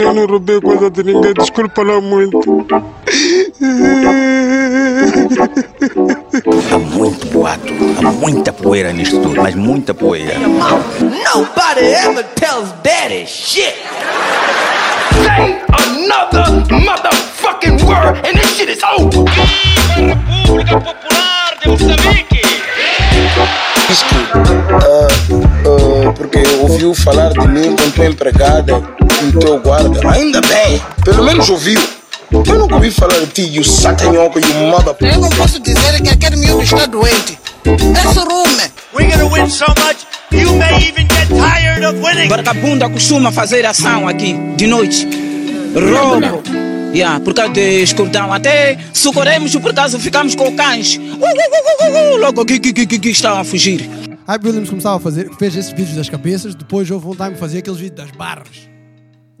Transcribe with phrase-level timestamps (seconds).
[0.00, 2.66] Eu não roubei coisa de ninguém, desculpa lá muito.
[6.72, 7.72] Há muito boato,
[8.06, 10.38] há muita poeira nisto tudo, mas muita poeira.
[10.38, 13.76] Nobody ever tells daddy shit.
[15.14, 19.24] Say another motherfucking word and this shit is over.
[19.96, 22.42] República Popular de Moçambique.
[23.88, 28.82] Diz que ah, ah, porque ouviu falar de mim com tua empregada
[29.22, 30.00] e teu guarda.
[30.12, 31.80] Ainda bem, pelo menos ouviu.
[32.32, 34.94] Eu nunca ouvi falar de ti, you satanhoco, you mother.
[35.00, 37.38] Eu não posso dizer que aquele miúdo está doente.
[37.64, 38.70] É surume.
[38.94, 42.28] We're gonna win so much, you may even get tired of winning.
[42.28, 45.06] Vagabunda costuma fazer ação aqui de noite.
[45.74, 46.42] Roubo.
[46.92, 48.32] Yeah, por causa de escurdão.
[48.32, 50.96] Até socorremos por causa ficamos com cães.
[50.96, 53.88] Uh, uh, uh, uh, uh, logo aqui que, que, que, que estavam a fugir.
[54.30, 57.58] Hype Williams começava a fazer, fez esses vídeos das cabeças, depois houve um time fazer
[57.58, 58.68] aqueles vídeos das barras.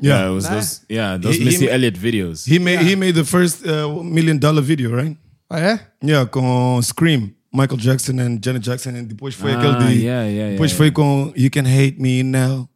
[0.02, 0.54] Yeah, it was Nah.
[0.56, 0.80] those.
[0.90, 2.46] Yeah, those He- he Missy ma- Elliott videos.
[2.48, 5.16] He made he made the first uh, million dollar video, right?
[5.48, 5.80] Ah, é?
[6.02, 10.02] Yeah, com Scream, Michael Jackson and Janet Jackson, and depois foi Ah, aquele de.
[10.04, 10.94] yeah, yeah, depois yeah, foi yeah.
[10.94, 12.68] com You Can Hate Me Now.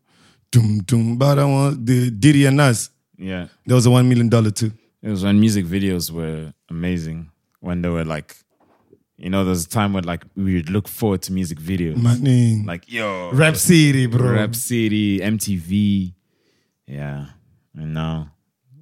[0.53, 2.91] Tum, tum, but I want the Diddy and Nas.
[3.19, 4.71] Yeah, That was a one million dollar too.
[5.03, 7.27] it was when music videos were amazing.
[7.61, 8.37] When they were like,
[9.17, 11.97] you know, there's a time where like we would look forward to music videos.
[11.97, 12.67] Maninho.
[12.67, 14.33] Like yo, Rap City, bro.
[14.33, 16.13] Rap City, MTV.
[16.87, 17.27] Yeah,
[17.77, 18.29] and now,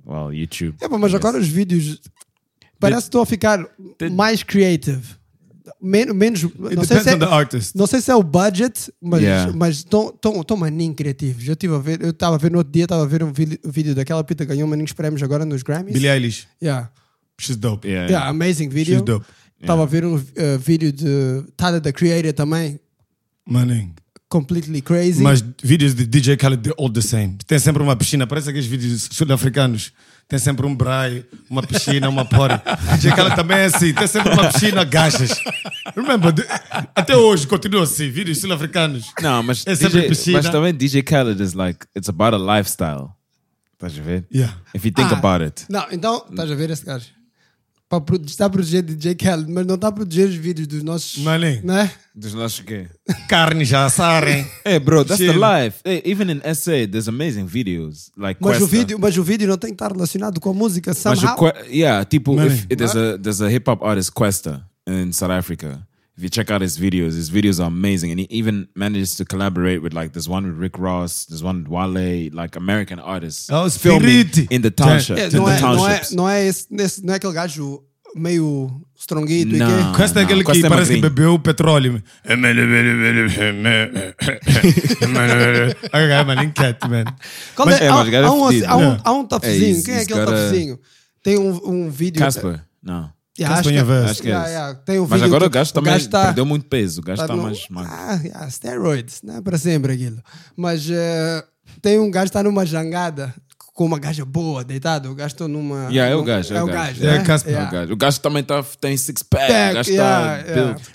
[0.04, 0.74] well, YouTube.
[0.80, 2.00] É, pá, mas agora os vídeos
[2.80, 3.64] parece que estão a ficar
[4.10, 5.02] mais creative.
[5.80, 6.42] Men menos.
[6.42, 6.50] Não
[6.84, 7.74] sei, depends se é, on the artist.
[7.76, 9.52] não sei se é o budget, mas Yeah.
[9.54, 11.46] mas estão tão, tão maninho criativos.
[11.46, 13.32] Eu estive a ver, eu estava a ver no outro dia, estava a ver um
[13.32, 15.92] vídeo, vídeo daquela pita que ganhou maninhos prémios agora nos Grammys.
[15.92, 16.48] Billie Eilish.
[16.60, 16.90] Yeah.
[17.40, 17.86] She's dope.
[17.86, 18.96] Yeah, Yeah, amazing video.
[18.96, 19.26] She's dope.
[19.62, 20.22] Estava a ver um uh,
[20.58, 22.78] vídeo de Tyler the Creator também,
[23.48, 23.94] Maninho.
[24.28, 25.22] completely crazy.
[25.22, 27.36] Mas vídeos de DJ Khaled, all the same.
[27.46, 29.92] Tem sempre uma piscina, parece aqueles vídeos sul-africanos.
[30.28, 32.62] Tem sempre um braio, uma piscina, uma porra.
[32.96, 35.30] DJ Khaled também é assim, tem sempre uma piscina, gachas.
[35.94, 36.32] Remember,
[36.94, 39.12] até hoje continua assim, vídeos sul-africanos.
[39.20, 40.38] No, mas, É sempre DJ, piscina.
[40.42, 43.10] mas também DJ Khaled is like, it's about a lifestyle.
[43.74, 44.24] Estás a ver?
[44.32, 44.56] Yeah.
[44.74, 45.66] If you think Ah, about it.
[45.68, 47.06] Não, então, estás a ver esse gajo?
[48.00, 51.18] Para está a proteger DJ Khaled, mas não está a proteger os vídeos dos nossos.
[51.22, 51.60] Maninho.
[51.64, 51.90] Né?
[52.14, 52.86] Dos nossos quê?
[53.28, 54.46] Carne já assarem.
[54.64, 55.80] Hey, bro, that's the life.
[55.84, 59.56] Hey, even in SA, there's amazing videos like Mas o, vídeo, mas o vídeo não
[59.58, 60.90] tem que estar relacionado com a música.
[60.90, 61.36] Mas Somehow.
[61.36, 62.48] o Que- yeah, tipo, Mano.
[62.48, 65.86] if, if there's a there's a hip hop artist Questa in South Africa.
[66.16, 69.24] If you check out his videos, his videos are amazing, and he even manages to
[69.24, 73.48] collaborate with like there's one with Rick Ross, there's one with Wale, like American artists
[73.50, 74.46] Oh, filming Spiriti.
[74.50, 77.14] in the township, É, in não, the é, não, é, não, é esse, nesse- não
[77.14, 77.82] é aquele gajo
[78.14, 79.66] meio stronguito Não.
[79.66, 79.96] e quê?
[79.96, 81.14] Questa é não, aquele que Questa é parece que magrinho.
[81.14, 82.02] bebeu petróleo.
[84.92, 87.04] Okay, man, cat, man.
[87.54, 87.84] Qual Mas- é?
[87.84, 88.66] é, há, mas o gajo é há um, fedido.
[88.66, 89.02] há, um, Yeah.
[89.04, 89.54] há um topzinho.
[89.64, 90.78] Hey, he's- Quem é he's aquele got a- topzinho?
[91.22, 92.18] Tem um, um vídeo.
[92.20, 93.10] Casper, não.
[93.38, 94.10] Yeah, acho que- Nyavest.
[94.10, 96.66] Acho que é Yeah, Tem um Mas agora que o gajo também tá- perdeu muito
[96.66, 97.90] peso, o gajo tá está no- mais magro.
[97.92, 100.22] Ah, yeah, steroids, não é para sempre aquilo.
[100.56, 101.44] Mas eh,
[101.80, 103.34] tem um gajo que está numa jangada
[103.74, 105.10] com uma gaja boa, deitado.
[105.10, 105.84] O gajo está numa.
[105.90, 107.02] Yeah, é o gajo, É o gajo.
[107.02, 107.24] É né?
[107.24, 107.52] Casper.
[107.54, 107.68] Yeah.
[107.70, 110.38] O gajo, o gajo também tá, tem six pack, Pack, o gajo está.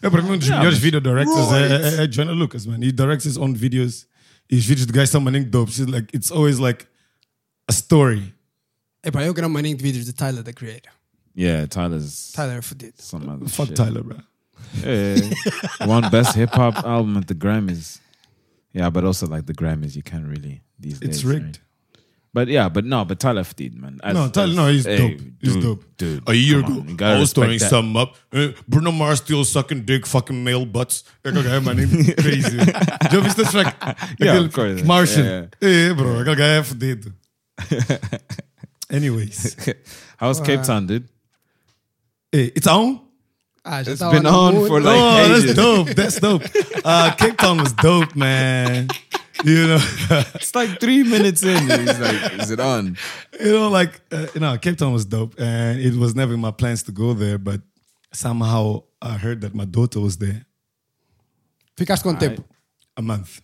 [0.04, 2.78] É para mim um dos Yeah, melhores video directors é, é, é Jonah Lucas, man.
[2.84, 4.06] He directs his own videos.
[4.50, 5.72] E os vídeos do gajo são maninho dope.
[5.72, 6.86] It's like, it's always like
[7.68, 8.31] a story.
[9.04, 10.92] Epá, eu quero um maninho de vídeos de Tyler, the Creator.
[11.38, 13.00] Yeah, Tyler's Tyler é fodido.
[13.00, 13.75] some other Fuck shit.
[13.78, 14.18] Tyler, bro.
[14.84, 15.18] Yeah,
[15.86, 18.00] one best hip hop album at the Grammys.
[18.74, 21.09] Yeah, but also like the Grammys, you can't really these days.
[21.09, 21.44] It's rigged.
[21.46, 21.59] right?
[22.34, 24.00] But yeah, but no, but Tyler Fdeed, man.
[24.03, 25.22] As- No, Tyler, as- no, he's hey, dope.
[25.42, 25.84] He's dude, dope.
[25.98, 26.24] dude.
[26.28, 27.69] A year come ago, on, you gotta I was respect throwing that.
[27.69, 28.16] something up.
[28.34, 31.04] Uh, Bruno Mars still sucking dick, fucking male butts.
[31.24, 32.58] É que o gajo é maninho crazy.
[33.12, 33.78] Já viste esse track?
[34.19, 34.84] Yeah, Aquele of course.
[34.84, 35.24] Martian.
[35.24, 37.14] Yeah, É, bro, aquele gajo é fodido.
[38.92, 39.56] Anyways.
[40.19, 41.08] How's Cape Town, dude?
[42.32, 43.02] Hey, it's on?
[43.64, 45.46] Ah, já It's tava been na on for like oh, ages.
[45.46, 45.90] that's dope.
[45.96, 46.44] That's dope.
[46.86, 48.88] Uh, Cape Town was dope, man.
[49.44, 49.80] You know,
[50.36, 51.57] It's like three minutes in.
[51.69, 52.98] He's like, is it on?
[53.40, 56.40] you know, like uh, you know, Cape Town was dope, and it was never in
[56.40, 57.62] my plans to go there, but
[58.13, 60.46] somehow I heard that my daughter was there.
[61.78, 62.44] Ficaste quanto tempo?
[62.96, 63.42] A month,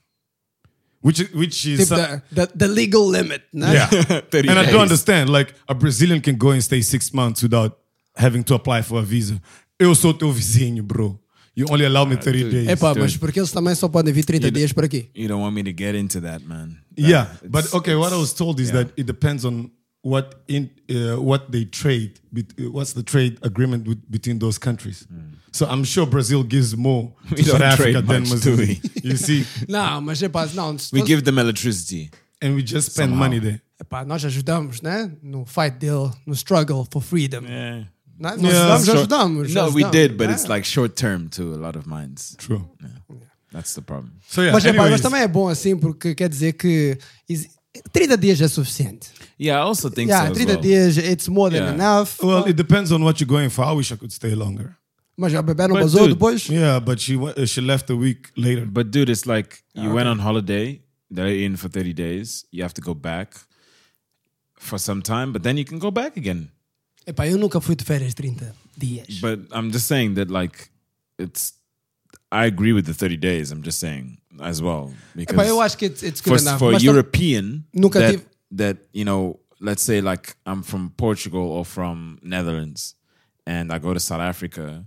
[1.01, 3.73] which which is Tipo, some- the, the, the legal limit, né?
[3.73, 3.87] yeah,
[4.31, 5.29] 30 and I don't understand.
[5.29, 7.77] Like a Brazilian can go and stay six months without
[8.15, 9.41] having to apply for a visa.
[9.79, 11.19] Eu sou teu vizinho, bro.
[11.55, 12.67] You only allow me 30 days.
[12.67, 13.01] Epá, Dude.
[13.01, 15.09] mas porque eles também só podem vir 30 dias por aqui.
[15.15, 16.77] You don't want me to get into that, man.
[16.95, 17.95] That- Yeah, but okay.
[17.95, 18.83] What I was told is yeah.
[18.85, 19.69] that it depends on
[20.03, 22.13] what in uh, what they trade.
[22.35, 25.07] uh, What's the trade agreement with, between those countries?
[25.51, 28.49] So I'm sure Brazil gives more to We South don't Africa trade than much, do
[28.51, 28.81] Mozambique.
[29.03, 30.71] You see, Não, mas epá, não.
[30.91, 32.09] We fosse- give them electricity.
[32.41, 33.19] and we just spend Somehow.
[33.29, 33.61] money there.
[33.79, 35.11] epá, nós ajudamos, né?
[35.21, 37.43] No fight dele, no struggle for freedom.
[37.45, 37.87] Yeah.
[38.19, 38.97] Nós Yeah, ajudamos, sure.
[38.99, 39.53] ajudamos.
[39.53, 40.33] No, we ajudamos, did, but né?
[40.33, 42.35] it's like short term to a lot of minds.
[42.37, 42.67] True.
[42.81, 43.19] Yeah.
[43.51, 44.13] That's the problem.
[44.27, 44.53] So yeah.
[44.53, 46.97] Mas, epá, mas anyways, também é bom assim, porque quer dizer que
[47.29, 47.47] is-
[47.91, 49.09] 30 dias é suficiente.
[49.39, 50.31] Yeah, I also think Yeah, so.
[50.31, 50.61] as 30 well.
[50.61, 51.73] dias, it's more than Yeah.
[51.75, 52.19] enough.
[52.23, 53.65] well, it depends on what you're going for.
[53.65, 54.75] I wish I could stay longer.
[55.17, 56.47] Mas a bebê não But, basou depois?
[56.49, 58.65] Yeah, but she wa- uh, she left a week later.
[58.65, 60.81] But dude, it's like you went on holiday,
[61.11, 63.29] they're in for 30 days, you have to go back
[64.57, 66.49] for some time, but then you can go back again.
[67.05, 69.19] Epá, eu nunca fui de férias 30 dias.
[69.19, 70.69] But I'm just saying that like
[71.17, 71.53] it's
[72.31, 74.93] I agree with the 30 days, I'm just saying as well.
[75.15, 76.59] Because Epá, eu acho que it's, it's for, good enough.
[76.59, 80.91] for a Mas European Nunca that, tive- that you know, let's say like I'm from
[80.97, 82.95] Portugal or from Netherlands
[83.45, 84.85] and I go to South Africa,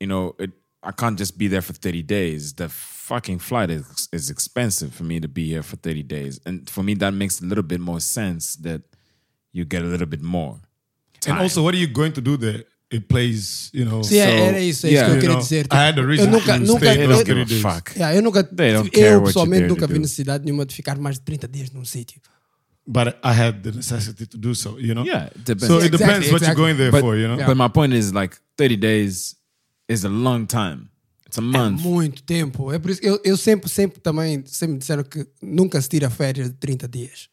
[0.00, 0.50] you know, it
[0.82, 2.52] I can't just be there for 30 days.
[2.52, 6.40] The fucking flight is is expensive for me to be here for 30 days.
[6.44, 8.82] And for me that makes a little bit more sense that
[9.52, 10.60] you get a little bit more.
[11.32, 12.64] And also, what are you going to do there?
[12.92, 14.02] It plays, you know.
[14.04, 15.66] Sim, é- era isso, é isso yeah, que eu queria dizer.
[15.72, 17.44] I had a reason eu nunca, to nunca, stay They those don't give 30 a
[17.46, 17.62] days.
[17.62, 17.98] fuck.
[17.98, 20.98] Yeah, eu nunca, They don't care eu pessoalmente you're nunca vi necessidade nenhuma de ficar
[20.98, 22.20] mais de 30 dias num sítio.
[22.86, 25.04] But I had the necessity to do so, you know?
[25.04, 25.66] Yeah, it depends.
[25.66, 26.62] So it Exactly, depends what you're exactly.
[26.62, 27.44] going there but, for, you know?
[27.46, 29.36] but my point is like 30 days
[29.88, 30.90] is a long time.
[31.26, 31.80] It's a month.
[31.80, 32.70] Muito tempo.
[32.70, 35.88] É por isso que eu, eu sempre, sempre também, sempre me disseram que nunca se
[35.88, 37.28] tira férias de 30 dias.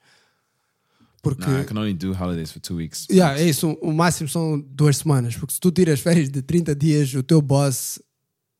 [1.21, 3.05] Porque, Nah, I can only do holidays for two weeks.
[3.09, 5.35] yeah, é isso, o máximo são duas semanas.
[5.35, 7.99] Porque se tu tiras férias de 30 dias, o teu boss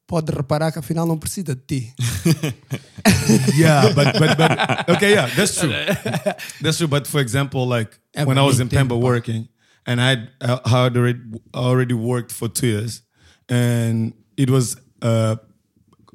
[0.08, 1.94] pode reparar que afinal não precisa de ti.
[3.56, 5.72] yeah, but, but but okay, yeah, that's true.
[6.62, 6.88] That's true.
[6.88, 9.48] But for example, like É when I was in muito Pemba working,
[9.86, 11.20] and I had, uh, already
[11.56, 13.02] already worked for two years,
[13.50, 15.36] and it was uh,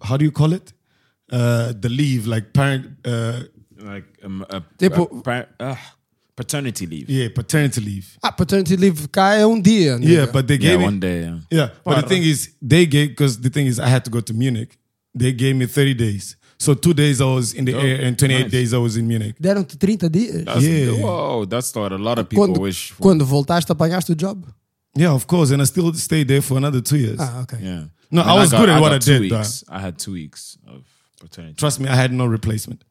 [0.02, 0.72] how do you call it?
[1.32, 3.40] Uh, the leave, like parent, uh,
[3.78, 5.95] like um, a, Tipo- a par- ah,
[6.36, 7.08] paternity leave.
[7.10, 8.06] yeah, paternity leave.
[8.22, 9.98] Ah, paternity leave cá é um dia.
[10.00, 11.20] Yeah, but they Yeah, gave me one day.
[11.22, 11.38] Yeah.
[11.50, 14.20] Yeah, but the thing is, they gave because the thing is, I had to go
[14.20, 14.76] to Munich.
[15.14, 16.36] They gave me thirty days.
[16.58, 18.50] So two days I was in the Oh, air, and twenty-eight nice.
[18.50, 19.34] days I was in Munich.
[19.40, 20.44] Deram-te 30 dias.
[20.44, 20.92] That's, Yeah.
[21.02, 23.02] Whoa, that's what a lot of people Quando, wish for.
[23.02, 24.44] quando voltaste, apanhaste o job?
[24.94, 27.18] Yeah, of course, and I still stayed there for another two years.
[27.20, 27.58] Ah, ok.
[27.60, 27.84] yeah.
[28.10, 29.64] No, And I was got- good at what I did, Weeks.
[29.68, 30.80] I had two weeks of
[31.20, 31.56] paternity.
[31.58, 32.84] Trust me, I had no replacement.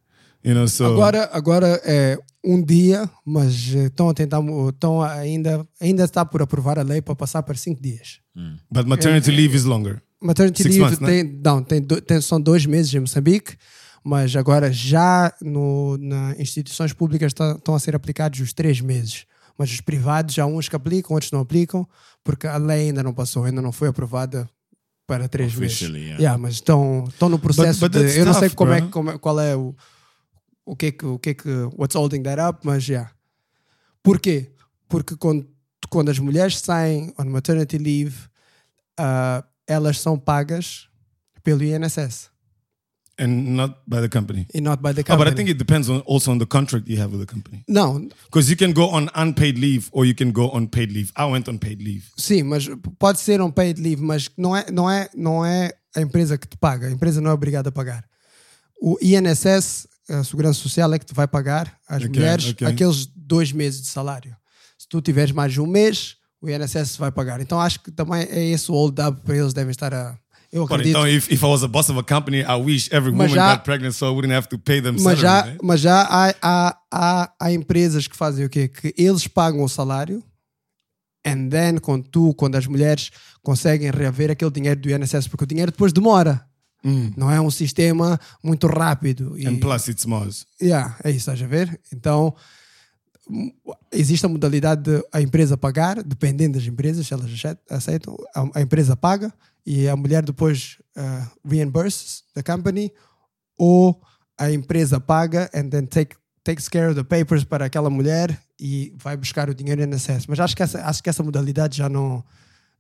[0.45, 4.39] You know, so Agora, agora é um dia, mas eh, estão a tentar,
[4.69, 8.19] estão ainda, ainda está por aprovar a lei para passar para cinco dias.
[8.71, 10.01] but maternity leave is longer.
[10.21, 11.07] Maternity Six leave months, né?
[11.07, 13.55] tem, não, tem, tem- são dois meses em Moçambique,
[14.03, 19.25] mas agora já no, na instituições públicas tá- estão a ser aplicados os três meses.
[19.57, 21.87] Mas os privados, há uns que aplicam, outros não aplicam,
[22.23, 24.47] porque a lei ainda não passou, ainda não foi aprovada
[25.07, 25.79] para três meses.
[25.81, 26.17] Yeah.
[26.19, 27.99] Yeah, mas estão, estão no processo but de.
[27.99, 28.89] that's Eu não sei tough, como é, bro.
[28.89, 29.73] como é- qual é o,
[30.65, 32.93] o que é que, o que é que, what's holding that up, mas já.
[32.93, 33.11] Yeah.
[34.03, 34.51] Porquê?
[34.87, 35.47] Porque quando,
[35.89, 38.15] quando as mulheres saem on maternity leave,
[38.97, 40.87] ah, elas são pagas
[41.43, 42.29] pelo INSS
[43.17, 44.45] And not by the company.
[44.53, 45.17] e not by the Oh, company.
[45.23, 47.63] but I think it depends on also on the contract you have with the company.
[47.67, 51.11] Não, Because you can go on unpaid leave or you can go on paid leave.
[51.15, 52.03] I went on paid leave.
[52.17, 52.67] sim, mas
[52.99, 56.45] pode ser um paid leave, mas não é, não é, não é a empresa que
[56.47, 56.87] te paga.
[56.87, 58.03] A empresa não é obrigada a pagar.
[58.81, 62.67] O INSS, a Segurança Social, é que te vai pagar às Ok, mulheres ok.
[62.67, 64.35] aqueles dois meses de salário.
[64.77, 67.39] Se tu tiveres mais de um mês, o INSS vai pagar.
[67.41, 70.17] Então acho que também é esse o hold up para eles devem estar a.
[70.51, 70.89] Eu But acredito.
[70.97, 73.55] então, if, if I was a boss of a company, I wish every woman já-
[73.55, 75.57] got pregnant so I wouldn't have to pay them Mas já, right?
[75.61, 78.67] mas já há, há, há, há empresas que fazem o quê?
[78.69, 80.23] Que eles pagam o salário
[81.25, 83.09] and then quando tu, quando as mulheres
[83.41, 86.45] conseguem reaver aquele dinheiro do INSS, porque o dinheiro depois demora.
[87.17, 89.37] Não é um sistema muito rápido.
[89.37, 90.45] E, And plus, it's Mars.
[90.61, 91.79] Yeah, é isso, estás a ver?
[91.91, 92.35] Então,
[93.91, 98.59] existe a modalidade de a empresa pagar, dependendo das empresas, se elas aceit- aceitam, a,
[98.59, 99.33] a empresa paga
[99.65, 102.91] e a mulher depois uh, reimburses the company,
[103.57, 103.99] ou
[104.37, 108.93] a empresa paga and then take, takes care of the papers para aquela mulher e
[108.97, 110.27] vai buscar o dinheiro em acesso.
[110.29, 112.23] Mas acho que essa, acho que essa modalidade já não,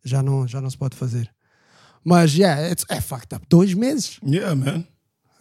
[0.03, 1.33] já não, já não se pode fazer.
[2.05, 3.45] Mas, yeah, it's, é fucked up.
[3.49, 4.19] Dois meses.
[4.23, 4.87] Yeah, man.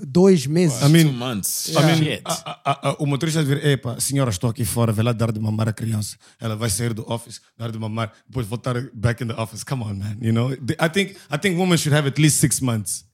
[0.00, 0.82] Dois meses.
[0.82, 1.68] I mean, Two months.
[1.76, 2.22] I mean, Shit.
[2.24, 5.38] a- a- a- o motorista vir, epa, senhora, estou aqui fora, vai lá dar de
[5.38, 6.16] mamar a criança.
[6.40, 9.62] Ela vai sair do office, dar de mamar, depois voltar back in the office.
[9.62, 10.16] Come on, man.
[10.20, 13.04] You know, I think I think women should have at least six months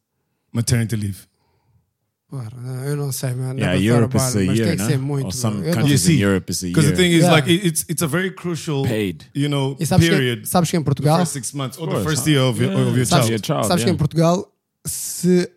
[0.52, 1.26] maternity leave.
[2.33, 3.55] Não, eu não sei, man.
[3.55, 4.89] Yeah, Europe is a year, tem que no?
[4.89, 5.27] ser muito.
[5.27, 6.97] Or some não- countries in Europe is a Because year.
[6.97, 7.35] the thing is, Yeah.
[7.35, 9.27] like, it- it's it's a very crucial, Paid.
[9.35, 10.43] you know, sabes period.
[10.43, 12.09] que, sabes que em the Portugal, first six months or the course.
[12.09, 13.31] first year of your, of your sabes, child.
[13.31, 13.95] your child, sabes que yeah.
[13.95, 14.53] em Portugal,
[14.87, 15.51] se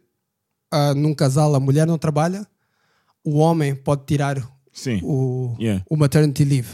[0.72, 2.48] ah, num casal a mulher não trabalha,
[3.24, 4.38] o homem pode tirar
[4.72, 5.00] Sim.
[5.04, 5.84] o, Yeah.
[5.88, 6.70] o maternity leave.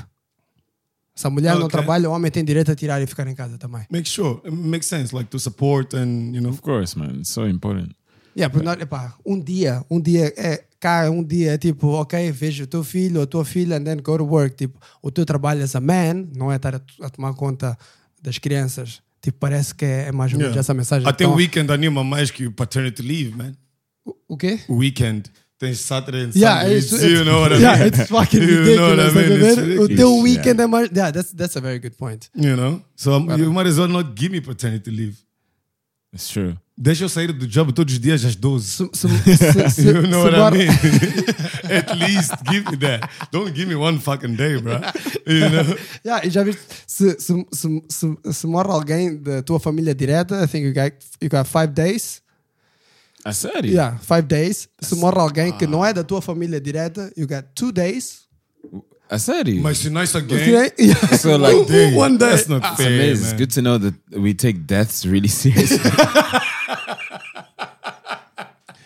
[1.13, 1.71] Se a mulher não Okay.
[1.77, 3.85] trabalha, o homem tem direito a tirar e ficar em casa também.
[3.91, 6.51] Make sure it makes sense, like to support and you know.
[6.51, 7.17] Of course, man.
[7.19, 7.93] It's so important.
[8.37, 12.31] Yeah, porque nós, epá, um dia, um dia é cá, um dia é tipo, ok,
[12.31, 14.55] veja o teu filho ou a tua filha and then go to work.
[14.55, 17.77] Tipo, o teu trabalho as a man não é estar a, a tomar conta
[18.21, 19.01] das crianças.
[19.21, 20.59] Tipo, parece que é, é mais ou menos Yeah.
[20.61, 21.07] essa mensagem.
[21.07, 23.51] Até Então, o weekend anima mais que o paternity leave, man.
[24.27, 24.59] o quê?
[24.69, 25.29] O weekend.
[25.57, 26.77] Tens Saturday and Yeah, Sunday.
[26.77, 27.63] it's, you know what I mean?
[27.63, 29.15] yeah, it's fucking You know what I ridiculous.
[29.17, 29.31] mean?
[29.31, 29.57] a It's?
[29.57, 29.97] O ridiculous.
[29.97, 30.89] teu weekend é mais.
[30.95, 32.29] Yeah, that's, that's a very good point.
[32.33, 32.81] You know?
[32.95, 35.17] So um, you might as well not give me paternity leave.
[36.13, 36.55] It's true.
[36.81, 38.65] Deixa eu sair do job todos os dias às 12.
[38.65, 40.69] Se, se, se, se, you know what I mean?
[41.69, 43.09] At least give me that.
[43.33, 44.79] Don't give me one fucking day, bro.
[45.27, 45.77] You know?
[46.05, 46.61] Yeah, e já viste?
[46.87, 50.93] Se, se, se, se, se morre alguém da tua família direta, I think you got,
[51.21, 52.21] you got five days.
[53.25, 53.73] I said it.
[53.73, 54.69] Yeah, five days.
[54.79, 58.21] Se morre alguém que não é da tua família direta, you got two days.
[59.17, 59.59] Said it.
[59.59, 60.71] Mas se nós again, Okay?
[60.85, 61.17] Yeah.
[61.17, 62.29] So like, day, One day.
[62.29, 63.11] that's not it's fair, amazing.
[63.11, 63.37] It's man.
[63.37, 65.79] good to know that we take deaths really seriously.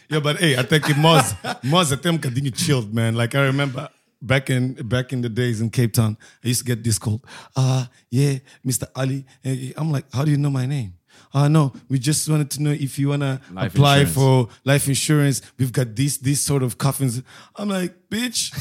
[0.10, 3.16] Yeah, but hey, I think Moz, Moz até um bocadinho chilled, man.
[3.16, 3.90] Like I remember
[4.22, 7.22] back in back in the days in Cape Town, I used to get this call.
[7.56, 8.86] Uh yeah, Mr.
[8.96, 9.26] Ali.
[9.44, 10.94] Eh, I'm like, how do you know my name?
[11.34, 14.14] Uh no, we just wanted to know if you wanna Life apply insurance.
[14.14, 15.42] for life insurance.
[15.58, 17.24] We've got this this sort of coffins.
[17.56, 18.54] I'm like, bitch,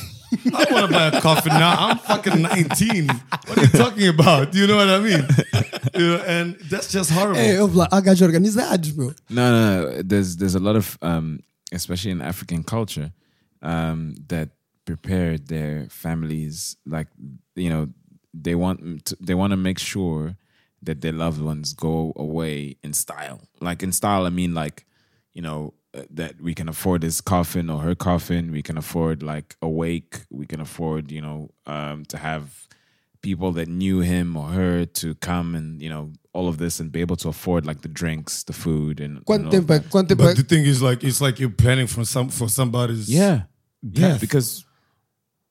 [0.54, 1.74] I wanna buy a coffin now.
[1.78, 3.06] I'm fucking 19.
[3.06, 4.54] What are you talking about?
[4.54, 5.26] You know what I mean?
[5.94, 7.40] You know, and that's just horrible.
[7.40, 9.14] É, eu lá, há gajos organizados, meu.
[9.28, 10.02] No, no, no.
[10.02, 11.40] There's there's a lot of um,
[11.72, 13.12] especially in African culture,
[13.62, 14.50] um, that
[14.84, 17.08] prepare their families like
[17.54, 17.88] you know
[18.34, 20.36] they want to, they want to make sure
[20.82, 23.40] that their loved ones go away in style.
[23.60, 24.86] Like in style, I mean like
[25.32, 25.74] you know
[26.10, 28.50] that we can afford his coffin or her coffin.
[28.50, 30.20] We can afford like a wake.
[30.30, 32.68] We can afford you know um, to have
[33.22, 36.90] people that knew him or her to come and you know all of this and
[36.90, 39.90] be able to afford like the drinks, the food, and Quanto and all of that.
[39.92, 40.36] But é?
[40.36, 43.42] the thing is, like, it's like you're planning for some for somebody's Yeah,
[43.82, 44.64] yeah, because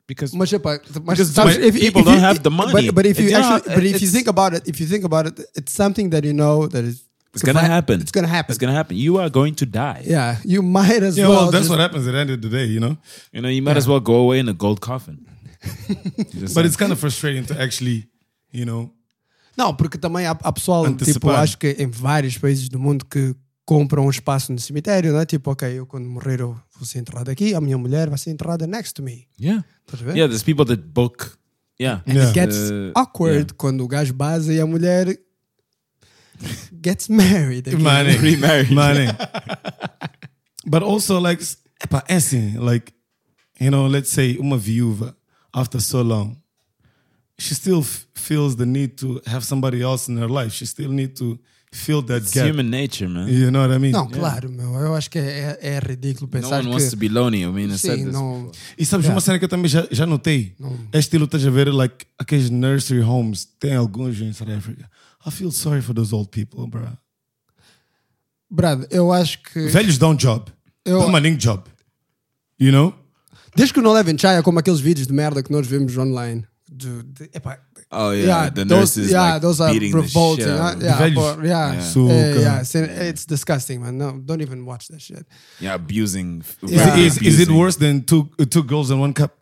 [0.07, 2.73] because Mas, epá, mas Because sabes, my- people don't have the money.
[2.73, 4.87] But, but if you It's not- actually, but if you think about it, if you
[4.87, 8.01] think about it, it's something that you know that is it's gonna happen.
[8.01, 8.51] It's gonna happen.
[8.51, 8.97] It's gonna happen.
[8.97, 10.03] You are going to die.
[10.05, 11.43] Yeah, you might as Yeah, well.
[11.43, 12.97] well, that's just- what happens at the end of the day, you know.
[13.33, 15.25] You know, you might as well go away in a gold coffin.
[15.87, 18.07] But like- it's kind of frustrating to actually,
[18.51, 18.91] you know.
[19.57, 23.35] Não, porque também há, há pessoal, tipo, acho que em vários países do mundo que
[23.65, 25.25] compram um espaço no cemitério, né?
[25.25, 28.31] Tipo, ok, eu quando morrer eu vou ser enterrado aqui, a minha mulher vai ser
[28.31, 29.27] enterrada next to me.
[29.39, 30.15] yeah, Estás a ver?
[30.17, 30.27] yeah.
[30.27, 31.37] There's people that book.
[31.79, 35.17] Yeah, And it gets Uh, awkward quando o gajo base e a mulher
[36.81, 37.67] gets married.
[37.67, 37.81] again.
[37.81, 38.71] Money, Remarried.
[38.71, 39.07] money.
[40.65, 41.41] but also, like,
[41.81, 42.93] epa, é assim, like,
[43.59, 45.15] you know, let's say uma viúva
[45.53, 46.37] after so long,
[47.37, 47.83] she still
[48.15, 50.53] feels the need to have somebody else in her life.
[50.53, 51.39] She still need to
[51.73, 52.45] feel that It's gap.
[52.47, 53.27] human nature, man.
[53.29, 53.93] You know what I mean?
[53.93, 54.73] Não, claro, meu.
[54.75, 56.91] Eu acho que é, é ridículo No pensar one wants que.
[56.91, 57.43] to be lonely.
[57.43, 58.13] I mean, I said Sim, this.
[58.13, 58.51] não.
[58.77, 59.15] E sabes Yeah.
[59.15, 60.53] uma cena que eu também já, já notei?
[60.91, 64.89] É estilo, estás a ver, like, aqueles nursery homes, tem alguns em South Africa.
[65.25, 66.97] I feel sorry for those old people, bro.
[68.49, 69.67] Brad, eu acho que.
[69.69, 70.51] Velhos dão job.
[70.85, 71.63] Eu- Permanent job.
[72.59, 72.93] You know?
[73.55, 76.45] Desde que não levem chai, é como aqueles vídeos de merda que nós vemos online.
[76.73, 77.59] De, de, epá,
[77.93, 80.45] Oh yeah, the those, nurses yeah, like those are beating revolting.
[80.45, 80.63] shit huh?
[80.63, 80.89] out of them.
[80.89, 81.35] yeah, velhos.
[81.35, 81.81] but, yeah, Yeah.
[81.81, 82.13] Suca.
[82.13, 83.97] yeah, yeah, it's, it's disgusting, man.
[83.97, 85.25] No, don't even watch that shit.
[85.59, 86.41] Yeah, abusing.
[86.63, 86.95] Yeah.
[86.97, 89.35] Is, is it worse than two uh, two girls in one cup?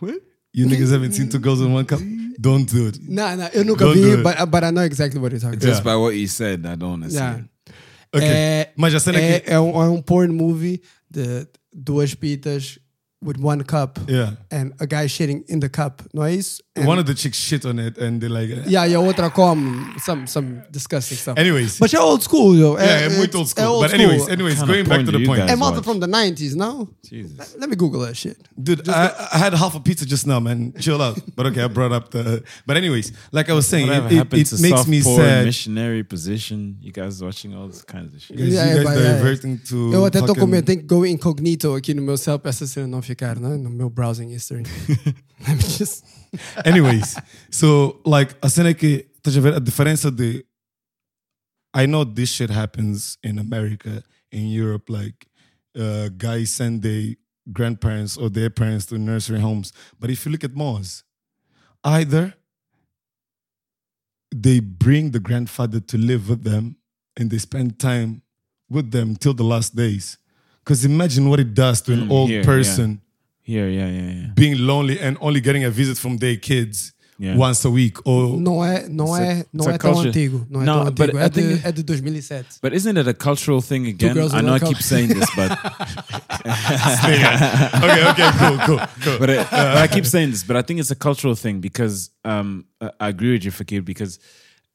[0.00, 0.14] What?
[0.52, 2.00] You niggas haven't seen two girls in one cup?
[2.42, 2.98] Don't do it.
[3.08, 4.22] Não, não, eu nunca Don't do vi, it.
[4.22, 5.68] but, but I know exactly what you're talking about.
[5.70, 7.38] Just by what you said, I don't want to see Yeah.
[7.38, 7.48] it.
[8.14, 8.28] Ok.
[8.28, 9.50] É, Mas a cena é é, que.
[9.50, 12.78] é, um, é um porn movie de duas pitas
[13.22, 14.32] with one cup Yeah.
[14.50, 16.60] and a guy shitting in the cup, noise.
[16.74, 18.50] And, One of the chicks shit on it and they're like.
[18.50, 21.36] uh, yeah, e a outra come some, some disgusting stuff.
[21.38, 21.78] Anyways.
[21.78, 22.78] But you're old school, yo.
[22.78, 23.64] yeah, É, é muito old it's- school.
[23.64, 24.32] Eh, old but anyways, school.
[24.32, 25.40] anyways, What kind going back to the point.
[25.42, 25.84] guys É malta watch?
[25.84, 26.88] from the 90s, no?
[27.08, 27.54] Jesus.
[27.60, 28.38] Let me Google that shit.
[28.56, 30.72] Dude, I, I had half a pizza just now, man.
[30.80, 31.20] Chill out.
[31.36, 32.42] But okay, I brought up the.
[32.66, 35.20] But anyways, like I was saying, Whatever it, it, it to makes soft me porn,
[35.20, 35.44] sad.
[35.44, 36.76] missionary position?
[36.80, 38.36] You guys watching all this kinds of shit?
[38.38, 39.12] Guys, Yeah, you guys but yeah.
[39.18, 39.92] diverting to.
[39.92, 42.38] Eh, Eu até estou com fucking- medo, tenho que go incognito aqui no meu cell
[43.16, 43.56] para essa cena não ficar, né?
[43.56, 44.64] no meu browsing history.
[45.78, 46.04] Just...
[46.64, 47.16] Anyways,
[47.50, 50.44] so like a cena que estás a ver a diferença de
[51.74, 55.26] I know this shit happens in America, in Europe, like
[55.74, 57.16] uh, guys send their
[57.50, 59.72] grandparents or their parents to nursery homes.
[59.98, 61.02] But if you look at Moz,
[61.82, 62.34] either
[64.34, 66.76] they bring the grandfather to live with them
[67.16, 68.22] and they spend time
[68.68, 70.18] with them till the last days.
[70.64, 73.00] Because imagine what it does to an Mm, old here, person
[73.44, 74.34] Here, yeah, yeah, yeah.
[74.34, 77.36] being lonely and only getting a visit from their kids Yeah.
[77.36, 77.98] once a week.
[78.04, 80.46] Or Não é, não It's a- é, não it's a é tão antigo.
[80.50, 81.18] Não é No, tão but antigo.
[81.18, 82.58] I É de, think- é de 2007.
[82.62, 84.16] But isn't it a cultural thing again?
[84.32, 85.50] I know I keep saying this, but
[87.84, 89.18] okay, okay, cool, cool, cool.
[89.20, 92.10] but, I, but I keep saying this, but I think it's a cultural thing because
[92.24, 94.18] um, I I agree with you, Fakir, because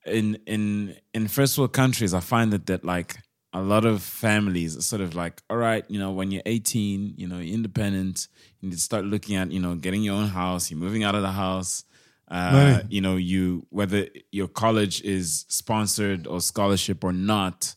[0.05, 3.17] in in in first world countries, I find that that like
[3.53, 7.13] a lot of families are sort of like, all right, you know, when you're 18,
[7.17, 8.27] you know, you're independent,
[8.59, 11.15] you need to start looking at, you know, getting your own house, you're moving out
[11.15, 11.83] of the house.
[12.29, 12.81] Uh.
[12.89, 17.73] You know, you whether your college is sponsored or scholarship or not,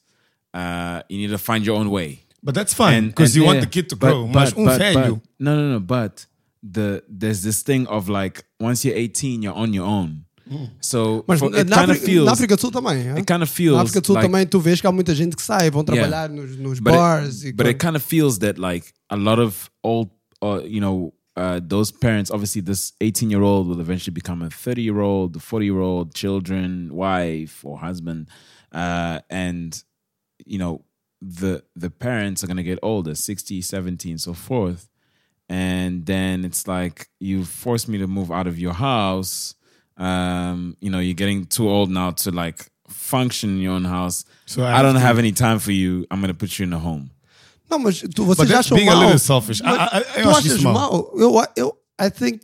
[0.53, 2.25] uh, you need to find your own way.
[2.43, 4.27] But that's fine because you want the kid to but- grow.
[4.27, 4.95] but- but- velho.
[4.95, 5.81] but- no, no, no.
[5.81, 6.27] But
[6.63, 10.25] the there's this thing of like once you're 18, you're on your own.
[10.81, 12.99] So Mas for- na, it na kind of África, feels na África do Sul também.
[13.09, 13.19] é?
[13.19, 15.15] it kind of feels Na África do Sul like- também tu vês que há muita
[15.15, 16.29] gente que sai, vão Yeah.
[16.29, 20.11] nos, nos but it- but it kind of feels that like a lot of old,
[20.43, 22.31] uh, you know, uh, those parents.
[22.31, 26.15] Obviously, this 18 year old will eventually become a 30 year old, 40 year old,
[26.15, 28.27] children, wife or husband,
[28.73, 29.83] uh, and
[30.45, 30.83] you know
[31.23, 34.89] the the parents are gonna get older, 60, 70, and so forth.
[35.49, 39.55] And then it's like you forced me to move out of your house.
[40.03, 44.25] Um, you know, you're getting too old now to like function in your own house.
[44.47, 46.07] So I I, don't have to- have any time for you.
[46.11, 47.11] I'm gonna put you in a home.
[47.71, 49.03] Não, mas tu, vocês that's acham being a mal.
[49.05, 49.61] little selfish.
[49.61, 50.73] I- Mas I- I tu acho achas isso mal.
[50.75, 51.13] mal?
[51.17, 52.41] Eu, eu, I think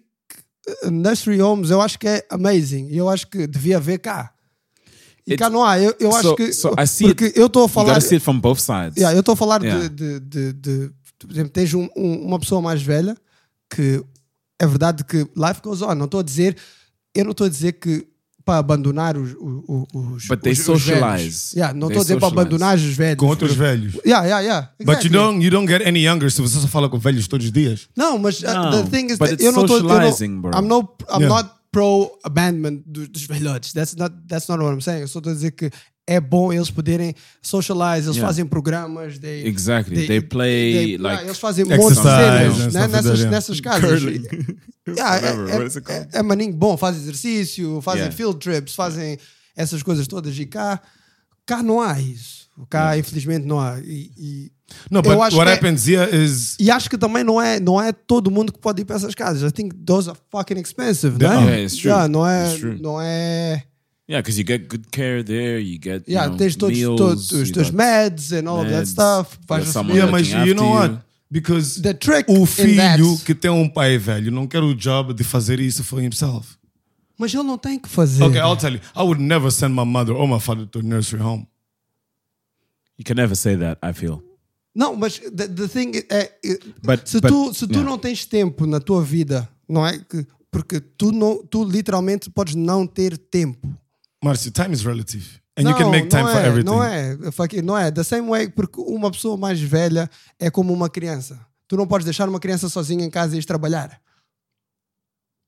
[0.84, 2.88] uh, nursery homes, eu acho que é amazing.
[2.90, 4.32] E eu acho que devia haver cá.
[5.26, 5.80] E It's- cá não há.
[5.80, 6.52] Eu, eu acho so, que.
[6.52, 7.88] so I see porque it, eu estou a You falar.
[7.94, 8.96] gotta see it from both sides.
[8.98, 9.88] Yeah, eu estou a falar Yeah.
[9.88, 13.16] de, de, de, de- Por exemplo, tens um- um- uma pessoa mais velha
[13.74, 14.04] que
[14.60, 15.94] é verdade que life goes on.
[15.94, 16.54] Não estou a dizer.
[17.16, 18.06] Eu não estou a dizer que
[18.44, 19.30] para abandonar os.
[19.32, 20.84] os, os But they os- os velhos.
[20.84, 21.56] socialize.
[21.56, 23.16] Yeah, não estou a dizer para abandonar os velhos.
[23.18, 23.94] Com outros velhos.
[24.06, 24.70] Yeah, yeah, yeah.
[24.78, 25.10] But you exactly.
[25.10, 27.88] don't, you don't get any younger se você só fala com velhos todos os dias.
[27.96, 29.66] Não, mas uh, No, the thing is but that it's eu não
[30.40, 30.52] bro.
[30.56, 30.78] I'm, no,
[31.10, 31.28] I'm Yeah.
[31.28, 33.72] not pro abandonment dos, dos velhotes.
[33.72, 35.00] That's not, that's not what I'm saying.
[35.00, 35.70] Eu só estou a dizer que
[36.06, 38.26] é bom eles poderem socialize, eles Yeah.
[38.26, 39.18] fazem programas.
[39.18, 40.06] They, Exactly.
[40.06, 44.02] They play, like, eles fazem um monte de cenas né, like nessas, that, nessas casas.
[44.02, 48.16] Yeah, é- é, é, é maninho bom, fazem exercício, fazem Yeah.
[48.16, 49.18] field trips, fazem
[49.56, 50.38] essas coisas todas.
[50.38, 50.80] E cá,
[51.44, 52.46] cá não há isso.
[52.70, 53.78] Cá, infelizmente, não há.
[53.80, 54.52] E, e
[54.90, 57.60] No, but acho what que é- happens here is e acho que também não é,
[57.60, 59.42] não é todo mundo que pode ir para essas casas.
[59.48, 61.26] I think those are fucking expensive, né?
[61.28, 62.08] Yeah, it's true.
[62.08, 63.62] Não é, não é.
[64.08, 65.58] Yeah, because you get good care there.
[65.60, 68.68] You get you Yeah, know, tens todos, meals, you teus got- meds and all of
[68.70, 69.36] that meds, stuff.
[69.88, 71.02] you Yeah, mas you know what?
[71.28, 75.12] Because The trick o filho that- que tem um pai velho não quer o job
[75.12, 76.56] de fazer isso for himself.
[77.18, 78.22] Mas ele não tem que fazer.
[78.22, 78.80] Okay, I'll tell you.
[78.94, 81.46] I would never send my mother or my father to a nursery home.
[82.98, 83.78] You can never say that.
[83.82, 84.22] I feel.
[84.74, 87.90] Não, mas the, the thing é, é- But- se but- tu, se tu yeah.
[87.90, 92.54] não tens tempo na tua vida, não é que porque tu não, tu literalmente podes
[92.54, 93.66] não ter tempo.
[94.22, 95.40] Marcio, time is relative.
[95.58, 96.70] And não, you can make time não for é, everything.
[96.70, 97.90] Não é, não é.
[97.90, 101.40] The same way, porque uma pessoa mais velha é como uma criança.
[101.66, 104.00] Tu não podes deixar uma criança sozinha em casa e ir trabalhar.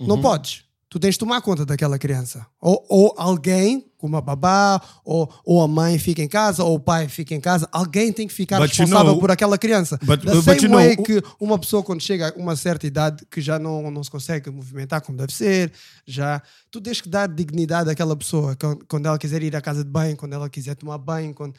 [0.01, 0.07] Uhum.
[0.07, 0.65] Não podes.
[0.90, 2.46] Tu tens de tomar conta daquela criança.
[2.59, 6.81] Ou, ou alguém, como a babá, ou, ou a mãe fica em casa, ou o
[6.81, 7.68] pai fica em casa.
[7.70, 9.98] Alguém tem que ficar But you responsável know- por aquela criança.
[10.03, 13.27] but- but same you know- way que uma pessoa quando chega a uma certa idade
[13.31, 15.70] que já não, não se consegue movimentar como deve ser,
[16.07, 19.85] já tu tens que dar dignidade àquela pessoa quando, quando ela quiser ir à casa
[19.85, 21.55] de banho, quando ela quiser tomar banho, quando...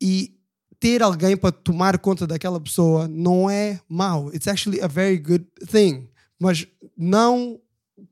[0.00, 0.36] e
[0.78, 4.32] ter alguém para tomar conta daquela pessoa não é mau.
[4.32, 6.08] It's actually a very good thing.
[6.38, 6.66] Mas
[6.96, 7.58] não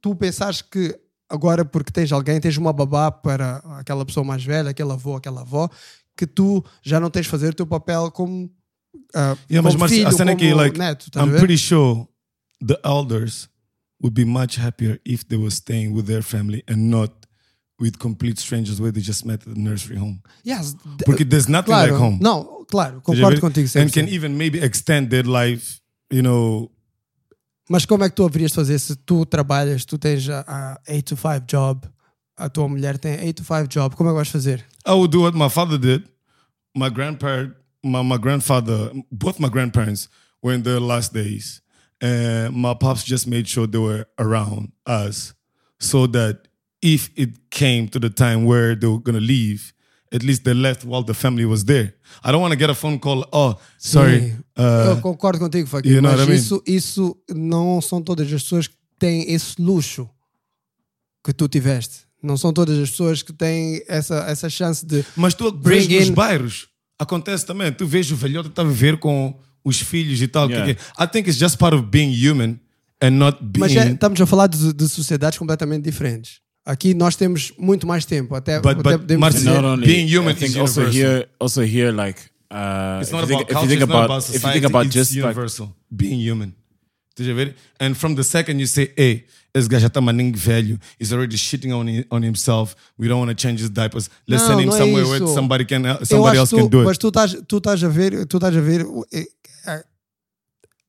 [0.01, 0.99] tu pensares que
[1.29, 5.43] agora porque tens alguém, tens uma babá para aquela pessoa mais velha, aquele avô, aquela
[5.43, 5.69] avó,
[6.17, 8.51] que tu já não tens de fazer o teu papel como,
[9.15, 11.11] ah, Yeah, mas como Marcio, filho, a cena é que, como like, neto.
[11.17, 12.07] a I'm pretty sure
[12.67, 13.49] the elders
[14.03, 17.13] would be much happier if they were staying with their family and not
[17.81, 20.21] with complete strangers where they just met at the nursery home.
[20.45, 22.19] Yes, d- Porque there's nothing claro, like home.
[22.21, 23.93] Não, claro, concordo contigo And sempre.
[23.93, 26.71] can even maybe extend their life, you know.
[27.69, 30.81] Mas como é que tu haverias de fazer se tu trabalhas, tu tens a, a
[30.89, 31.87] 8 to 5 job,
[32.37, 34.65] a tua mulher tem 8 to 5 job, como é que vais fazer?
[34.87, 36.09] I would do what my father did.
[36.75, 40.09] My grandparent, my, my grandfather, both my grandparents
[40.43, 41.61] were in their last days.
[42.01, 45.35] And my pops just made sure they were around us
[45.81, 46.47] so that
[46.81, 49.75] if it came to the time where they were going to leave
[50.13, 51.95] at least they left while the family was there.
[52.25, 53.27] I don't want to get a phone call.
[53.33, 54.35] Oh, sorry.
[54.57, 56.41] Uh, eu concordo contigo, Fakir, you know mas what I mean?
[56.41, 60.09] isso, isso não são todas as pessoas que têm esse luxo
[61.25, 62.07] que tu tiveste.
[62.23, 65.05] Não são todas as pessoas que têm essa, essa chance de.
[65.17, 66.69] Mas tu bring vês nos in- bairros.
[66.99, 67.71] Acontece também.
[67.73, 70.51] Tu vês o velhote está a viver com os filhos e tal.
[70.51, 70.75] Yeah.
[70.75, 72.59] que- I think it's just part of being human
[73.01, 73.61] and not being.
[73.61, 76.41] Mas é- estamos a falar de, de sociedades completamente diferentes.
[76.69, 78.35] Aqui nós temos muito mais tempo.
[78.35, 80.93] Até, But- até but, podemos Martin, dizer- only being human is also universal.
[80.93, 83.83] here also here like uh It's if not you think, about if culture, you think
[83.83, 85.75] about if you society, think about just like universal.
[85.91, 86.53] being human.
[87.17, 87.55] Estás a ver?
[87.81, 91.37] And from the second you say, hey, esse gajo já está maninho velho, he's already
[91.39, 94.69] shitting on, on himself, we don't want to change his diapers, let's Não, send him
[94.69, 95.35] é somewhere where isso.
[95.35, 96.87] somebody, can, Eu somebody else tu- can do it.
[96.87, 99.27] Mas tu estás, tu estás a ver, tu estás a ver o, é-
[99.67, 99.85] é-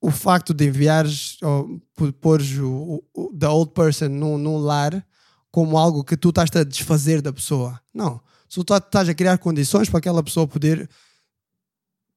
[0.02, 1.82] o facto de enviares ou
[2.22, 5.04] pôres o, o, the old person num, num lar
[5.52, 7.80] como algo que tu estás a desfazer da pessoa.
[7.94, 8.20] Não.
[8.48, 10.90] Se tu estás a criar condições para aquela pessoa poder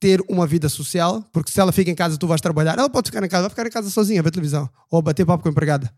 [0.01, 3.09] ter uma vida social, porque se ela fica em casa tu vais trabalhar, ela pode
[3.09, 5.43] ficar em casa, vai ficar em casa sozinha a ver televisão ou a bater papo
[5.43, 5.93] com a empregada.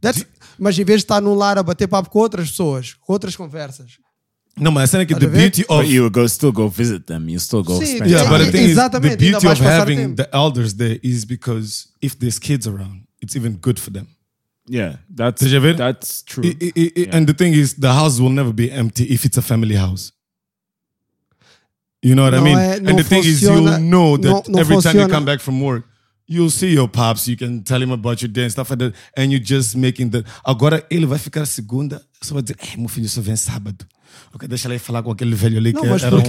[0.00, 0.24] That's-
[0.58, 3.36] mas em vez de estar num lar a bater papo com outras pessoas, com outras
[3.36, 3.98] conversas,
[4.58, 7.00] No, mas a cena é que the beauty but of you go still go visit
[7.04, 9.38] them, you still go Sim, spend Yeah, but the É, thing is, the exatamente, ainda
[9.38, 10.16] beauty of having tempo.
[10.16, 14.06] the elders there is because if there's kids around, it's even good for them.
[14.68, 15.76] Yeah, that's Estás a ver?
[15.76, 16.42] that's true.
[16.44, 19.38] I- I- I- And the thing is, the house will never be empty if it's
[19.38, 20.12] a family house.
[22.02, 22.58] You know what I Não mean?
[22.58, 25.40] é- and the thing is, you'll know that não- não every time you come back
[25.40, 25.84] from work,
[26.28, 28.94] you'll see your pops, you can tell him about your day and stuff like that,
[29.16, 30.24] and you're just making the.
[30.44, 33.86] Agora ele vai ficar segunda, só vai dizer, "Eh, meu filho só vem sábado.
[34.32, 36.20] Ok, deixa ele falar com aquele velho ali Não, que mas era um,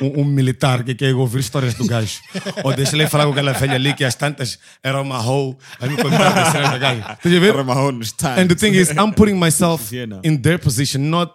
[0.00, 2.20] um, um militar que quer ouvir histórias do gajo.
[2.64, 5.86] Ou deixa ele falar com aquela velha ali que às tantas era uma hoe, a
[5.86, 7.02] me contar a história do gajo.
[7.40, 7.48] Ver?
[7.54, 8.38] Era uma hoe nos times.
[8.38, 9.92] And the thing is, I'm putting myself
[10.22, 11.34] in their position, not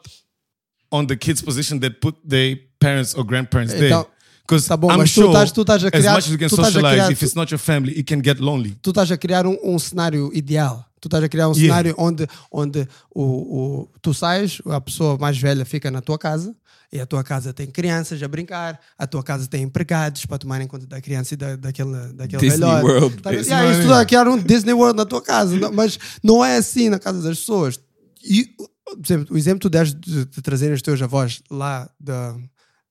[0.91, 3.87] on the kids' position that put their parents or grandparents there.
[3.87, 4.07] Então,
[4.47, 6.31] Because tá bom, I'm mas tu sure, estás- tu estás a as criar- much as
[6.31, 8.39] you can tu estás a socialize, criar- if it's not your family, it can get
[8.39, 8.77] lonely.
[8.81, 10.86] tu estás a criar um, um cenário ideal.
[10.99, 11.67] Tu estás a criar um Yeah.
[11.67, 16.55] cenário onde, onde o, o, tu sais, a pessoa mais velha fica na tua casa
[16.91, 20.67] e a tua casa tem crianças a brincar, a tua casa tem empregados para tomarem
[20.67, 22.85] conta da criança e da, daquele, daquele Disney velhote.
[22.85, 23.49] World, Tá- basically.
[23.59, 26.43] yeah, isso tu está a criar um Disney World na tua casa, não- mas não
[26.43, 27.79] é assim na casa das pessoas.
[28.23, 28.45] E,
[28.85, 32.35] por exemplo, o exemplo que tu deste de, de trazer os teus avós lá da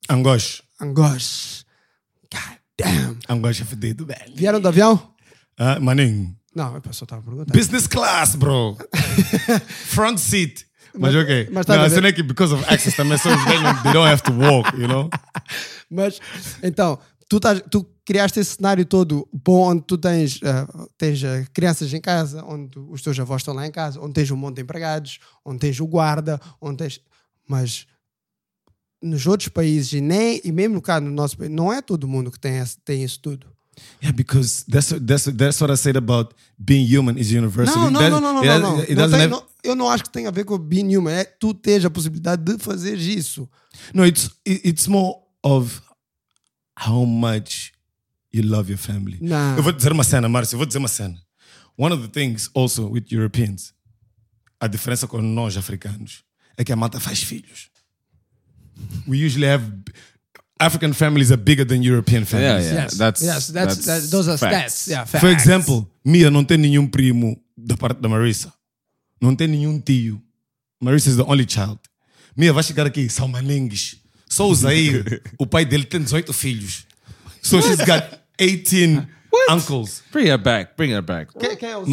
[0.09, 0.63] Angosh.
[0.81, 1.65] Angosh.
[2.33, 3.19] God damn.
[3.29, 4.33] Angosh é fedido, velho.
[4.35, 5.11] Vieram de avião?
[5.59, 6.37] Ah, maninho.
[6.57, 7.53] Não, eu só estava a perguntar.
[7.53, 8.77] Business class, bro.
[9.69, 10.67] Front seat.
[10.99, 11.49] Mas, Mas- ok.
[11.53, 13.83] mas tá não, a a cena é que because of access também, so they don't,
[13.83, 15.11] they don't have to walk, you know?
[15.91, 16.19] Mas,
[16.63, 20.67] então, tu, estás- tu criaste esse cenário todo bom onde tu tens, ah,
[20.97, 24.31] tens ah, crianças em casa, onde os teus avós estão lá em casa, onde tens
[24.31, 27.01] um monte de empregados, onde tens o guarda, onde tens.
[27.47, 27.87] Mas
[29.03, 32.31] nos outros países, e, nem, e mesmo cá no nosso país, não é todo mundo
[32.31, 33.47] que tem, esse- tem isso tudo.
[34.03, 37.77] Yeah, because that's that's that's what I said about being human is universal.
[37.77, 38.81] Não, não, That- não, não, não, it não, não.
[38.81, 41.11] it Não tem- have- não- Eu não acho que tem a ver com being human,
[41.13, 43.49] é tu tens a possibilidade de fazer isso.
[43.93, 45.81] No, it's it- it's more of
[46.87, 47.73] how much
[48.33, 49.19] you love your family.
[49.21, 49.57] Não.
[49.57, 51.21] Eu vou dizer uma cena, Márcio, eu vou dizer uma cena.
[51.77, 53.75] One of the things also with Europeans,
[54.61, 56.23] a diferença com nós africanos,
[56.57, 57.69] é que a malta faz filhos.
[59.07, 59.65] We usually have
[60.59, 62.67] African families are bigger than European Yeah, families.
[62.67, 62.83] yeah.
[62.85, 64.75] Yes, That's, yes, that's, that's that- those are facts.
[64.75, 64.87] stats.
[64.89, 65.43] Yeah, For facts.
[65.45, 68.53] example, Mia não tem nenhum primo da parte da Marissa.
[69.21, 70.21] Não tem nenhum tio.
[70.81, 71.79] Marissa is the only child.
[72.37, 73.97] Mia vai chegar aqui, são maningues.
[74.29, 76.85] Só o Zaire, o pai dele tem 18 filhos.
[77.43, 79.07] So she's got 18
[79.51, 80.03] uncles.
[80.13, 80.73] Bring her back.
[80.77, 81.33] Bring her back.
[81.39, 81.85] Quem, quem é o?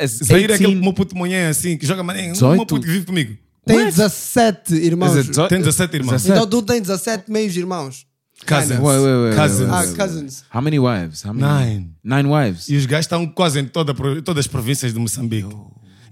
[0.00, 2.30] It's Zaire é aquele 18 meu puto manhã assim, que joga maninho.
[2.30, 2.56] Um 18?
[2.56, 3.36] meu puto que vive comigo.
[3.66, 5.28] Tem 17 irmãos.
[5.48, 6.22] Tem 17 irmãos.
[6.22, 6.30] 17?
[6.30, 8.06] Então tu tens 17 meios irmãos.
[8.46, 8.78] Cousins.
[8.78, 9.70] Wait, wait, wait, Cousins.
[9.70, 10.44] Ah, cousins.
[10.52, 11.24] How many wives?
[11.24, 11.46] How many?
[11.46, 11.94] Nine.
[12.02, 12.68] Nine wives.
[12.68, 15.48] E os gajos estão quase em toda, todas as províncias de Moçambique.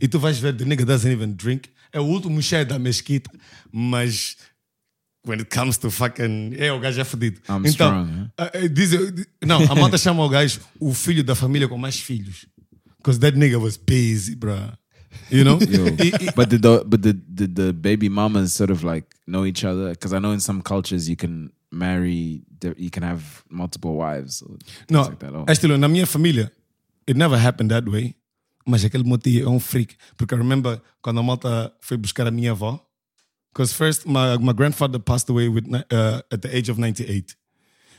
[0.01, 1.69] E tu vais ver, the nigga doesn't even drink.
[1.93, 3.31] É o último chefe da mesquita,
[3.71, 4.37] mas
[5.27, 6.55] when it comes to fucking.
[6.57, 7.41] É, o gajo é fodido.
[7.49, 8.91] I'm então, strong, ah, diz,
[9.45, 12.47] não, a malta chama o gajo o filho da família com mais filhos.
[12.99, 14.73] Because that nigga was busy, bruh.
[15.31, 15.59] You know?
[15.61, 15.85] Yo.
[16.37, 19.90] But did the but the, did the baby mamas sort of like know each other?
[19.90, 22.42] Because I know in some cultures you can marry,
[22.77, 24.42] you can have multiple wives.
[24.42, 25.35] Or things like that.
[25.35, 25.44] Oh.
[25.46, 26.51] estilo, na minha família,
[27.07, 28.14] it never happened that way.
[28.66, 29.96] Mas aquele meu tio é um freak.
[30.16, 32.79] Porque I remember quando a malta foi buscar a minha avó.
[33.53, 37.37] Because first, my, my grandfather passed away with, uh, at the age of 98.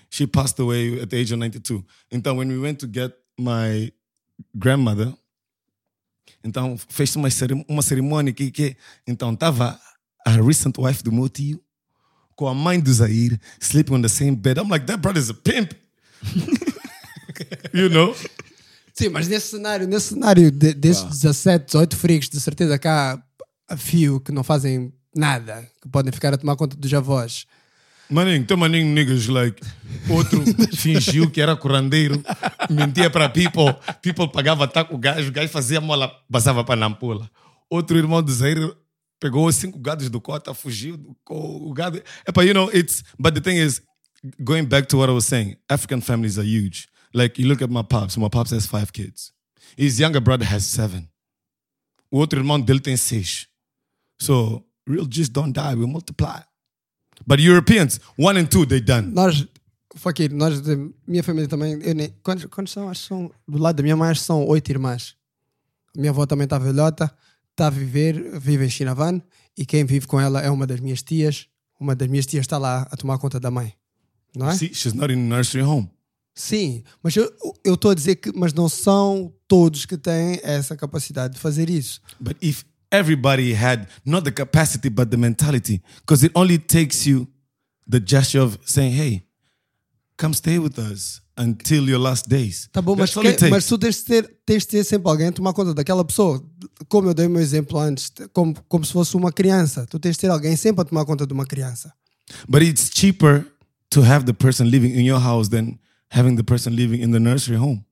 [0.09, 1.83] She passed away at the age of 92.
[2.11, 3.91] Então, when we went to get my
[4.57, 5.13] grandmother,
[6.43, 8.77] então fez uma, cerim uma cerimônia que, que
[9.07, 9.79] então estava
[10.25, 11.61] a recent wife do meu tio
[12.35, 14.59] com a mãe do Zaire, sleeping on the same bed.
[14.59, 15.73] I'm like, that brother's a pimp.
[17.73, 18.15] you know?
[18.93, 23.21] Sim, mas nesse cenário, nesse cenário de, desses 17, 18 frigos, de certeza que há
[23.67, 27.45] a fio que não fazem nada, que podem ficar a tomar conta dos avós.
[28.13, 29.59] Maninho, tem maninho niggas like
[30.07, 30.43] outro
[30.77, 32.23] fingiu que era curandeiro,
[32.69, 33.73] mentia para people,
[34.03, 37.29] people pagava com o gajo, o gajo fazia mola, passava para Nampula.
[37.69, 38.71] Outro irmão do Zaire
[39.19, 42.03] pegou cinco gados do cota, fugiu com o gado.
[42.27, 43.81] Epa, you know, it's but the thing is
[44.43, 46.87] going back to what I was saying, African families are huge.
[47.15, 49.31] Like you look at my pops, my pops has five kids.
[49.75, 51.09] His younger brother has seven.
[52.11, 53.47] O outro irmão dele tem seis.
[54.21, 56.41] So real just don't die, we multiply.
[57.25, 59.11] But Europeans, one and two, they done.
[59.13, 59.47] Nós,
[59.95, 60.75] Fakir, nós, da
[61.07, 62.89] minha família também, eu nem, quantos, quantos são?
[62.89, 65.15] Acho que são, do lado da minha mãe, acho que são oito irmãs.
[65.95, 67.13] Minha avó também está velhota,
[67.51, 69.21] está a viver, vive em Chinavan,
[69.57, 71.47] e quem vive com ela é uma das minhas tias.
[71.79, 73.73] Uma das minhas tias está lá a tomar conta da mãe.
[74.35, 74.55] Não é?
[74.55, 75.89] See, she's not in a nursery home.
[76.35, 77.31] Sim, mas eu
[77.63, 81.69] eu estou a dizer que mas não são todos que têm essa capacidade de fazer
[81.69, 82.01] isso.
[82.19, 87.27] But if everybody had not the capacity but the mentality, because it only takes you
[87.89, 89.25] the gesture of saying, "Hey,
[90.17, 93.77] come stay with us until your last days." Tá bom, mas, That's que- mas tu
[93.77, 96.41] tens de, ter, tens de ter sempre alguém a tomar conta daquela pessoa.
[96.87, 99.85] Como eu dei o meu exemplo antes, como, como se fosse uma criança.
[99.87, 101.91] Tu tens de ter alguém sempre a tomar conta de uma criança.
[102.47, 103.45] But it's cheaper
[103.89, 105.77] to have the person living in your house than
[106.09, 107.83] having the person living in the nursery home.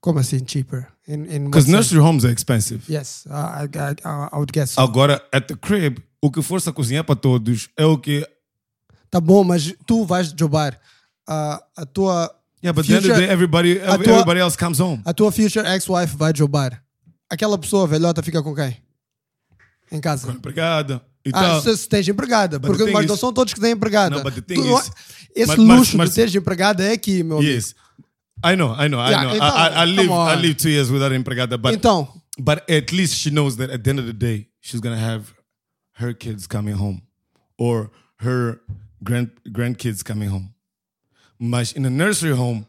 [0.00, 0.86] Como assim, cheaper?
[1.12, 2.82] In, in Because nursery homes are expensive.
[2.88, 3.94] Yes, I, I,
[4.32, 4.70] I, would guess.
[4.72, 4.80] so.
[4.80, 8.24] Agora, at the crib, o que força a cozinhar para todos é o que.
[9.10, 10.78] Tá bom, mas tu vais jobar
[11.28, 12.30] a, a tua.
[12.62, 15.02] Yeah, but at the end of the day, everybody, a tua- everybody else comes home.
[15.04, 16.80] A tua future ex-wife vai jobar.
[17.28, 18.76] Aquela pessoa velhota fica com quem?
[19.90, 20.30] Em casa.
[20.30, 21.02] Empregada.
[21.24, 21.62] E Ah, tal.
[21.62, 22.58] se, se tens empregada.
[22.58, 24.16] But Porque, mas não são todos que têm empregada.
[24.16, 24.90] No, but the thing Tu não- is-
[25.34, 27.62] esse Mas- mas- luxo mas- de teres empregada é aqui, meu amigo.
[28.42, 29.34] I know, I know, I Yeah, know.
[29.36, 30.28] então, I, I, I live, come on.
[30.28, 32.08] I live two years without empregada, but Então.
[32.38, 35.34] but at least she knows that at the end of the day, she's gonna have
[35.98, 37.02] her kids coming home,
[37.58, 38.60] or her
[39.04, 40.54] grand grandkids coming home.
[41.38, 42.66] Mas in a nursery home,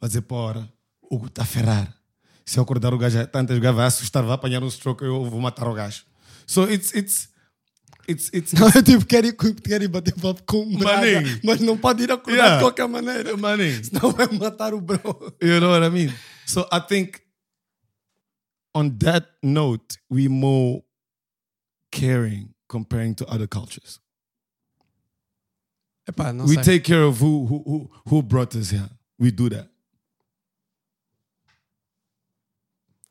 [0.00, 0.68] vai dizer, porra,
[1.02, 1.94] o Hugo está a ferrar.
[2.44, 5.24] Se eu acordar o gajo, tantas o gajo vai assustar, vai apanhar um stroke, eu
[5.24, 6.02] vou matar o gajo.
[6.46, 7.28] So it's it's
[8.10, 11.20] it's it's Não, eu tipo, quero ir, quero ir bater papo com um o Braga,
[11.20, 11.40] Maninho.
[11.44, 12.56] mas não pode ir acordar Yeah.
[12.56, 13.36] de qualquer maneira.
[13.36, 13.82] Maninho.
[13.84, 15.00] Senão vai matar o bro.
[15.42, 16.12] You know what I mean?
[16.46, 17.20] So I think
[18.74, 20.82] on that note, we more
[21.92, 24.00] caring comparing to other cultures.
[26.08, 26.64] Epá, não we sei.
[26.64, 28.88] take care of who, who who who brought us here.
[29.18, 29.68] We do that.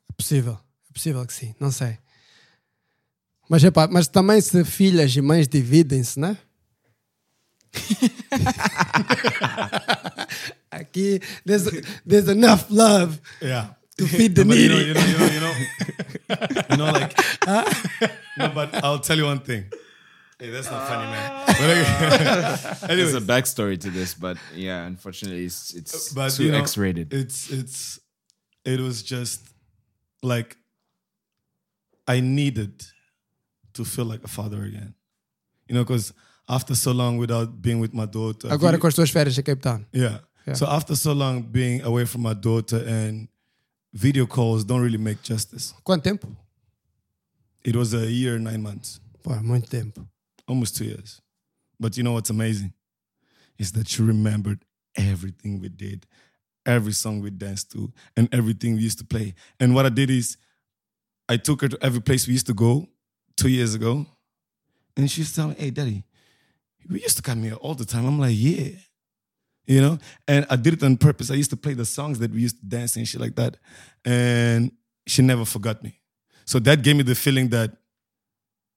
[0.08, 0.58] É possível.
[0.88, 1.54] É possível que sim.
[1.60, 1.98] Não sei.
[3.50, 6.38] Mas, epá, mas também se filhas e mães dividem-se, né?
[10.70, 11.64] Aqui, there's,
[12.06, 13.74] there's enough love Yeah.
[13.98, 14.88] to feed the But you know, needy.
[14.88, 15.52] you know, you know, you know,
[16.70, 17.12] you know, like.
[18.38, 19.64] no, but I'll tell you one thing.
[20.38, 21.46] Hey, that's not funny, man.
[21.48, 26.58] Like- There's a backstory to this, but yeah, unfortunately, it's it's but too you know,
[26.58, 27.12] X-rated.
[27.12, 27.98] It's it's
[28.64, 29.42] it was just
[30.22, 30.56] like
[32.08, 32.82] I needed
[33.82, 34.94] to feel like a father again.
[35.68, 36.12] You know, because
[36.48, 38.48] after so long without being with my daughter.
[38.52, 39.86] Agora com as tuas férias em Cape Town.
[39.92, 40.20] Yeah.
[40.46, 40.54] Yeah.
[40.54, 43.28] So after so long being away from my daughter and
[43.92, 45.74] video calls don't really make justice.
[45.84, 46.28] Quanto tempo?
[47.64, 49.00] It was a year, nine months.
[49.22, 50.06] Pô, muito tempo.
[50.46, 51.20] Almost two years.
[51.78, 52.72] But you know what's amazing?
[53.58, 54.64] Is that she remembered
[54.96, 56.06] everything we did,
[56.64, 59.34] every song we danced to, and everything we used to play.
[59.60, 60.36] And what I did is
[61.28, 62.88] I took her to every place we used to go
[63.40, 64.06] two years ago.
[64.96, 66.04] And she's telling me, hey, daddy,
[66.88, 68.04] we used to come here all the time.
[68.06, 68.70] I'm like, yeah.
[69.66, 69.98] You know?
[70.28, 71.30] And I did it on purpose.
[71.30, 73.56] I used to play the songs that we used to dance and shit like that.
[74.04, 74.72] And
[75.06, 76.00] she never forgot me.
[76.44, 77.76] So that gave me the feeling that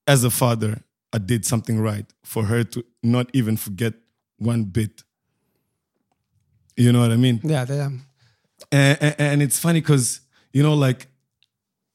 [0.08, 3.93] as a father, I did something right for her to not even forget
[4.38, 5.04] one bit.
[6.78, 7.41] You know what I mean?
[7.43, 7.89] Yeah, yeah.
[8.71, 10.21] And, and, and it's funny because,
[10.54, 11.08] you know, like,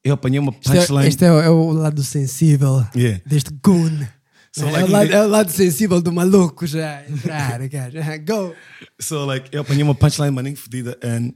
[0.03, 1.09] eu apanhei uma Isto, é, punchline.
[1.09, 3.21] isto é, o- é o lado sensível Yeah.
[3.25, 4.05] deste goon.
[4.51, 7.07] So, é, like, o lado, é o lado sensível do maluco já.
[7.07, 8.17] Entrar, cara.
[8.25, 8.55] Go.
[8.99, 11.33] So like eu apanhei uma punchline maninho fodida and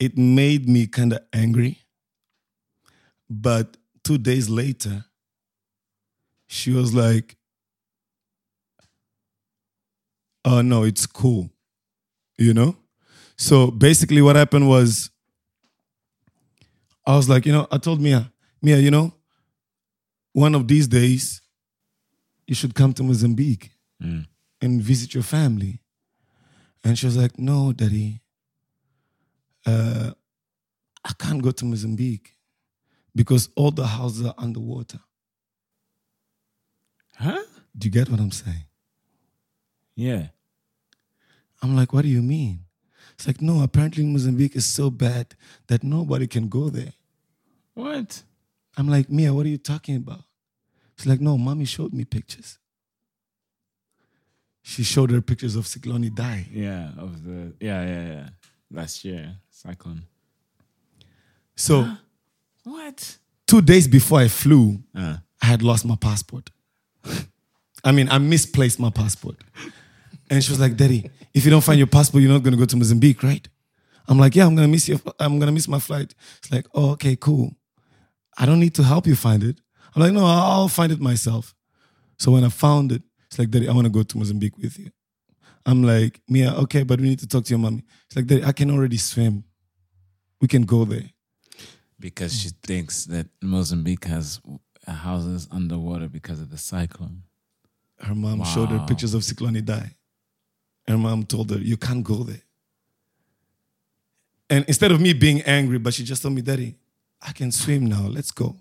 [0.00, 1.78] it made me kind of angry.
[3.28, 5.04] But two days later,
[6.48, 7.36] she was like,
[10.44, 11.50] "Oh no, it's cool,"
[12.38, 12.76] you know.
[13.36, 15.10] So basically, what happened was,
[17.06, 19.12] I was like, you know, I told Mia, Mia, you know,
[20.32, 21.40] one of these days,
[22.46, 23.70] you should come to Mozambique
[24.60, 25.80] and visit your family.
[26.84, 28.20] And she was like, No, daddy.
[29.64, 30.12] Uh,
[31.04, 32.36] I can't go to Mozambique
[33.14, 34.98] because all the houses are underwater.
[37.16, 37.42] Huh?
[37.76, 38.64] Do you get what I'm saying?
[39.94, 40.28] Yeah.
[41.62, 42.64] I'm like, what do you mean?
[43.22, 45.36] It's like, no, apparently Mozambique is so bad
[45.68, 46.92] that nobody can go there.
[47.72, 48.20] What?
[48.76, 50.24] I'm like, Mia, what are you talking about?
[50.96, 52.58] She's like, no, mommy showed me pictures.
[54.62, 56.48] She showed her pictures of Cyclone die.
[56.52, 58.28] Yeah, of the yeah, yeah, yeah.
[58.72, 60.02] Last year, cyclone.
[61.54, 61.88] So
[62.64, 63.18] What?
[63.46, 65.18] two days before I flew, Uh.
[65.40, 66.50] I had lost my passport.
[67.84, 69.36] I mean, I misplaced my passport.
[70.32, 72.64] And she was like, Daddy, if you don't find your passport, you're not gonna go
[72.64, 73.46] to Mozambique, right?
[74.08, 76.14] I'm like, Yeah, I'm gonna miss your I'm gonna miss my flight.
[76.38, 77.52] It's like, oh, okay, cool.
[78.38, 79.60] I don't need to help you find it.
[79.94, 81.54] I'm like, no, I'll find it myself.
[82.18, 84.78] So when I found it, it's like, Daddy, I want to go to Mozambique with
[84.78, 84.90] you.
[85.66, 87.84] I'm like, Mia, okay, but we need to talk to your mommy.
[88.06, 89.44] It's like, Daddy, I can already swim.
[90.40, 91.10] We can go there.
[92.00, 94.40] Because she thinks that Mozambique has
[94.88, 97.24] houses underwater because of the cyclone.
[98.00, 99.94] Her mom showed her pictures of Cyclone die.
[100.92, 102.42] Her mom told her, You can't go there.
[104.50, 106.76] And instead of me being angry, but she just told me, Daddy,
[107.20, 108.06] I can swim now.
[108.06, 108.56] Let's go.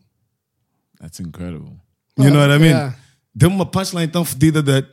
[0.99, 1.75] That's incredible.
[2.15, 2.71] You know what I mean?
[2.71, 2.93] yeah.
[3.37, 4.85] Deu uma punchline tão fodida that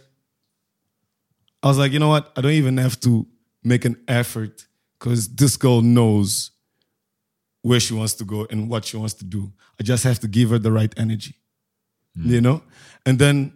[1.63, 2.33] I was like, you know what?
[2.37, 3.27] I don't even have to
[3.63, 4.67] make an effort
[4.99, 6.51] because this girl knows
[7.63, 9.53] where she wants to go and what she wants to do.
[9.79, 11.35] I just have to give her the right energy.
[12.17, 12.31] Hmm.
[12.31, 12.63] You know?
[13.07, 13.53] And then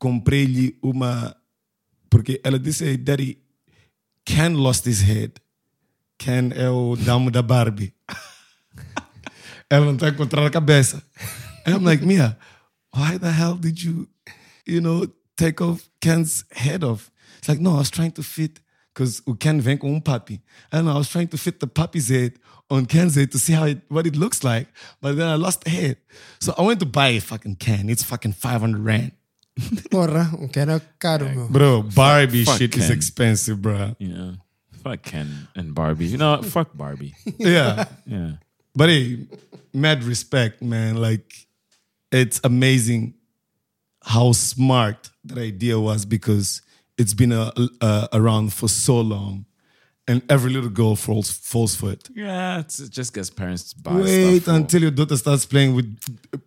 [0.00, 1.34] comprei-lhe uma.
[2.10, 3.38] Porque ela disse, Daddy,
[4.24, 5.34] Ken lost his head.
[6.18, 7.94] Ken é o damo da Barbie.
[9.70, 11.02] ela não está a encontrar a cabeça.
[11.66, 12.36] And I'm like, Mia,
[12.94, 14.08] why the hell did you,
[14.66, 17.10] you know, take off Ken's head off?
[17.38, 18.60] It's like, no, I was trying to fit,
[18.92, 20.40] because Ken vem com um puppy.
[20.72, 22.34] And I was trying to fit the puppy's head
[22.70, 24.68] on Ken's head to see how it, what it looks like.
[25.00, 25.98] But then I lost the head.
[26.40, 27.88] So I went to buy a fucking Ken.
[27.88, 29.12] It's fucking 500 rand.
[29.90, 31.48] Porra, um que era caro, meu.
[31.48, 33.96] Bro, Barbie fuck shit is expensive, bro.
[33.98, 34.34] Yeah.
[34.82, 36.06] fuck Ken and Barbie.
[36.06, 36.44] You know, what?
[36.46, 37.14] fuck Barbie.
[37.38, 37.86] Yeah.
[38.06, 38.32] Yeah.
[38.74, 39.26] But hey,
[39.74, 40.96] mad respect, man.
[40.96, 41.46] Like,
[42.12, 43.14] it's amazing
[44.04, 46.62] how smart that idea was because
[46.96, 49.44] it's been a, uh, around for so long,
[50.06, 52.08] and every little girl falls falls for it.
[52.14, 54.44] Yeah, it's, it just gets parents to buy Wait stuff.
[54.54, 55.98] for- until your daughter starts playing with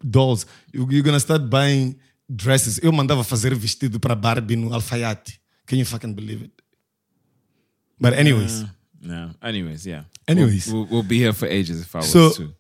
[0.10, 0.46] dolls.
[0.72, 2.00] You- You're gonna start buying
[2.36, 2.80] dresses.
[2.84, 5.40] Eu mandava fazer vestido para Barbie no alfaiate.
[5.66, 6.52] Can you fucking believe it?
[8.00, 8.68] But anyways, uh,
[9.04, 9.32] No.
[9.42, 10.04] Anyways, yeah.
[10.28, 10.68] Anyways.
[10.68, 12.54] we'll, we'll, we'll be here for ages if I was So- to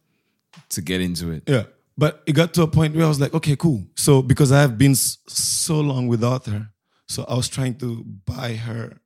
[0.69, 1.43] to get into it.
[1.47, 1.63] Yeah.
[1.97, 3.85] But it got to a point where I was like, okay, cool.
[3.95, 6.69] So because I have been so long without her,
[7.07, 8.97] so I was trying to buy her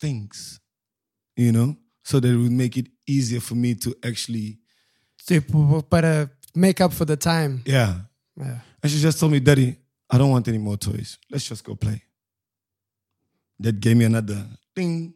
[0.00, 0.60] things,
[1.36, 4.58] you know, so that it would make it easier for me to actually,
[5.28, 7.62] Tipo, para make up for the time.
[7.66, 8.00] yeah.
[8.36, 8.60] Yeah.
[8.82, 9.76] And she just told me, Daddy,
[10.10, 11.18] I don't want any more toys.
[11.30, 12.02] Let's just go play.
[13.60, 15.14] That gave me another thing.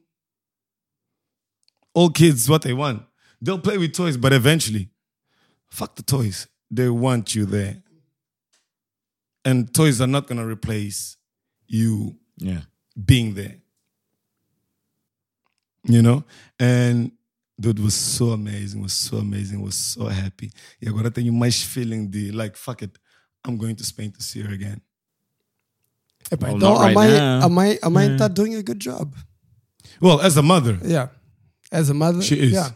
[1.93, 3.03] All kids, what they want.
[3.41, 4.89] They'll play with toys, but eventually,
[5.69, 6.47] fuck the toys.
[6.71, 7.83] They want you there.
[9.45, 11.17] And toys are not going to replace
[11.67, 12.63] you Yeah.
[13.05, 13.57] being there.
[15.85, 16.25] You know?
[16.59, 17.13] And
[17.59, 20.51] dude was so amazing, was so amazing, was so happy.
[20.81, 22.99] E agora tenho mais feeling de like, fuck it,
[23.47, 24.81] I'm going to Spain to see her again.
[26.31, 27.47] Epá, Well, então not a right mãe, now.
[27.47, 29.15] a mãe, a mãe tá doing a good job.
[30.01, 31.09] Well, as a mother, Yeah.
[31.71, 32.53] As a mother, She is.
[32.53, 32.71] Yeah.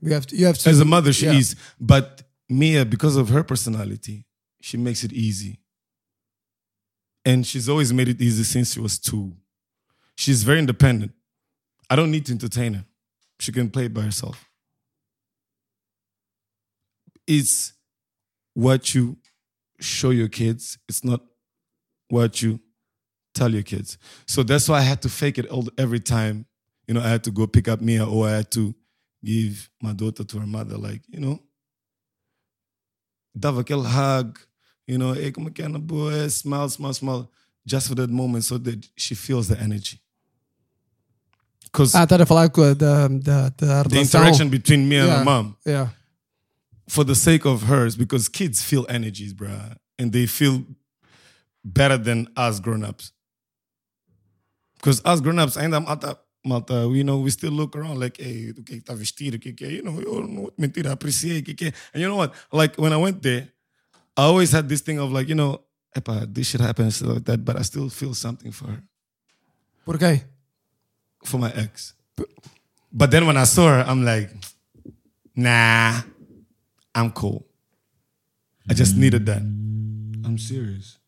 [0.00, 0.36] You have to.
[0.36, 0.68] You have to.
[0.70, 1.32] as a mother, she yeah.
[1.38, 1.56] is.
[1.80, 4.26] But Mia, because of her personality,
[4.60, 5.60] she makes it easy.
[7.24, 9.32] And she's always made it easy since she was two.
[10.16, 11.12] She's very independent.
[11.88, 12.84] I don't need to entertain her.
[13.40, 14.46] She can play by herself.
[17.26, 17.72] It's
[18.52, 19.16] what you
[19.84, 20.78] show your kids.
[20.88, 21.20] It's not
[22.08, 22.60] what you
[23.34, 23.98] tell your kids.
[24.26, 26.46] So that's why I had to fake it all, every time.
[26.86, 28.74] You know, I had to go pick up Mia or I had to
[29.24, 31.40] give my daughter to her mother, like, you know,
[33.36, 34.38] dava aquele hug,
[34.86, 37.30] you know, hey, como que é boa, smile, smile, smile,
[37.66, 39.98] just for that moment so that she feels the energy.
[41.64, 45.18] Because Ah, tá a falar da, da, da the interaction between me and yeah.
[45.18, 45.88] her mom, Yeah.
[46.88, 50.64] For the sake of hers, because kids feel energies, bruh, and they feel
[51.64, 53.12] better than us grown-ups.
[54.76, 58.62] Because us grown-ups ainda malta, malta, you know, we still look around like, hey, o
[58.62, 61.40] que é que tá vestido, o que que é, you know, eu não vou apreciei,
[61.40, 61.72] o que que é.
[61.94, 62.34] And you know what?
[62.52, 63.48] Like, when I went there,
[64.16, 65.60] I always had this thing of like, you know,
[65.96, 68.82] Epa, this shit stuff like that, but I still feel something for her,
[69.86, 70.24] Por quê?
[71.24, 71.94] for my ex.
[72.92, 74.30] But then when I saw her, I'm like,
[75.34, 76.02] nah,
[76.94, 77.46] I'm cool.
[78.68, 79.42] I just needed that.
[79.42, 80.98] I'm serious.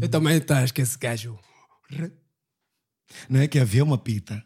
[0.00, 1.38] Eu também acho que esse gajo.
[3.28, 4.44] Não é que havia uma pita.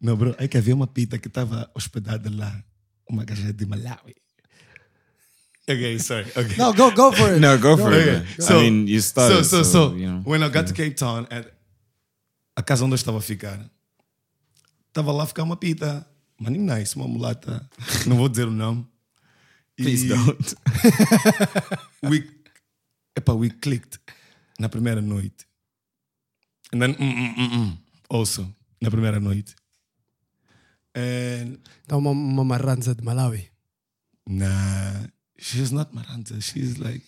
[0.00, 2.64] Não, bro, é que havia uma pita que estava hospedada lá.
[3.08, 4.14] Uma gaja de Malawi.
[5.68, 6.26] Okay, sorry.
[6.30, 6.56] Okay.
[6.56, 7.40] No, go, go for it.
[7.40, 8.08] No, go for it.
[8.08, 8.26] Okay.
[8.38, 8.48] man.
[8.48, 9.44] I mean, you started.
[9.44, 10.20] So, so, so, so, you know.
[10.24, 11.52] when I got to Cape Town, at
[12.56, 13.70] a casa onde eu estava a ficar,
[14.88, 16.06] estava lá a ficar uma pita.
[16.42, 17.68] Maninho nice, uma mulata.
[18.06, 18.86] Não vou dizer o nome.
[19.76, 20.54] Please E don't.
[22.02, 22.28] we,
[23.16, 23.98] epa, we clicked
[24.58, 25.46] na primeira noite.
[26.72, 27.78] And then, mm, mm, mm, mm,
[28.10, 29.54] also, na primeira noite.
[30.94, 33.48] And, Então, uma, uma marranza de Malawi.
[34.26, 35.06] nah,
[35.38, 36.40] she's not Maranta.
[36.40, 37.04] She's like,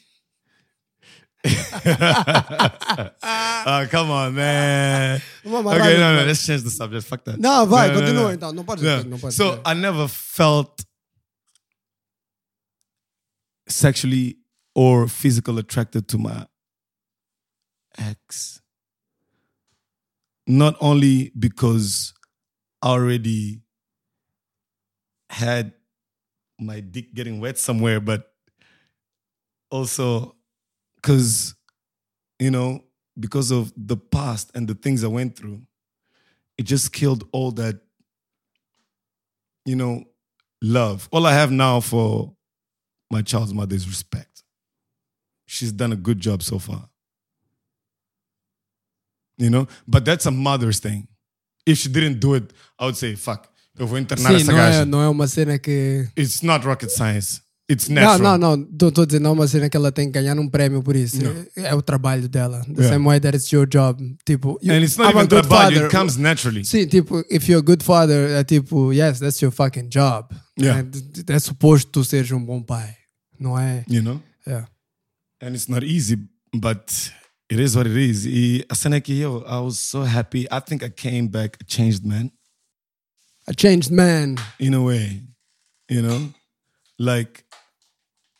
[3.67, 5.21] oh, come on, man.
[5.47, 7.05] Okay, no, no, let's change the subject.
[7.07, 7.39] Fuck that.
[7.39, 8.33] Não, vai, No, no, continua no.
[8.33, 8.53] então.
[8.53, 8.83] Não pode.
[8.83, 9.05] Yeah.
[9.05, 10.85] Não pode So I never felt
[13.69, 14.39] sexually
[14.75, 16.47] or physical attracted to my
[17.99, 18.63] ex.
[20.47, 22.13] Not only because
[22.83, 23.61] I already
[25.31, 25.73] had
[26.59, 28.31] my dick getting wet somewhere, but
[29.71, 30.37] also
[31.05, 31.55] because,
[32.39, 32.83] you know,
[33.21, 35.61] because of the past and the things I went through,
[36.57, 37.81] it just killed all that
[39.65, 40.05] you know,
[40.63, 41.09] love.
[41.11, 42.35] All I have now for
[43.11, 44.43] my child's mother is respect.
[45.47, 46.89] She's done a good job so far.
[49.37, 51.09] You know, but that's a mother's thing.
[51.67, 54.61] If she didn't do it, I would say, fuck, eu vou internar Sim, essa não
[54.61, 56.09] é, não é uma cena que.
[56.17, 57.41] It's not rocket science.
[57.71, 58.39] It's Não, natural.
[58.39, 58.69] não, não.
[58.89, 60.95] Estou a dizer, não é uma cena que ela tem que ganhar um prémio por
[60.95, 61.23] isso.
[61.23, 61.31] Não.
[61.57, 62.61] É, é o trabalho dela.
[62.65, 62.89] The Yeah.
[62.95, 64.03] same way that it's your job.
[64.27, 65.85] Tipo, you- And it's not I'm a even trabalho, father.
[65.87, 66.63] it comes naturally.
[66.65, 70.29] Sim, tipo, if you're a good father, é tipo, yes, that's your fucking job.
[70.61, 70.87] Yeah.
[71.27, 72.97] É, é suposto tu seres um bom pai.
[73.41, 73.83] Não é?
[73.89, 74.23] You know?
[74.47, 74.69] Yeah.
[75.43, 76.17] And it's not easy,
[76.55, 76.85] but
[77.51, 78.27] it is what it is.
[78.27, 80.43] E a cena é que eu, I was so happy.
[80.53, 82.31] I think I came back a changed man.
[83.47, 84.35] A changed man.
[84.61, 85.23] in a way,
[85.91, 86.31] you know?
[86.99, 87.43] Like,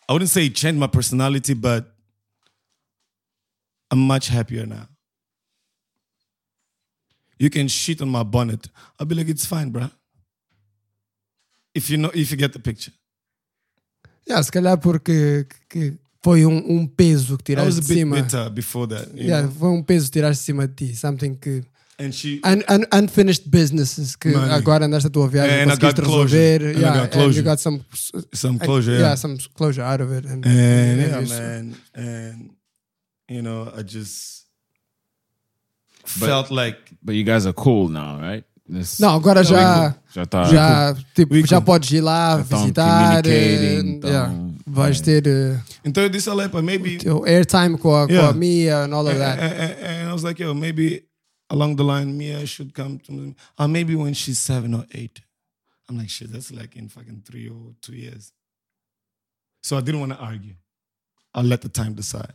[0.09, 1.87] I wouldn't say it changed my personality, but
[3.91, 4.89] I'm much happier now.
[7.39, 8.69] You can shit on my bonnet.
[8.99, 9.91] I'll be like, it's fine, bruh.
[11.75, 12.93] If you know, if you get the picture.
[14.27, 17.89] Yeah, se calhar porque que foi um, um peso que I was tiraste a de
[17.89, 18.23] bit cima.
[18.23, 19.09] bitter before that.
[19.15, 19.51] Yeah, know?
[19.53, 20.95] foi um peso que tiraste de cima de ti.
[20.97, 21.65] Something que.
[21.99, 24.51] And she, Un, un, unfinished businesses que Money.
[24.53, 26.59] agora nesta tua viagem And I conseguiste closure.
[26.59, 26.67] resolver.
[26.67, 27.81] And I yeah, got and you got some
[28.33, 29.01] some uh, closure, yeah.
[29.11, 29.17] yeah.
[29.17, 30.25] some closure out of it.
[30.27, 31.75] And, and yeah, you- man.
[31.95, 32.51] And,
[33.29, 34.47] you know, I just
[36.05, 38.45] felt like But you guys are cool now, right?
[38.69, 40.45] This- Não, agora já, Já tá.
[40.45, 43.23] já, tipo, já podes ir lá Já tão visitar.
[43.23, 44.35] communicating, eh, tão- yeah.
[44.67, 48.31] Vais ter eh, Então eu disse a Lepa, maybe airtime com a, com Yeah.
[48.31, 49.39] a Mia and all of and, that.
[49.39, 51.05] and- and- and I was like, yo, maybe
[51.55, 53.35] along the line, Mia should come to me.
[53.59, 55.21] Or maybe when she's seven or eight.
[55.89, 58.33] I'm like, shit, that's like in fucking three or two years.
[59.63, 60.55] So I didn't want to argue.
[61.35, 62.35] I'll let the time decide.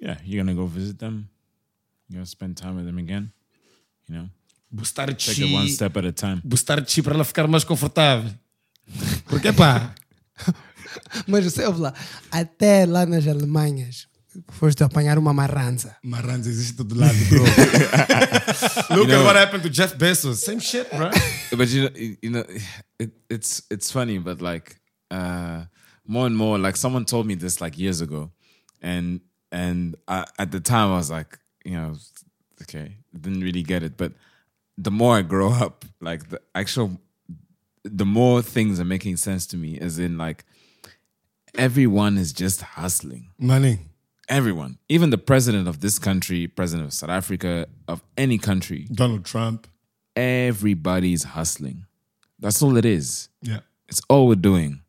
[0.00, 1.28] Yeah, you're gonna go visit them.
[2.08, 3.32] You're gonna spend time with them again.
[4.08, 4.28] You know,
[4.74, 6.42] Bustar take it one step at a time.
[6.44, 8.30] Bustar chi para ela ficar mais confortável.
[9.28, 9.94] Porque, pá,
[11.26, 11.94] Mas você ouve lá,
[12.30, 14.08] até lá nas Alemanhas,
[14.48, 15.96] foste apanhar uma marranza.
[16.02, 17.44] Marranza existe todo lado, bro.
[17.44, 17.48] Look
[18.90, 20.36] You know- at what happened to Jeff Bezos.
[20.36, 21.10] Same shit, bro.
[21.56, 21.90] but you know,
[22.22, 22.44] you know,
[22.98, 24.76] it, it's it's funny, but like
[25.10, 25.64] uh,
[26.06, 28.30] more and more, like someone told me this like years ago,
[28.82, 29.20] and
[29.52, 31.94] and I, at the time I was like, you know,
[32.62, 33.96] okay, didn't really get it.
[33.96, 34.12] But
[34.76, 37.00] the more I grow up, like the actual,
[37.84, 39.78] the more things are making sense to me.
[39.78, 40.44] As in, like
[41.56, 43.30] everyone is just hustling.
[43.38, 43.78] Money.
[44.28, 49.24] Everyone, even the president of this country, president of South Africa, of any country, Donald
[49.24, 49.66] Trump.
[50.16, 51.84] everybody's hustling.
[52.38, 53.28] That's all it is.
[53.42, 53.60] Yeah.
[53.88, 54.80] It's all we're doing.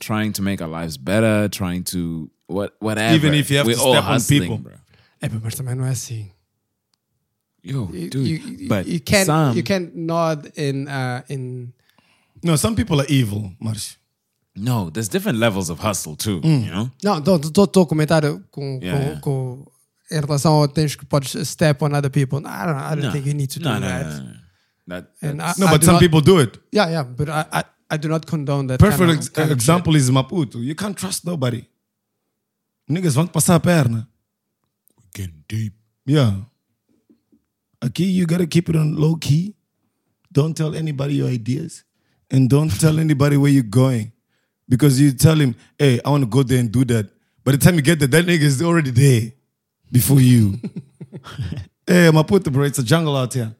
[0.00, 3.14] Trying to make our lives better, trying to what whatever.
[3.14, 4.58] Even if you have we're to all step on people.
[4.58, 4.72] bro.
[5.20, 5.86] É, pá, mas também não.
[7.62, 8.28] Yo, You, dude.
[8.28, 11.72] you, but you can't, some, you can't nod in, uh, in
[12.42, 13.96] No, some people are evil, Marcio.
[14.56, 16.40] No, there's different levels of hustle too.
[16.40, 16.64] Mm.
[16.64, 19.20] You know, Não, estou a comentar com, Yeah, com, yeah.
[19.20, 19.64] com-
[20.12, 22.40] em relação a tens que podes step on other people.
[22.40, 24.04] No, I don't, I don't no, think you need to do no, that.
[24.06, 24.34] no, no, no.
[24.86, 26.58] That, And that's- No, but some not- people do it.
[26.72, 28.78] Yeah, yeah, but I, I, I do not condone that.
[28.78, 30.62] Perfect kind of- ex- kind of example is Maputo.
[30.62, 31.64] You can't trust nobody.
[32.88, 34.06] Niggas vão te passar a perna.
[35.14, 35.74] Getting deep.
[36.06, 36.34] Yeah.
[37.80, 39.54] Aqui, you gotta keep it on low key.
[40.32, 41.84] Don't tell anybody your ideas.
[42.30, 44.12] And don't tell anybody where you're going.
[44.68, 47.06] Because you tell him, hey, I want to go there and do that.
[47.44, 49.32] By the time you get there, that nigga is already there
[49.92, 50.58] before you.
[51.86, 53.54] hey, Maputo, bro, it's a jungle out here.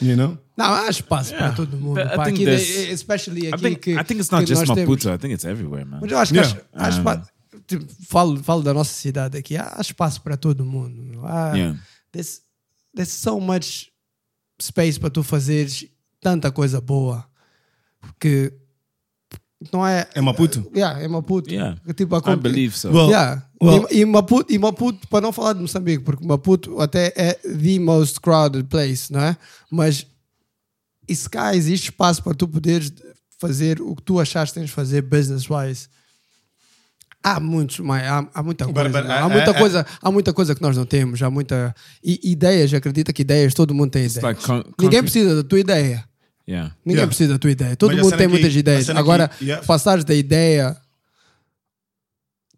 [0.00, 0.38] You know?
[0.56, 1.54] Não, há espaço para Yeah.
[1.56, 1.94] todo mundo.
[1.96, 2.24] But I pá.
[2.26, 4.66] think Aqui, there's- especially I aqui think, que, I think it's not que just.
[4.66, 5.10] Maputo.
[5.12, 6.00] I think it's everywhere, man.
[6.00, 6.60] Mas eu acho que Yeah.
[6.74, 7.30] há, há espaço.
[7.66, 9.56] Tipo, falo, falo da nossa cidade aqui.
[9.56, 11.20] Há, há espaço para todo mundo.
[11.26, 11.78] Há, Yeah.
[12.12, 12.40] there's,
[12.94, 13.90] there's so much
[14.60, 15.86] space para tu fazeres
[16.20, 17.26] tanta coisa boa.
[18.00, 18.52] Porque
[19.72, 20.06] não é.
[20.14, 20.70] É Maputo?
[20.74, 21.50] Yeah, é Maputo.
[21.50, 21.78] Yeah.
[21.94, 22.88] Tipo, a I believe so.
[22.90, 23.42] Well, Yeah.
[23.62, 27.32] well- e, e Maputo, e Maputo, para não falar de Moçambique, porque Maputo até é
[27.34, 29.36] the most crowded place, não é?
[29.70, 30.06] Mas
[31.08, 32.92] e se cá existe espaço para tu poderes
[33.38, 35.88] fazer o que tu achaste que tens de fazer business-wise.
[37.22, 38.88] Há muitos, mas há, há muita But- coisa.
[39.00, 39.14] but não?
[39.14, 41.74] I- há muita I- I- coisa, há muita coisa que nós não temos, há muita
[42.02, 44.22] e, ideias, acredita que ideias, todo mundo tem ideias.
[44.22, 44.40] like
[44.80, 46.04] Ninguém precisa da tua ideia.
[46.48, 46.74] Yeah.
[46.84, 47.06] Ninguém Yeah.
[47.08, 47.76] precisa da tua ideia.
[47.76, 48.86] Todo Mas a mundo cena tem aqui- muitas a ideias.
[48.86, 49.66] cena Agora, yeah.
[49.66, 50.80] passares da ideia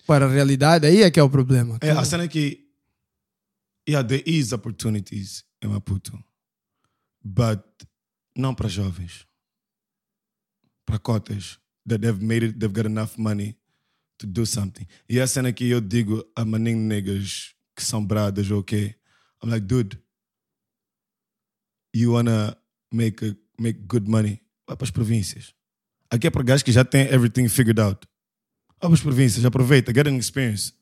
[0.07, 1.79] para a realidade, aí é que é o problema.
[1.81, 2.67] É, a cena é que,
[3.89, 6.23] yeah, there is opportunities em Maputo,
[7.25, 7.63] but
[8.37, 9.27] não para jovens.
[10.87, 13.57] Para cotas that they've made it, they've got enough money
[14.19, 14.87] to do something.
[15.09, 18.95] E a cena que eu digo a maninho niggas que são bradas, ok?
[19.43, 19.99] I'm like, dude,
[21.95, 22.57] you wanna
[22.93, 24.41] make, a, make good money?
[24.67, 25.55] Vai para as províncias.
[26.11, 28.07] Aqui é para gajos que já têm everything figured out.
[28.81, 30.73] Vai para as províncias, aproveita, get an experience.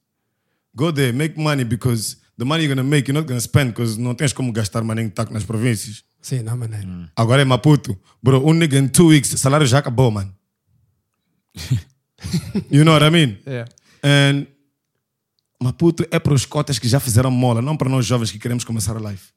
[0.75, 3.99] Go there, make money because the money you're gonna make, you're not gonna spend because
[3.99, 6.05] não tens como gastar money em taco nas províncias.
[6.21, 7.11] Sim, não maneira.
[7.17, 7.99] Agora é Maputo.
[8.23, 10.35] Bro, um nigga in two weeks, salário já acabou, man.
[12.71, 13.39] you know what I mean?
[13.47, 13.71] Yeah.
[14.03, 14.47] And
[15.63, 18.65] Maputo é para os cotas que já fizeram mola, não para nós jovens que queremos
[18.65, 19.33] começar a life.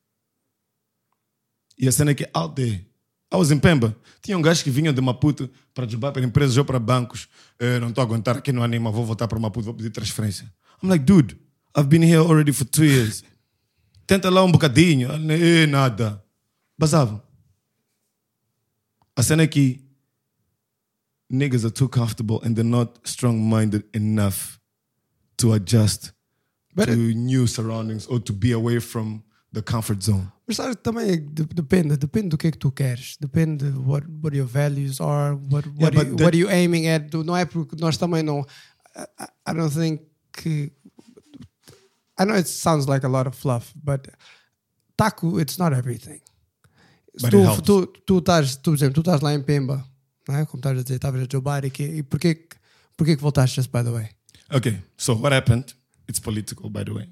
[1.77, 2.85] E a cena é que out there,
[3.31, 6.57] I was in Pemba, tinha um gajo que vinha de Maputo para jogar para empresas
[6.57, 7.27] ou para bancos.
[7.59, 10.51] Eh, não estou a aguentar aqui no Anima, vou voltar para Maputo, vou pedir transferência.
[10.81, 11.37] I'm like, dude,
[11.77, 13.23] I've been here already for two years.
[14.07, 15.09] Tenta lá um bocadinho.
[15.11, 16.23] Eh, nada.
[16.77, 17.21] Basavam.
[19.15, 19.83] A cena é que
[21.29, 24.57] niggas are too comfortable and they're not strong-minded enough
[25.37, 26.13] to adjust
[26.73, 29.23] But to new surroundings or to be away from
[29.53, 30.27] the comfort zone.
[30.47, 34.47] Mas sabes, também depende, depende do que é que tu queres, depende what, what your
[34.47, 37.09] values are, what, what, but you, that- what you aiming at.
[37.09, 38.41] Tu- Não é porque nós também não.
[38.95, 40.01] I, I- don't think
[40.33, 40.71] que.
[42.19, 44.07] I know it sounds like a lot of fluff, but
[44.97, 46.19] taco, it's not everything.
[47.21, 47.61] But tu, helps.
[47.63, 49.85] tu, tu, estás, tu, por exemplo, tu estás lá em Pemba,
[50.27, 50.45] não é?
[50.45, 52.57] como estás a dizer, estavas a jobar e, que, e porquê, que-
[52.97, 54.09] porquê que voltaste, just by the way?
[54.51, 55.73] Okay, so what happened?
[56.09, 57.09] It's political, by the way.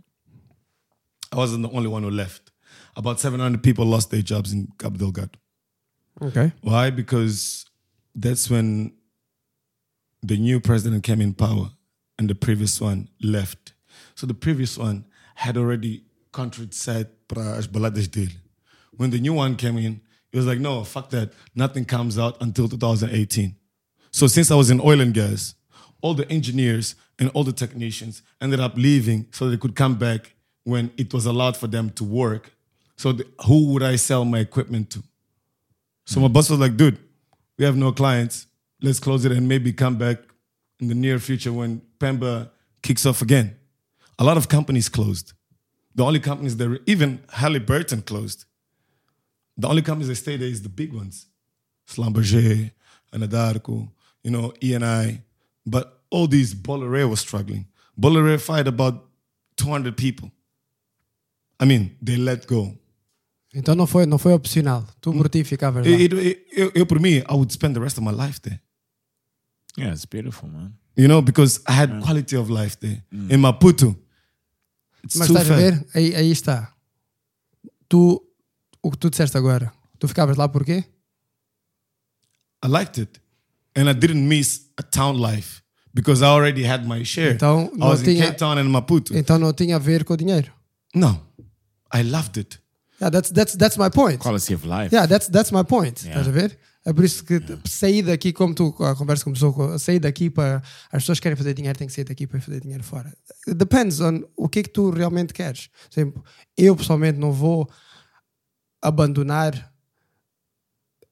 [1.32, 2.52] I wasn't the only one who left.
[2.96, 5.40] About 700 people lost their jobs in Cabo Delgado.
[6.22, 6.52] Ok.
[6.62, 6.90] Why?
[6.90, 7.66] Because
[8.16, 8.94] that's when
[10.24, 11.70] the new president came in power
[12.18, 13.74] and the previous one left.
[14.16, 15.06] So the previous one
[15.36, 18.32] had already contract set para as baladas dele.
[18.94, 20.02] When the new one came in,
[20.32, 21.34] he was like, no, fuck that.
[21.54, 23.56] Nothing comes out until 2018.
[24.12, 25.54] So since I was in oil and gas,
[26.02, 30.34] all the engineers and all the technicians ended up leaving so they could come back
[30.68, 32.52] when it was allowed for them to work.
[32.98, 35.04] So the, who would I sell my equipment to?
[36.06, 37.00] So my boss was like, dude,
[37.58, 38.48] we have no clients.
[38.82, 40.18] Let's close it and maybe come back
[40.82, 42.50] in the near future when Pemba
[42.82, 43.56] kicks off again.
[44.20, 45.32] A lot of companies closed.
[45.96, 48.44] The only companies that were, even Halliburton closed.
[49.56, 51.28] The only companies that stay there is the big ones.
[51.88, 52.72] Schlumberger,
[53.14, 53.90] Anadarko,
[54.22, 55.22] you know, E&I.
[55.66, 57.68] But all these, Bolloré was struggling.
[57.98, 59.06] Bolloré fired about
[59.56, 60.30] 200 people.
[61.62, 62.78] I mean, they let go.
[63.54, 64.86] Então não foi, não foi opcional.
[65.02, 65.92] Tu por ti ficavas lá.
[65.92, 68.62] It, it, it, it, for me, I would spend the rest of my life there.
[69.78, 70.74] Yeah, it's beautiful, man.
[70.96, 73.04] You know, because I had quality of life there.
[73.12, 73.96] In Maputo,
[75.04, 75.86] it's Mas estás a ver?
[75.94, 76.74] Aí, aí está.
[77.88, 78.22] Tu,
[78.82, 80.84] o que tu disseste agora, tu ficavas lá porquê?
[82.64, 83.22] I liked it.
[83.76, 85.62] And I didn't miss a town life
[85.94, 87.36] because I already had my share.
[87.36, 89.16] Então, I não was in tinha- Cape Town and Maputo.
[89.16, 90.52] Então não tinha a ver com o dinheiro.
[90.96, 91.22] No,
[91.94, 92.60] I loved it.
[93.00, 94.20] Yeah, that's, that's, that's my point.
[94.20, 94.92] Quality of life.
[94.94, 96.04] Yeah, that's, that's my point.
[96.04, 96.20] Yeah.
[96.20, 96.58] Estás a ver?
[96.86, 100.64] É por isso que sair daqui, como tu, a conversa começou, com- sair daqui para.
[100.92, 103.14] As pessoas que querem fazer dinheiro têm que sair daqui para fazer dinheiro fora.
[103.46, 105.68] Depends on o que é que tu realmente queres.
[105.68, 106.24] Por exemplo,
[106.58, 107.70] eu pessoalmente não vou
[108.82, 109.72] abandonar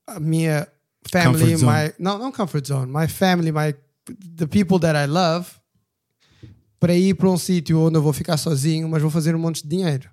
[0.08, 0.68] a minha
[1.12, 1.72] family, Comfort zone.
[1.72, 3.74] my não, não comfort zone, my family, my
[4.38, 5.50] the people that I love,
[6.80, 9.62] para ir para um sítio onde eu vou ficar sozinho, mas vou fazer um monte
[9.64, 10.10] de dinheiro.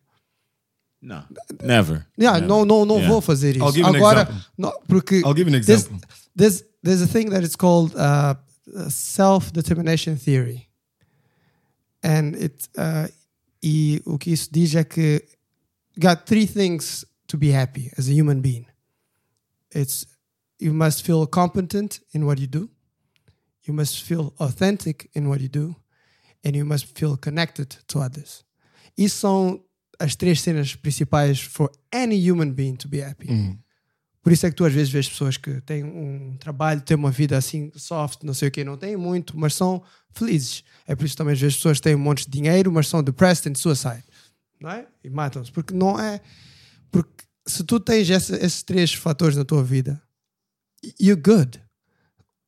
[1.03, 1.25] No,
[1.63, 2.07] never.
[2.17, 2.47] Yeah, Never.
[2.49, 3.13] não, não, não Yeah.
[3.13, 3.65] vou fazer isso.
[3.65, 4.45] I'll give you an Agora, example.
[4.57, 5.99] não, porque I'll give you an example.
[6.37, 8.35] There's, there's a thing that is called uh,
[8.89, 10.69] self-determination theory.
[12.05, 13.09] And it, uh,
[13.63, 15.23] e o que isso diz é que
[15.99, 18.67] got three things to be happy as a human being.
[19.75, 20.07] It's
[20.61, 22.69] you must feel competent in what you do,
[23.67, 25.75] you must feel authentic in what you do,
[26.45, 28.45] and you must feel connected to others.
[28.99, 29.61] Isso são
[30.03, 33.29] as três cenas principais for any human being to be happy.
[34.23, 37.11] Por isso é que tu às vezes vês pessoas que têm um trabalho, têm uma
[37.11, 39.83] vida assim soft, não sei o quê, não têm muito, mas são
[40.15, 40.63] felizes.
[40.87, 43.51] É por isso também às vezes pessoas têm um monte de dinheiro, mas são depressed
[43.51, 44.05] and suicide.
[44.61, 44.87] Não é?
[45.03, 45.51] E matam-se.
[45.51, 46.21] Porque não é.
[46.93, 50.01] Porque se tu tens essa- esses três fatores na tua vida,
[51.01, 51.61] you're good.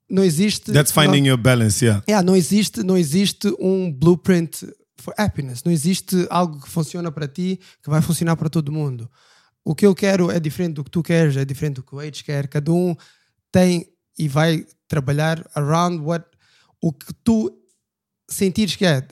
[0.08, 0.70] Não existe.
[0.72, 2.04] That's finding não, your balance, yeah.
[2.08, 4.64] Yeah, não existe, não existe um blueprint
[4.98, 5.62] for happiness.
[5.64, 9.10] Não existe algo que funciona para ti que vai funcionar para todo mundo.
[9.64, 12.00] O que eu quero é diferente do que tu queres, é diferente do que o
[12.00, 12.48] H quer.
[12.48, 12.94] Cada um
[13.50, 13.88] tem
[14.18, 16.24] e vai trabalhar around what
[16.80, 17.50] o que tu
[18.28, 19.06] sentires que é.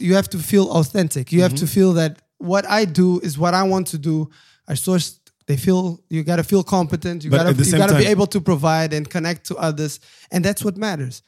[0.00, 1.32] You have to feel authentic.
[1.34, 4.28] You have to feel that what I do is what I want to do.
[4.66, 7.24] As pessoas they feel you gotta feel competent.
[7.24, 10.64] You But gotta you gotta be able to provide and connect to others, and that's
[10.64, 11.22] what matters.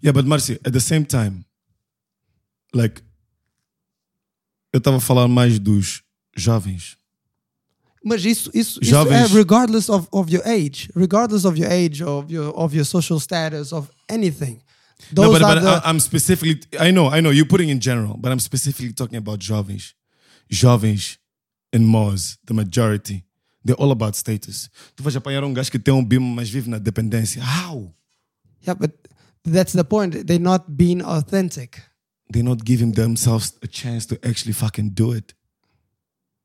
[0.00, 1.44] Yeah, but Marcy, at the same time,
[2.74, 3.02] like,
[4.76, 6.02] eu estava a falar mais dos
[6.36, 6.96] jovens.
[8.04, 12.04] Mas isso, isso, isso Jovens- é regardless of, of your age, regardless of your age,
[12.04, 14.60] of your, of your social status, of anything.
[15.12, 17.80] Those no, but, but the, I, I'm specifically, I know, I know, you're putting in
[17.80, 19.94] general, but I'm specifically talking about jovens.
[20.48, 21.18] Jovens
[21.72, 23.24] in Moz, the majority,
[23.64, 24.70] they're all about status.
[24.94, 27.42] Tu vais apanhar um gajo que tem um bimo, mas vive na dependência.
[27.42, 27.92] How?
[28.64, 28.92] yeah, but
[29.44, 30.26] that's the point.
[30.26, 31.82] They're not being authentic.
[32.30, 35.34] They're not giving themselves a chance to actually fucking do it.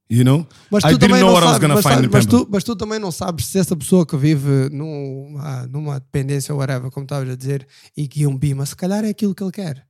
[0.10, 0.46] You know?
[0.70, 2.10] Mas I tu didn't também know não what I was sabes, mas, find sabes- in
[2.12, 2.46] mas Pemba.
[2.46, 6.54] tu, mas tu também não sabes se essa pessoa que vive num, ah, numa dependência
[6.54, 7.66] ou whatever, como estavas a dizer,
[7.96, 9.86] e que um bima, se calhar é aquilo que ele quer.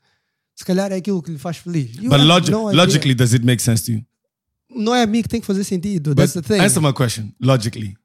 [0.55, 1.95] Se calhar é aquilo que lhe faz feliz.
[1.95, 4.05] You But logi- no logically, does it make sense to you?
[4.69, 6.11] não é a mim que tem que fazer sentido.
[6.13, 6.61] But That's the thing.
[6.63, 7.95] answer my question, logically.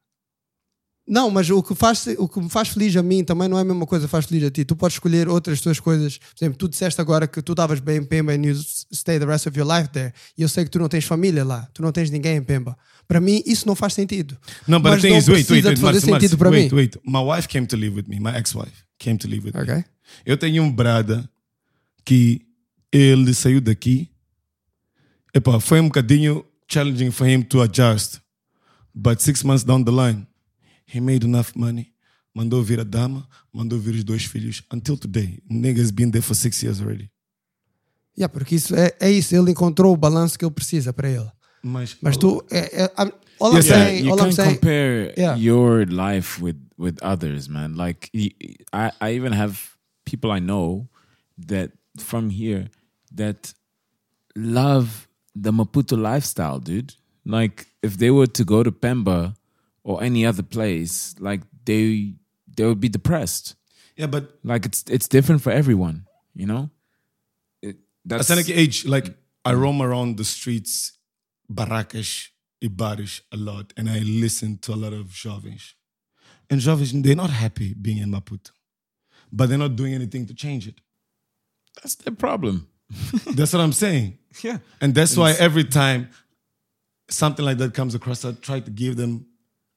[1.07, 3.61] Não, mas o que, faz, o que me faz feliz a mim também não é
[3.61, 4.65] a mesma coisa que faz feliz a ti.
[4.65, 6.19] Tu podes escolher outras tuas coisas.
[6.19, 8.55] Por exemplo, tu disseste agora que tu estavas bem em Pemba and you
[8.93, 10.13] stay the rest of your life there.
[10.37, 11.69] E eu sei que tu não tens família lá.
[11.73, 12.77] Tu não tens ninguém em Pemba.
[13.07, 14.37] Para mim, isso não faz sentido.
[14.67, 16.69] But mas não is, wait, wait, wait, fazer sentido para mim.
[16.73, 16.99] wait.
[17.05, 19.63] My wife came to live with me, my ex-wife came to live with me.
[19.63, 19.85] Ok?
[20.25, 21.29] Eu tenho um brada
[22.05, 22.43] que
[22.91, 24.11] ele saiu daqui.
[25.33, 28.21] Epa, foi um bocadinho challenging for him to adjust.
[28.93, 30.27] But six months down the line,
[30.87, 31.93] he made enough money.
[32.35, 34.63] Mandou vir a dama, mandou vir os dois filhos.
[34.73, 37.11] Until today, nigga's been there for six years already.
[38.19, 39.35] Yeah, porque isso é, é isso.
[39.35, 41.31] Ele encontrou o balanço que ele precisa para ele.
[41.63, 42.45] Mas, Mas tu.
[42.51, 43.75] É, é, I'm- all I'm Yes, sir.
[43.75, 45.37] saying, you all I'm can't saying, compare Yeah.
[45.39, 47.75] your life with with others, man.
[47.75, 48.11] Like
[48.73, 49.59] I, I even have
[50.05, 50.89] people I know
[51.47, 52.71] that from here
[53.15, 53.55] that
[54.37, 56.95] love the Maputo lifestyle, dude.
[57.25, 59.35] Like if they were to go to Pemba
[59.87, 62.15] or any other place, like they
[62.57, 63.55] they would be depressed.
[63.97, 66.71] yeah, but Like it's it's different for everyone, you know.
[67.63, 68.85] It, that's an age.
[68.85, 69.07] Like
[69.45, 70.99] I roam around the streets,
[71.49, 72.31] barracas,
[72.61, 75.75] Ibarish a lot, and I listen to a lot of jovens.
[76.51, 78.51] And jovens, they're not happy being in Maputo,
[79.31, 80.81] but they're not doing anything to change it.
[81.81, 82.69] that's their problem.
[83.35, 84.19] That's what I'm saying.
[84.45, 84.59] Yeah.
[84.81, 86.09] And that's why every time
[87.09, 89.27] something like that comes across, I try to give them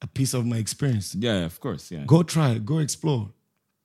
[0.02, 1.16] a piece of my experience.
[1.16, 1.92] Yeah, of course.
[1.92, 2.06] Yeah.
[2.06, 3.30] Go try, go explore.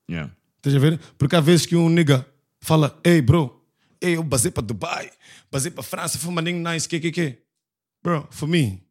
[0.07, 0.29] Yeah.
[0.57, 0.99] Estás a ver?
[1.17, 2.25] Porque há vezes que um nigga
[2.59, 3.61] fala, ei bro,
[4.01, 5.11] ei, eu basei para Dubai,
[5.51, 7.37] basei para França, foi uma nice, que que que?
[8.03, 8.83] Bro, for me,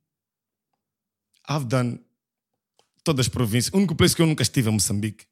[1.48, 2.00] I've done
[3.02, 3.72] todas as províncias.
[3.72, 5.26] O único place que eu nunca estive é Moçambique.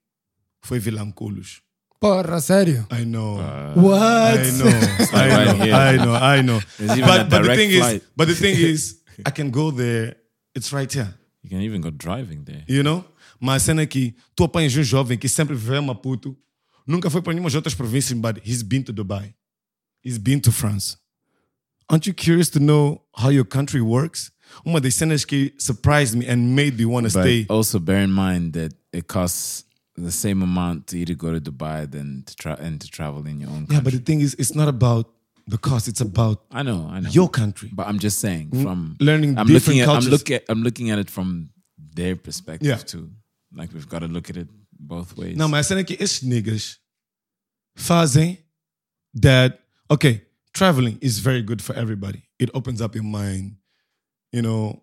[0.60, 1.62] Foi Vilanculos.
[2.02, 2.84] porra, sério.
[2.90, 3.38] I know.
[3.76, 4.40] What?
[4.42, 4.68] I know.
[5.14, 5.74] I know.
[5.74, 6.16] I know.
[6.16, 6.60] I know.
[7.06, 7.96] But, but the thing flight.
[7.96, 10.16] is, but the thing is, I can go there.
[10.54, 11.14] It's right here.
[11.42, 12.64] You can even go driving there.
[12.68, 13.04] You know?
[13.40, 16.36] Mas a cena é que tu apanhas um jovem que sempre viveu em Maputo,
[16.86, 19.34] nunca foi para nenhuma das outras províncias, but he's been to Dubai.
[20.04, 20.96] He's been to France.
[21.88, 24.30] Aren't you curious to know how your country works?
[24.64, 27.46] Uma das cenas que surprised me and made me want to stay.
[27.48, 29.64] also bear in mind that it costs
[29.96, 33.40] the same amount to either go to Dubai than to try and to travel in
[33.40, 33.74] your own country.
[33.76, 35.10] Yeah, but the thing is, it's not about
[35.46, 35.88] the cost.
[35.88, 37.10] It's about I know, I know.
[37.10, 37.70] your country.
[37.72, 38.62] but I'm just saying mm.
[38.62, 40.06] from learning I'm different looking at cultures.
[40.06, 41.50] I'm look at I'm looking at it from
[41.94, 42.76] their perspective Yeah.
[42.78, 43.10] too.
[43.54, 45.36] Like we've got to look at it both ways.
[45.36, 46.78] Não, mas a cena é que esses niggas
[47.76, 48.38] fazem
[49.20, 49.58] that.
[49.90, 50.22] Okay,
[50.54, 52.22] traveling is very good for everybody.
[52.40, 53.56] It opens up your mind.
[54.32, 54.82] You know,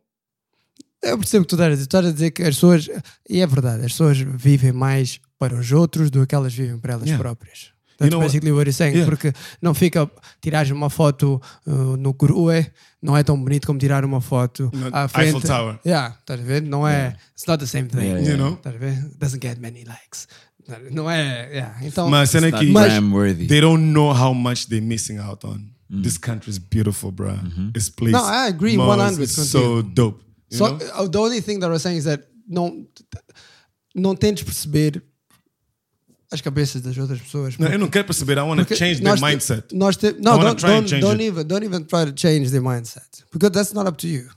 [1.02, 1.88] Eu percebo o que tu estás a dizer.
[1.88, 2.90] Tu estás a dizer que as pessoas,
[3.30, 6.94] e é verdade, as pessoas vivem mais para os outros do que elas vivem para
[6.94, 7.24] elas Yeah.
[7.24, 7.72] próprias.
[8.00, 8.96] That's know what- basically what you're saying.
[8.96, 9.06] Yeah.
[9.10, 10.10] Porque não fica,
[10.42, 12.66] tirares uma foto uh, no Curue,
[13.02, 15.36] não é tão bonito como tirar uma foto No à frente.
[15.36, 15.80] Eiffel Tower.
[15.86, 16.62] Yeah, estás a ver?
[16.62, 17.98] Não é, it's not the same thing.
[18.06, 18.32] Yeah, yeah.
[18.32, 18.54] You know?
[18.56, 19.12] Estás a ver?
[19.18, 20.28] Doesn't get many likes.
[20.92, 21.76] Não é, yeah.
[21.86, 25.60] Então, mas a cena é que they don't know how much they're missing out on.
[25.90, 27.40] This country is beautiful, bruh.
[27.74, 28.12] This place.
[28.12, 30.24] No, I agree Mars 100 is so dope.
[30.52, 30.78] You Só, know?
[30.94, 32.86] uh, the only thing that I was saying is that não,
[33.96, 35.02] não tentes perceber
[36.32, 37.58] as cabeças das outras pessoas.
[37.58, 38.38] No, eu não quero perceber.
[38.38, 39.74] I want to Porque change their nós mindset.
[39.74, 42.06] Nós te, I no, wanna don't, try and don't, change don't even don't even try
[42.06, 44.30] to change their mindset because that's not up to you.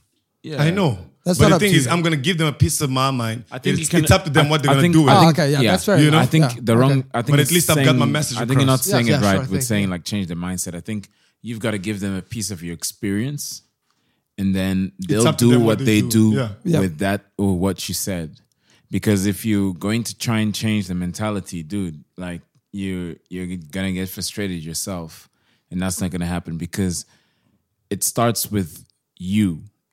[0.43, 0.61] Yeah.
[0.61, 0.97] I know.
[1.23, 1.91] That's but not the thing is, you.
[1.91, 3.45] I'm going to give them a piece of my mind.
[3.49, 5.13] I think it's, can- it's up to them I- what they're going to do with
[5.13, 6.19] Oh, okay, yeah, that's fair You know?
[6.19, 6.91] I think Yeah, the wrong.
[6.91, 7.07] okay.
[7.13, 9.07] I think But at it's least I've got my message I think you're not saying
[9.07, 10.75] Yeah, it yeah, right sure, with saying like change their mindset.
[10.75, 11.07] I think
[11.41, 13.61] you've got to give them a piece of your experience,
[14.37, 16.33] and then they'll do what what they they do, do.
[16.35, 16.49] Yeah.
[16.65, 16.79] Yeah.
[16.81, 18.41] with that or what you said.
[18.93, 22.41] Because if you're going to try and change the mentality, dude, like
[22.71, 25.11] you you're gonna get frustrated yourself,
[25.71, 27.05] and that's not gonna happen because
[27.89, 28.71] it starts with
[29.17, 29.47] you.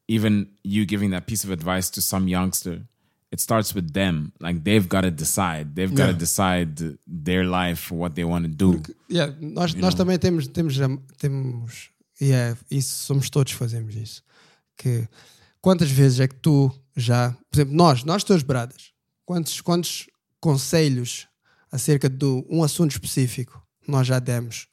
[0.07, 0.33] Even
[0.63, 2.77] you giving that piece of advice to some youngster,
[3.33, 4.33] it starts with them.
[4.39, 5.65] Like they've got to decide.
[5.77, 6.19] They've got to Yeah.
[6.27, 6.71] decide
[7.07, 8.83] their life, what they want to do.
[9.09, 10.77] Yeah, nós, nós também temos, temos,
[11.17, 11.89] temos
[12.21, 14.23] e é, isso somos todos fazemos isso.
[14.77, 15.09] Que
[15.63, 18.90] quantas vezes é que tu já, por exemplo, nós, nós teus bradas,
[19.31, 20.07] quantos, quantos
[20.41, 21.29] conselhos
[21.71, 24.67] acerca de um assunto específico nós já demos?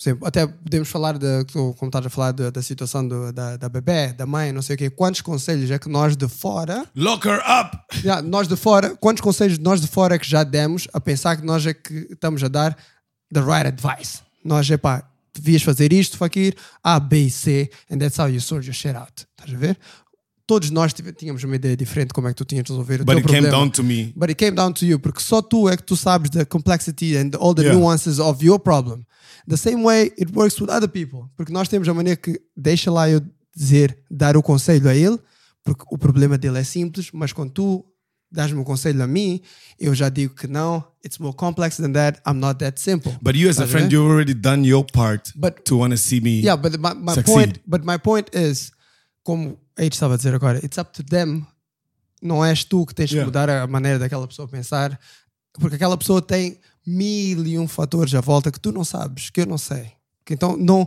[0.00, 3.68] Exemplo, até podemos falar, de, como estás a falar da, da situação do- da, da
[3.68, 4.88] bebê, da mãe, não sei o quê.
[4.88, 7.76] Quantos conselhos é que nós de fora Lock her up.
[8.02, 11.36] Yeah, nós de fora, quantos conselhos nós de fora é que já demos a pensar
[11.36, 12.74] que nós é que estamos a dar
[13.30, 14.20] the right advice?
[14.42, 18.40] Nós é pá, devias fazer isto, Fakir, A, B e C, and that's how you
[18.40, 19.26] sort your shit out.
[19.38, 19.78] Estás a ver?
[20.50, 23.04] Todos nós tínhamos uma ideia diferente de como é que tu tinhas de resolver o
[23.04, 23.56] But teu it came problema.
[23.64, 24.12] down to me.
[24.16, 27.16] But it came down to you, porque só tu é que tu sabes the complexity
[27.16, 27.78] and all the Yeah.
[27.78, 29.06] nuances of your problem.
[29.48, 31.28] The same way it works with other people.
[31.36, 33.20] Porque nós temos a maneira que deixa lá eu
[33.56, 35.20] dizer, dar o conselho a ele,
[35.62, 37.84] porque o problema dele é simples, mas quando tu
[38.32, 39.40] dás-me o conselho a mim,
[39.78, 43.12] eu já digo que não, it's more complex than that, I'm not that simple.
[43.22, 46.20] But you, as a friend, you've already done your part But- to want to see
[46.20, 46.40] me.
[46.42, 48.72] Yeah, but my, my point, but my point is,
[49.22, 51.46] como a H estava a dizer agora, it's up to them.
[52.22, 53.26] Não és tu que tens que Yeah.
[53.26, 54.98] mudar a maneira daquela pessoa pensar,
[55.54, 59.40] porque aquela pessoa tem mil e um fatores à volta que tu não sabes, que
[59.40, 59.92] eu não sei.
[60.24, 60.86] Que então não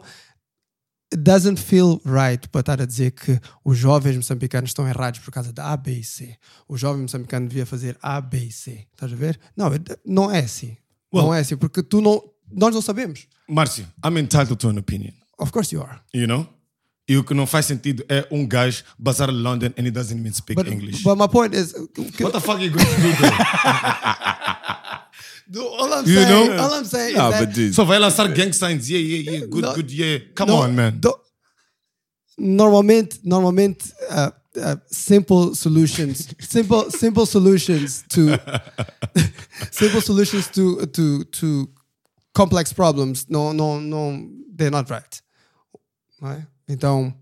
[1.11, 5.31] it doesn't feel right para estar a dizer que os jovens moçambicanos estão errados por
[5.31, 6.37] causa da A, B e C.
[6.67, 8.87] O jovem moçambicano devia fazer A, B e C.
[8.93, 9.39] Estás a ver?
[9.55, 9.69] Não,
[10.05, 10.77] não é assim.
[11.13, 12.21] Well- não é assim, porque tu não,
[12.51, 13.27] nós não sabemos.
[13.47, 15.13] Márcio, I'm entitled to an opinion.
[15.39, 15.99] Of course you are.
[16.13, 16.47] You know?
[17.07, 20.17] E o que não faz sentido é um gajo basar em London and he doesn't
[20.17, 21.03] even speak But, English.
[21.03, 21.73] but my point is,
[22.19, 23.33] what the fuck are you going to do there?
[25.55, 26.63] All I'm You saying, know?
[26.63, 28.89] all I'm saying No, is that but dude, Só vai lançar gang signs.
[28.89, 29.45] Yeah, yeah, yeah.
[29.45, 30.19] Good, No- good, yeah.
[30.33, 30.97] Come no, on, man.
[30.99, 31.19] do-
[32.37, 38.39] normalmente, normalmente, uh, uh, simple solutions, simple, simple solutions to
[39.71, 41.69] simple solutions to to to
[42.33, 43.25] complex problems.
[43.29, 45.21] No, no, no, they're not right.
[46.31, 46.45] É?
[46.69, 47.13] Então,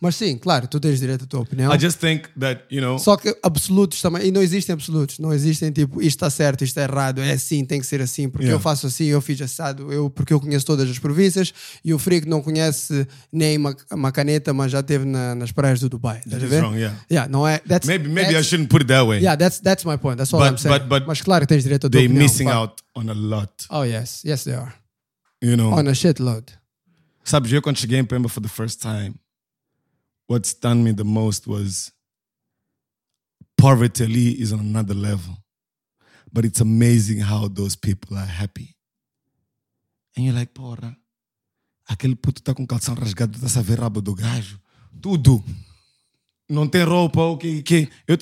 [0.00, 1.74] mas sim, claro, tu tens direito à tua opinião.
[1.74, 5.32] I just think that, you know, Só que absolutos também, e não existem absolutos, não
[5.32, 8.44] existem tipo isto está certo, isto está errado, é assim, tem que ser assim, porque
[8.44, 8.56] Yeah.
[8.56, 11.52] eu faço assim, eu fiz assado, eu, porque eu conheço todas as províncias
[11.84, 15.88] e o Frico não conhece nem uma, caneta, mas já esteve na- nas praias do
[15.88, 16.20] Dubai.
[16.30, 16.62] A is ver?
[16.62, 16.96] wrong, yeah.
[17.10, 17.58] Yeah, não é.
[17.60, 19.18] That's, maybe maybe I that's- shouldn't put it that way.
[19.20, 20.18] Yeah, that's, that's my point.
[20.18, 20.78] That's all But- I'm saying.
[20.80, 22.22] but- but mas claro que tens direito à tua They're opinião.
[22.28, 22.56] missing fuck.
[22.56, 23.50] out on a lot.
[23.70, 24.22] Oh, yes.
[24.24, 24.72] Yes, they are.
[25.42, 25.72] You know?
[25.72, 26.44] On a shitload.
[27.24, 29.14] Sabes, eu quando cheguei em Pemba for the first time,
[30.28, 31.90] what stunned me the most was
[33.56, 35.36] poverty ali is on another level.
[36.30, 38.76] But it's amazing how those people are happy.
[40.16, 40.96] And you're like, porra,
[41.88, 44.60] aquele puto tá com calção rasgado, tá a ver rabo do gajo.
[45.00, 45.42] Tudo.
[46.48, 47.88] Não tem roupa, o que que.
[48.06, 48.16] Eu,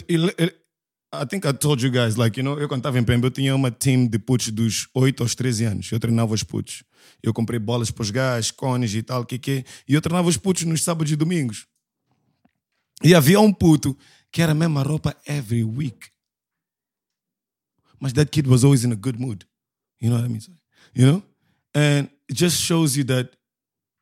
[1.15, 3.31] I think I told you guys, like, you know, eu quando estava em Pemba, eu
[3.31, 5.93] tinha uma team de putos dos 8 aos 13 anos.
[5.93, 6.85] Eu treinava os putos.
[7.23, 9.65] Eu comprei bolas para os gajos, cones e tal, que que.
[9.89, 11.67] E eu treinava os putos nos sábados e domingos.
[13.03, 13.97] E havia um puto
[14.31, 16.11] que era a mesma roupa every week.
[18.01, 19.45] Mas that kid was always in a good mood.
[20.01, 20.41] You know what I mean?
[20.95, 21.23] You know?
[21.75, 23.31] And it just shows you that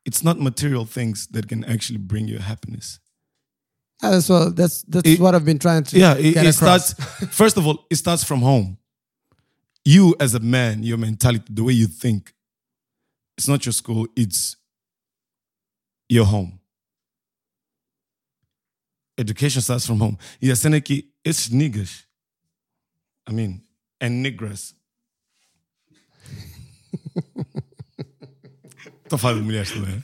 [0.05, 2.98] it's not material things that can actually bring you happiness.
[4.03, 6.94] Ah, that's what, that's, that's It- what I've been trying to Yeah, it, it starts,
[7.30, 8.78] first of all, it starts from home.
[9.84, 12.34] you as a man, your mentality, the way you think,
[13.41, 14.55] it's not your school, it's
[16.11, 16.61] your home.
[19.16, 20.18] Education starts from home.
[20.43, 22.05] A é que esses niggas,
[23.26, 23.62] I mean,
[23.99, 24.22] and
[29.38, 30.03] de mulheres também.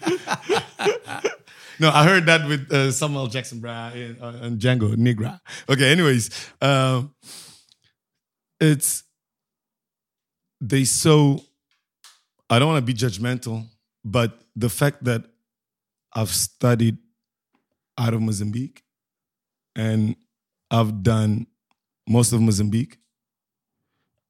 [1.78, 5.41] No, I heard that with uh, Samuel Jackson, bruh, in- uh, and Django, Nigra.
[5.68, 6.30] Okay, anyways,
[6.62, 7.14] um,
[8.59, 9.05] it's
[10.59, 11.43] they so.
[12.49, 13.66] I don't want to be judgmental,
[14.05, 15.24] but the fact that
[16.14, 16.99] I've studied
[17.99, 18.82] out of Mozambique
[19.74, 20.16] and
[20.70, 21.47] I've done
[22.09, 22.99] most of Mozambique.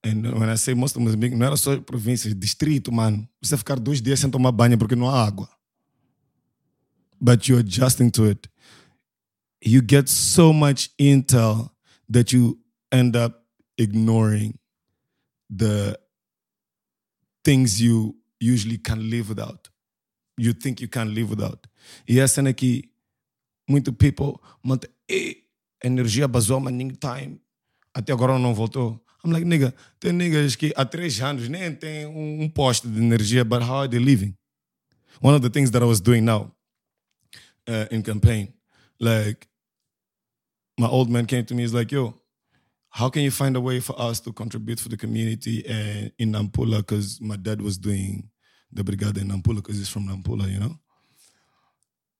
[0.02, 3.28] And when I say most of Mozambique, não era só províncias, distrito, mano.
[3.42, 5.48] Você ficar dois dias sem tomar banho porque não há água.
[7.20, 8.48] But you're adjusting to it.
[9.60, 11.70] You get so much intel
[12.10, 12.58] that you
[12.92, 13.42] end up
[13.78, 14.58] ignoring
[15.50, 15.98] the
[17.46, 19.70] things you usually can live without.
[20.36, 21.60] You think you can live without.
[22.08, 22.90] E essa cena que
[23.68, 25.36] muito people mantém "Eh,
[25.84, 27.40] energia basou, mas ninguém time.
[27.94, 29.00] Até agora não voltou.
[29.24, 32.98] I'm like, nigga, tem niggas que há três anos nem tem um, um poste de
[33.00, 34.34] energia, but how are they living?
[35.20, 36.52] One of the things that I was doing now
[37.68, 38.52] uh, in campaign,
[39.00, 39.48] like,
[40.78, 42.14] my old man came to me, he's like, yo,
[42.90, 46.32] how can you find a way for us to contribute for the community uh, in
[46.32, 46.78] Nampula?
[46.78, 48.30] Because my dad was doing
[48.72, 50.78] the brigade in Nampula because he's from Nampula, you know?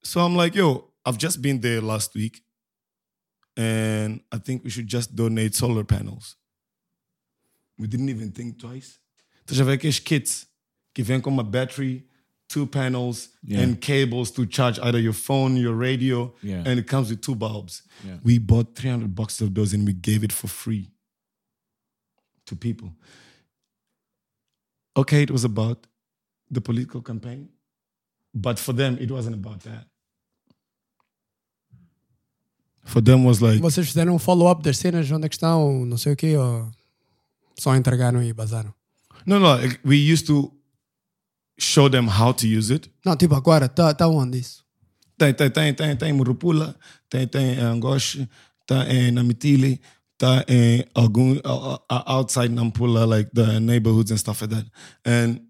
[0.03, 2.43] So I'm like, yo, I've just been there last week,
[3.57, 6.37] and I think we should just donate solar panels.
[7.79, 8.99] We didn't even think twice.
[9.45, 10.47] Estás a ver aqueles kits
[10.95, 12.05] que vêm com uma battery,
[12.49, 13.63] two panels, Yeah.
[13.63, 16.63] and cables to charge either your phone, your radio, Yeah.
[16.67, 17.83] and it comes with two bulbs.
[18.05, 18.19] Yeah.
[18.23, 20.91] We bought 300 boxes of those and we gave it for free
[22.47, 22.93] to people.
[24.97, 25.87] Okay, it was about
[26.51, 27.49] the political campaign,
[28.33, 29.87] but for them, it wasn't about that.
[32.85, 35.99] For them was like, Vocês fizeram um follow-up das cenas onde é que estão, não
[35.99, 36.71] sei o quê, ou
[37.59, 38.73] só entregaram e bazaram?
[39.27, 40.53] no, no, we used to
[41.59, 42.91] show them how to use it.
[43.05, 44.65] Não, tipo, agora, tá, tá onde isso?
[45.19, 46.77] Tem, tem, tem, tem, tem em Murupula,
[47.09, 48.29] tem, tem em Angoche,
[48.67, 49.81] tá em Namitili,
[50.19, 54.67] tá em algum, uh, uh, outside Nampula, like the neighborhoods and stuff like that.
[55.05, 55.41] And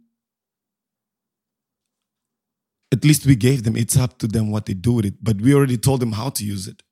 [2.92, 5.40] at least we gave them, it's up to them what they do with it, but
[5.40, 6.82] we already told them how to use it.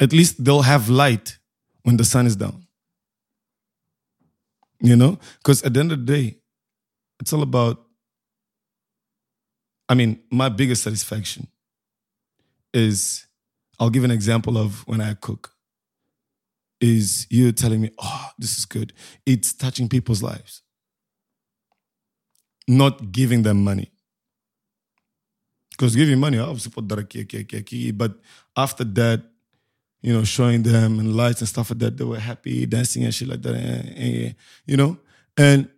[0.00, 1.38] At least they'll have light
[1.84, 2.66] when the sun is down.
[4.80, 5.18] You know?
[5.38, 6.38] Because at the end of the day,
[7.24, 7.80] it's all about
[9.88, 11.48] I mean, my biggest satisfaction
[12.74, 13.26] is
[13.78, 15.52] I'll give an example of when I cook.
[16.80, 18.92] Is you telling me, oh, this is good.
[19.24, 20.60] It's touching people's lives.
[22.68, 23.90] Not giving them money.
[25.70, 27.94] Because giving money, i obviously put that.
[27.96, 28.18] But
[28.54, 29.22] after that,
[30.02, 33.14] you know, showing them and lights and stuff like that, they were happy, dancing and
[33.14, 33.54] shit like that.
[33.54, 34.32] eh, eh,
[34.66, 34.98] you know?
[35.38, 35.70] And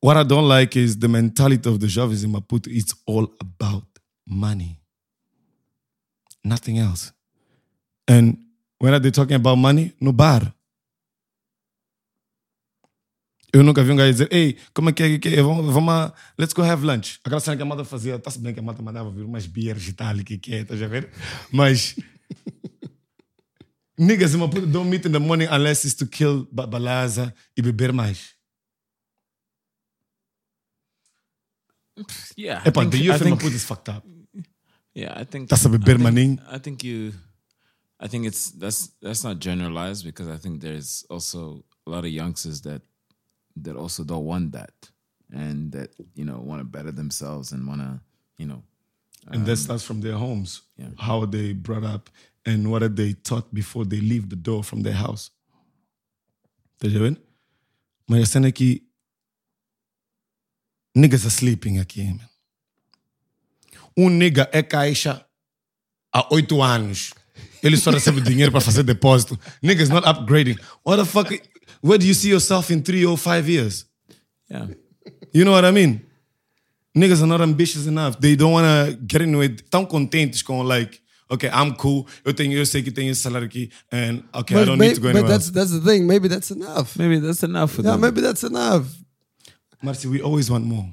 [0.00, 2.68] what I don't like is the mentality of the jovens in Maputo.
[2.68, 3.84] It's all about
[4.26, 4.80] money,
[6.44, 7.12] nothing else.
[8.06, 8.38] And
[8.78, 9.92] when are they talking about money?
[10.00, 10.52] No bar.
[13.50, 15.42] Eu nunca vi um gajo dizer, ei, como é que é que é?
[15.42, 17.18] Vamos, vamos let's go have lunch.
[17.24, 19.88] Aquela cena que a malta fazia, está-se bem que a malta mandava vir umas beers
[19.88, 21.10] e tal, que que é, estás a ver?
[21.50, 21.96] Mas
[23.98, 27.62] niggas in Maputo don't meet in the morning unless it's to kill ba- balaza e
[27.62, 28.37] beber mais.
[32.36, 32.62] Yeah.
[32.64, 34.04] I Epa, think- the youth I in think- Maputo is fucked up.
[34.94, 36.40] Yeah, I think That's a I beber think- maning.
[36.50, 37.12] I think you,
[38.00, 42.10] I think it's that's that's not generalized because I think there's also a lot of
[42.10, 42.82] youngsters that
[43.62, 44.72] that also don't want that
[45.32, 48.00] and that you know want to better themselves and want to
[48.38, 48.62] you know
[49.30, 50.62] And that um, starts from their homes.
[50.76, 50.90] Yeah.
[50.96, 52.08] How are they brought up
[52.46, 55.30] and what are they taught before they leave the door from their house.
[56.80, 57.20] Tá já vendo?
[58.08, 58.87] Mas a cena é que
[60.98, 62.28] niggas are sleeping aqui, man.
[63.96, 65.24] Um nigga é caixa
[66.12, 67.12] há oito anos.
[67.62, 69.38] Ele só recebe dinheiro para fazer depósito.
[69.62, 70.56] Niggas not upgrading.
[70.84, 71.30] What the fuck?
[71.82, 73.86] Where do you see yourself in three or five years?
[74.50, 74.68] yeah
[75.32, 76.00] You know what I mean?
[76.96, 78.18] Niggas are not ambitious enough.
[78.20, 79.68] They don't want to get into it.
[79.70, 82.06] Tão contentes com, like, okay, I'm cool.
[82.24, 83.70] Eu, tenho, eu sei que tenho esse salário aqui.
[83.92, 85.54] And, okay, I don't may- need to go but anywhere that's, else.
[85.54, 86.06] that's the thing.
[86.06, 86.96] Maybe that's enough.
[86.96, 88.00] maybe that's enough for Yeah, them.
[88.00, 88.86] maybe that's enough.
[89.82, 90.86] Marcy, we always want more.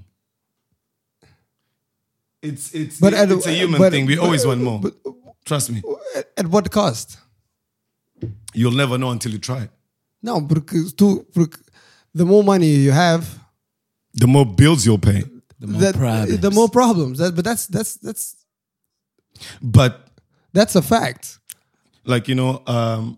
[2.41, 4.05] It's, it's, But at- it's a human but- thing.
[4.05, 4.79] We but- always want more.
[4.79, 4.95] but-
[5.45, 5.81] Trust me.
[6.15, 7.17] At, at what cost?
[8.53, 9.69] You'll never know until you try.
[10.23, 11.23] Não, porque tu.
[11.33, 11.57] Porque
[12.15, 13.27] the more money you have,
[14.15, 15.23] The more bills you'll pay.
[15.59, 16.39] The more that, problems.
[16.39, 17.17] the more problems.
[17.19, 18.35] That, but that's that's that's
[19.61, 20.07] But
[20.53, 21.37] that's a fact.
[22.05, 23.17] like you know, um,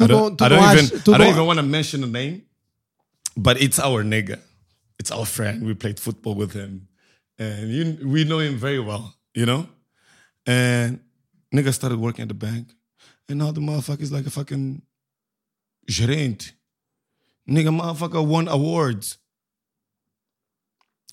[0.00, 1.58] I don't, não- tu I não don't achas- even, tu I don't não- even want
[1.58, 2.42] to mention the name,
[3.36, 4.40] but it's our nigga.
[5.02, 5.66] It's our friend.
[5.66, 6.86] We played football with him,
[7.36, 9.66] and you, we know him very well, you know.
[10.46, 11.00] And
[11.52, 12.68] nigga started working at the bank,
[13.28, 14.80] and now the motherfucker is like a fucking
[15.90, 16.52] gerente.
[17.50, 19.18] Nigga, motherfucker won awards.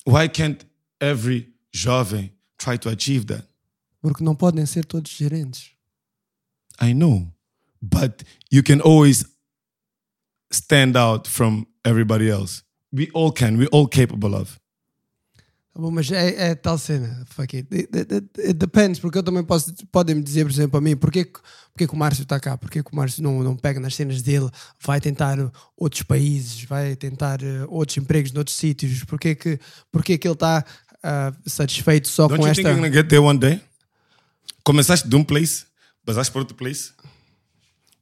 [0.04, 0.64] Why can't
[1.00, 2.30] every jovem
[2.60, 3.42] try to achieve that?
[4.00, 5.68] Porque não podem ser todos gerentes.
[6.78, 7.32] I know,
[7.82, 8.22] but
[8.52, 9.24] you can always
[10.52, 12.62] stand out from everybody else.
[12.92, 13.56] We all can.
[13.56, 14.58] We're all capable of.
[15.72, 17.24] Tá bom, mas é, é tal cena.
[17.30, 17.68] Fuck it.
[17.72, 19.72] It, it, it- it depends, porque eu também posso.
[19.92, 21.38] Podem me dizer, por exemplo, a mim, porquê, que-
[21.72, 22.58] porquê que o Márcio está cá?
[22.58, 24.50] Porquê que o Márcio não, não pega nas cenas dele,
[24.84, 25.36] vai tentar
[25.76, 29.04] outros países, vai tentar eh, outros empregos noutros sítios?
[29.04, 29.60] Porquê que,
[29.92, 30.64] porquê que ele está
[31.04, 32.62] ah, satisfeito só Don't com you esta.
[32.62, 33.60] think you're gonna get there one day?
[34.64, 35.64] Começaste de um place,
[36.04, 36.90] passaste para outro place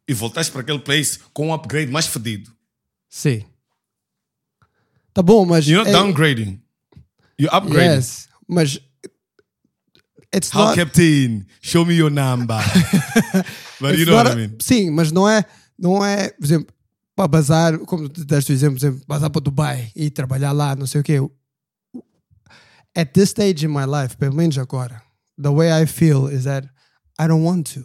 [0.08, 2.50] e voltaste para aquele place com um upgrade mais fedido.
[3.10, 3.44] Sim.
[5.18, 5.66] Tá bom, mas.
[5.66, 6.62] You're not é- downgrading.
[7.40, 7.96] You're upgrading.
[7.96, 8.78] Yes, mas.
[10.32, 12.60] It's How not, captain, show me your number.
[13.80, 14.56] but you know what not I a- mean.
[14.60, 15.44] Sim, mas não é,
[15.76, 16.72] não é, por exemplo,
[17.16, 20.76] para bazar, como tu deste o exemplo, por exemplo, bazar para Dubai e trabalhar lá,
[20.76, 21.16] não sei o quê.
[22.94, 25.02] At this stage in my life, pelo menos agora,
[25.36, 26.68] the way I feel is that
[27.18, 27.84] I don't want to.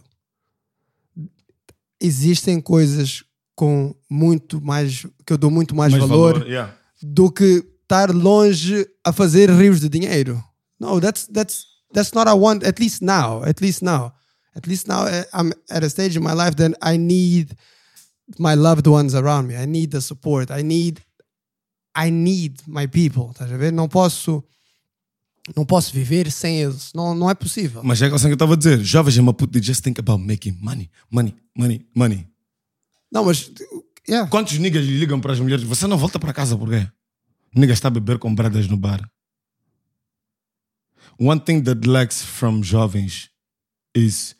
[2.00, 3.24] Existem coisas
[3.56, 6.72] com muito mais, que eu dou muito mais, Mais valor, valor, yeah.
[7.12, 10.42] Do que estar longe a fazer rios de dinheiro.
[10.80, 12.64] No, that's that's that's not what I want.
[12.64, 14.12] At least now, at least now,
[14.56, 17.54] at least now, eh, I'm at a stage in my life that I need
[18.38, 19.56] my loved ones around me.
[19.56, 20.50] I need the support.
[20.50, 21.00] I need
[21.94, 23.30] I need my people.
[23.30, 23.72] Estás a ver?
[23.72, 24.42] Não posso
[25.54, 26.90] não posso viver sem eles.
[26.94, 27.82] Não, não é possível.
[27.84, 28.82] Mas é assim que eu estava a dizer.
[28.82, 32.26] Jovens em Maputo, they just think about making money, money, money, money.
[33.12, 33.50] Não, mas
[34.08, 34.28] yeah.
[34.30, 35.64] Quantos niggas lhe ligam para as mulheres?
[35.64, 36.88] Você não volta para casa por quê?
[37.54, 39.08] Niggas está a beber com bradas no bar.
[41.18, 43.30] One thing that lacks from jovens
[43.94, 44.34] is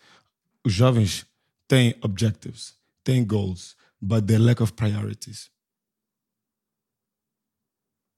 [0.64, 1.24] os jovens
[1.68, 5.50] têm objectives, têm goals, but they lack of priorities.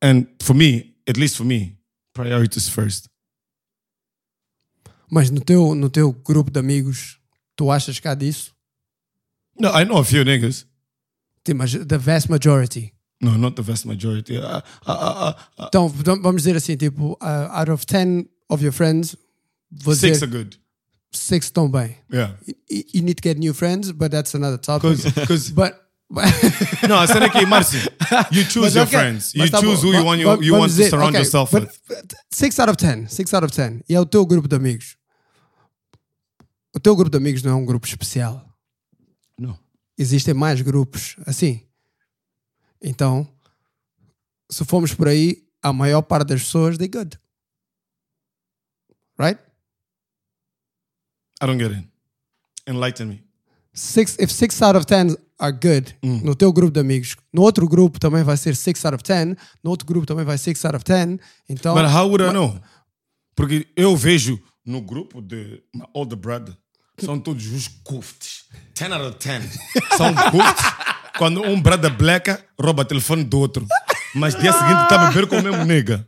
[0.02, 1.78] And for me, at least for me,
[2.14, 3.08] priorities first.
[5.10, 7.20] Mas no teu no teu grupo de amigos,
[7.54, 8.54] tu achas que há disso?
[9.58, 10.66] No, I know a few niggas.
[11.54, 12.92] Mas the vast majority.
[13.22, 14.36] No, not the vast majority.
[14.36, 19.16] Uh, uh, uh, Então, vamos dizer assim, tipo, uh, out of 10 of your friends,
[19.82, 20.58] six dizer, are good.
[21.12, 21.96] six estão bem.
[22.12, 22.34] Yeah.
[22.46, 24.90] You, you need to get new friends, but that's another topic.
[25.02, 25.74] 'Cause- 'cause- but,
[26.88, 27.80] No, I said aqui, Márcio,
[28.30, 29.34] you choose Mas your ok, friends.
[29.34, 29.88] You tá choose bom.
[29.88, 32.14] who you want, you, you want to dizer, surround ok, yourself but with.
[32.32, 33.82] 6 out of 10, 6 out of 10.
[33.88, 34.96] E é o teu grupo de amigos.
[36.74, 38.45] O teu grupo de amigos não é um grupo especial.
[39.98, 41.62] Existem mais grupos assim.
[42.82, 43.26] Então,
[44.50, 47.18] se formos por aí, a maior parte das pessoas, they good.
[49.18, 49.40] Right?
[51.42, 51.86] I don't get it.
[52.66, 53.22] Enlighten me.
[53.72, 56.20] six, if six out of ten are good Hum.
[56.24, 59.36] no teu grupo de amigos, no outro grupo também vai ser six out of ten,
[59.62, 61.18] no outro grupo também vai six out of ten.
[61.48, 62.58] Então, But how would I know?
[63.34, 66.56] Porque eu vejo no grupo de my older brother,
[66.98, 68.44] são todos os kufts.
[68.74, 69.58] 10 out of 10.
[69.96, 70.64] São kufts.
[71.18, 73.66] Quando um brother bleca, rouba o telefone do outro.
[74.14, 76.06] Mas dia seguinte está a beber com o mesmo nega.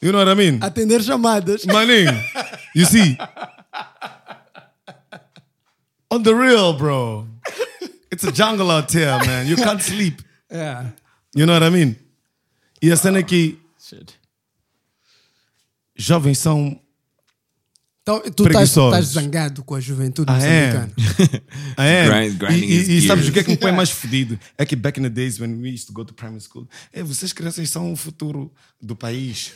[0.00, 0.58] You know what I mean?
[0.62, 1.64] atender chamadas.
[1.66, 2.12] Maninho,
[2.74, 3.18] you see?
[6.10, 7.26] On the real, bro.
[8.10, 9.46] It's a jungle out here, man.
[9.46, 10.22] You can't sleep.
[10.50, 10.92] Yeah.
[11.34, 11.96] You know what I mean?
[12.80, 13.58] E a cena é que
[15.96, 16.80] jovens são.
[18.10, 20.66] Então, tu estás, zangado com a juventude Ah, é?
[20.72, 21.42] moçambicana.
[21.76, 22.28] Ah, é?
[22.30, 24.38] Grind- e, e, sabes o que é que me põe mais fedido?
[24.56, 27.02] É que back in the days when we used to go to primary school, é,
[27.02, 28.50] vocês crianças são o futuro
[28.80, 29.52] do país.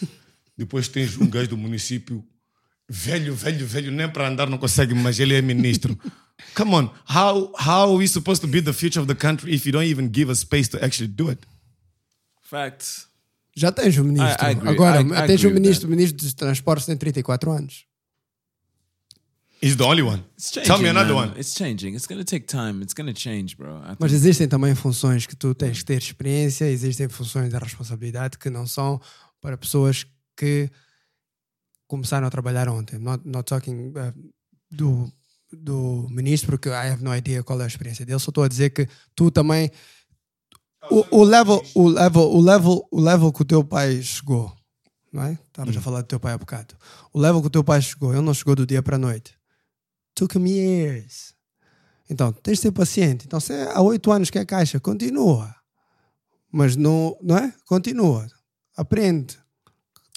[0.57, 2.23] Depois tens um gajo do município,
[2.89, 5.99] velho, velho, velho, nem para andar não consegue, mas ele é ministro.
[6.55, 9.65] Come on, how, how are we supposed to be the future of the country if
[9.65, 11.41] you don't even give us space to actually do it?
[12.43, 13.07] Facts.
[13.57, 14.31] Já tens um ministro.
[14.45, 14.69] I- I agree.
[14.69, 17.85] Agora, I- I tens agree um ministro, o ministro dos transportes tem 34 anos.
[19.63, 20.25] He's the only one.
[20.37, 20.67] It's changing.
[20.67, 21.29] Tell me another man.
[21.31, 21.39] one.
[21.41, 21.95] It's changing.
[21.95, 22.83] It's gonna take time.
[22.83, 23.77] It's gonna change, bro.
[23.79, 27.57] I Mas think- existem também funções que tu tens que ter experiência, existem funções de
[27.59, 29.01] responsabilidade que não são
[29.41, 30.05] para pessoas
[30.37, 30.69] que
[31.87, 32.99] começaram a trabalhar ontem.
[32.99, 34.13] Not, not talking uh,
[34.71, 35.13] do,
[35.53, 38.49] do ministro, porque I have no idea qual é a experiência dele, só estou a
[38.49, 39.71] dizer que tu também
[40.91, 44.53] o, o level, o level, o level, o level que o teu pai chegou,
[45.13, 45.33] não é?
[45.47, 45.83] Estavas a Hum.
[45.83, 46.75] falar do teu pai há bocado.
[47.13, 49.35] O level que o teu pai chegou, ele não chegou do dia para a noite.
[50.15, 51.35] Took him years.
[52.11, 53.25] Então, tens de ser paciente.
[53.27, 55.55] Então, se é há oito anos que é caixa, continua.
[56.51, 57.53] Mas não, não é?
[57.67, 58.27] Continua.
[58.77, 59.39] Aprende.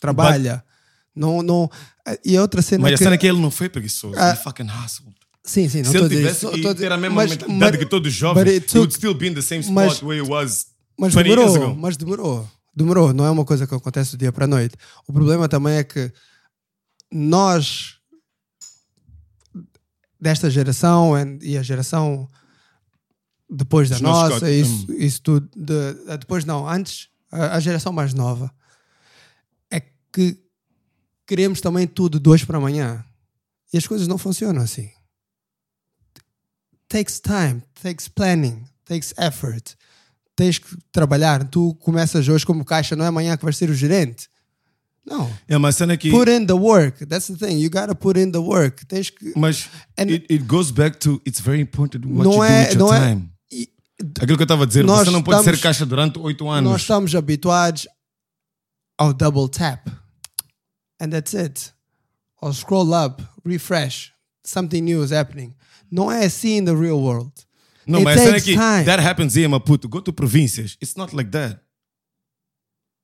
[0.01, 0.63] Trabalha.
[1.15, 1.69] Não, não.
[2.25, 4.15] E a outra cena Mas a cena é que ele não foi preguiçoso.
[4.17, 4.29] Ah.
[4.31, 5.15] Ele fucking hustled.
[5.43, 8.03] Sim, sim, não Se ele tivesse que ter a mesma mas- mentalidade mas- que todo
[8.03, 10.67] but jovem, it he would still be in the same spot mas- where he was
[10.99, 11.79] Mas 20 years demorou, ago.
[11.79, 12.49] mas demorou.
[12.75, 14.75] Demorou, não é uma coisa que acontece do dia para a noite.
[15.07, 16.11] O problema também é que
[17.11, 17.94] nós,
[20.25, 22.27] desta geração e a geração
[23.47, 24.95] depois da Os nossa, isso, hum.
[24.97, 28.51] isso tudo, de- depois não, antes, a, a geração mais nova,
[29.69, 29.79] é
[30.11, 30.35] que
[31.27, 33.05] queremos também tudo de hoje para amanhã.
[33.71, 34.89] E as coisas não funcionam assim.
[36.87, 39.75] Takes time, takes planning, takes effort.
[40.35, 41.47] Tens que trabalhar.
[41.47, 44.27] Tu começas hoje como caixa, não é amanhã que vais ser o gerente.
[45.05, 45.31] Não.
[45.47, 46.09] É, mas a cena é que.
[46.09, 47.05] Put in the work.
[47.05, 47.59] That's the thing.
[47.59, 48.85] You gotta put in the work.
[48.87, 49.33] Tens que.
[49.35, 52.85] Mas And- it, it goes back to it's very important what Não you é- do
[52.85, 53.29] with your é- time.
[53.51, 53.69] e-
[54.19, 56.71] Aquilo que eu estava a dizer, Nós você não pode ser caixa durante oito anos.
[56.71, 57.87] Nós estamos habituados
[58.97, 59.87] ao double tap.
[60.99, 61.71] And that's it.
[62.41, 64.11] Ou scroll up, refresh.
[64.43, 65.53] Something new is happening.
[65.91, 67.31] Não é assim in the real world.
[67.87, 68.85] Não, It mas é que time.
[68.85, 69.87] that happens here, Maputo.
[69.87, 70.77] Go to províncias.
[70.81, 71.59] It's not like that.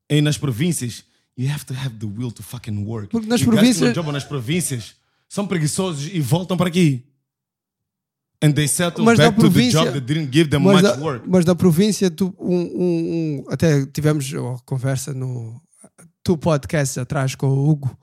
[0.10, 1.04] E nas províncias,
[1.38, 3.10] you have to have the will to fucking work.
[3.10, 4.96] Porque nas E províncias- não jogam nas províncias
[5.30, 7.06] são preguiçosos e voltam para aqui.
[8.44, 11.30] And they settle Mas back to the job that didn't give them much da, work.
[11.30, 15.62] mas da província, tu, um, um- um- até tivemos uma conversa no
[16.24, 17.96] tu podcasts atrás com o Hugo,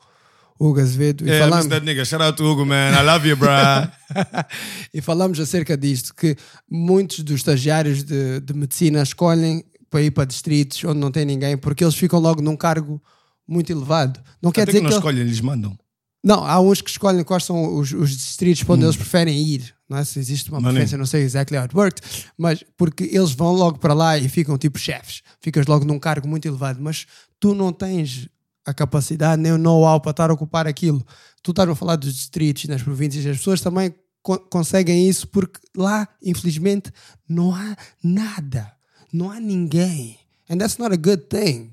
[0.61, 2.05] Hugo Azevedo, e Yeah, I falamos, miss that nigga.
[2.05, 2.93] Shout out to Hugo, man.
[2.93, 3.91] I love you, bruh.
[4.95, 6.37] e falamos acerca disto, que
[6.71, 11.57] muitos dos estagiários de, de medicina escolhem para ir para distritos onde não tem ninguém,
[11.57, 13.03] porque eles ficam logo num cargo
[13.49, 14.21] muito elevado.
[14.43, 14.97] Não quer Até dizer que não que...
[14.97, 15.79] escolhem, eles mandam.
[16.23, 19.75] Não, há uns que escolhem quais são os, os distritos para onde eles preferem ir.
[19.89, 20.05] Não é?
[20.05, 20.63] Se existe uma Hum.
[20.63, 22.03] Não, preferência, não sei exactly how it worked,
[22.37, 25.23] mas porque eles vão logo para lá e ficam tipo chefes.
[25.41, 27.07] Ficas logo num cargo muito elevado, mas
[27.41, 28.29] tu não tens
[28.67, 31.03] a capacidade nem o know-how para estar a ocupar aquilo.
[31.43, 35.59] Tu estás a falar dos distritos nas províncias, as pessoas também co- conseguem isso porque
[35.75, 36.93] lá, infelizmente,
[37.27, 37.75] não há
[38.05, 38.71] nada.
[39.11, 40.19] Não há ninguém.
[40.51, 41.71] And that's not a good thing.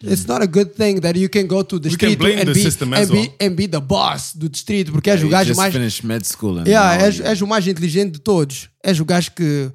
[0.00, 2.38] It's not a good thing that you can go to the We can distrito blame
[2.40, 3.34] and the be, system and, as be, well.
[3.40, 5.72] and be the boss do distrito, porque és o gajo just mais.
[5.74, 8.68] finished med school and Yeah, now és, you- és o mais inteligente de todos.
[8.84, 9.72] És o gajo que.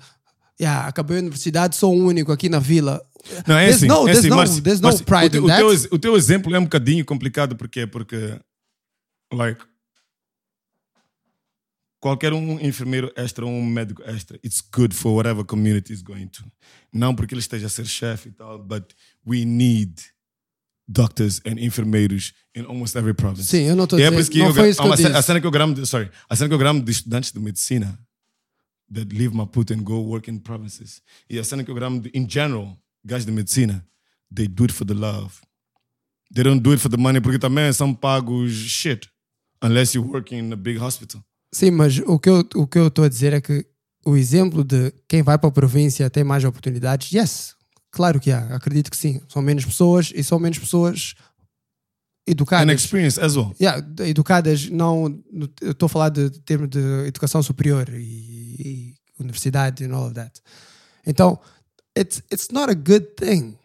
[0.61, 3.01] Yeah, acabei a universidade, sou o único aqui na vila.
[3.47, 3.87] Não, é there's assim.
[3.87, 5.59] no, é there's assim, no, Márcio, there's no Márcio, pride o, teu- in o, that.
[5.59, 8.39] teu, ex- o teu exemplo é um bocadinho complicado porque, porque
[9.33, 9.61] like,
[11.99, 16.43] qualquer um enfermeiro extra, um médico extra, it's good for whatever community is going to.
[16.93, 18.93] Não porque ele esteja a ser chefe e tal, but
[19.25, 19.93] we need
[20.93, 23.49] doctors and enfermeiros in almost every province.
[23.49, 24.95] Sim, eu não estou a é dizer- isso que não eu, foi isso que eu
[24.95, 25.07] disse.
[25.07, 27.39] a cena que eu gramo, de- sorry, a cena que eu gramo de estudantes de
[27.39, 27.97] medicina
[28.93, 31.01] that leave Maputo and go work in provinces.
[31.29, 33.83] E a cena que eu gramo de, in general, gajos de medicina,
[34.33, 35.33] they do it for the love.
[36.33, 39.07] They don't do it for the money porque também são pagos shit
[39.63, 41.23] unless you work in a big hospital.
[41.53, 43.65] Sim, mas o que eu o que eu estou a dizer é que
[44.05, 47.55] o exemplo de quem vai para a província tem mais oportunidades, yes,
[47.93, 49.21] claro que há, acredito que sim.
[49.29, 51.13] São menos pessoas e são menos pessoas
[52.27, 52.67] educadas.
[52.67, 53.55] And experience as well.
[53.61, 55.23] Yeah, educadas, não.
[55.61, 60.15] estou a falar de, de termo de educação superior e, e universidade and all of
[60.15, 60.41] that.
[61.05, 61.39] Então,
[61.97, 63.57] it's, it's not a good thing.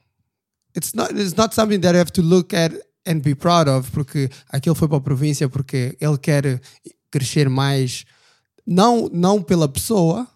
[0.77, 2.73] It's not, it's not something that you have to look at
[3.07, 6.61] and be proud of, porque aquele foi para a província porque ele quer
[7.11, 8.05] crescer mais,
[8.67, 10.29] não, não pela pessoa,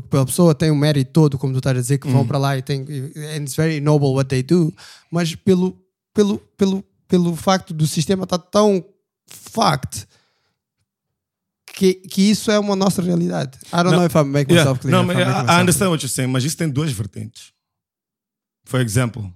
[0.00, 2.38] porque pela pessoa tem o mérito todo, como tu estás a dizer, que vão para
[2.38, 2.80] lá e tem.
[2.82, 4.74] And it's very noble what they do,
[5.10, 5.76] mas pelo,
[6.12, 8.84] pelo, pelo, pelo facto do sistema estar tão
[9.26, 10.06] fucked
[11.74, 13.58] que, que isso é uma nossa realidade.
[13.66, 14.96] I don't No, know if I make Yeah, myself clear.
[14.96, 17.52] No, I make I understand what you're saying, mas isso tem duas vertentes.
[18.64, 19.32] For example,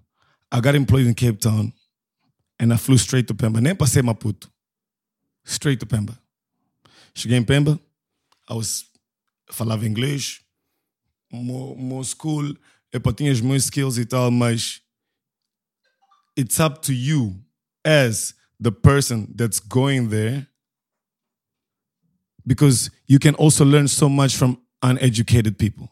[0.52, 1.72] I got employed in Cape Town
[2.60, 3.60] and I flew straight to Pemba.
[3.60, 4.50] Nem passei Maputo.
[5.44, 6.18] Straight to Pemba.
[7.14, 7.78] Cheguei em Pemba,
[8.48, 8.84] I was,
[9.50, 10.40] falava inglês,
[11.30, 12.54] mo, mo school,
[12.92, 14.80] epa, tinha os meus skills e tal, mas
[16.36, 17.36] it's up to you
[17.84, 20.46] as the person that's going there
[22.46, 25.90] because you can also learn so much from uneducated people.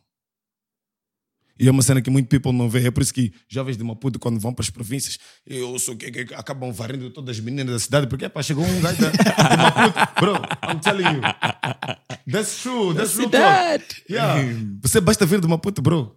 [1.59, 2.87] E é uma cena que muito people não vê.
[2.87, 6.11] É por isso que jovens de Maputo, quando vão para as províncias, eu sou que,
[6.11, 9.03] que- acabam varrendo todas as meninas da cidade, porque pá, chegou um gajo de
[9.57, 10.21] Maputo.
[10.21, 10.35] Bro,
[10.71, 11.21] I'm telling you.
[12.31, 12.95] That's true.
[12.95, 14.03] That's talk.
[14.09, 14.43] Yeah.
[14.83, 16.15] Você basta vir de Maputo, bro.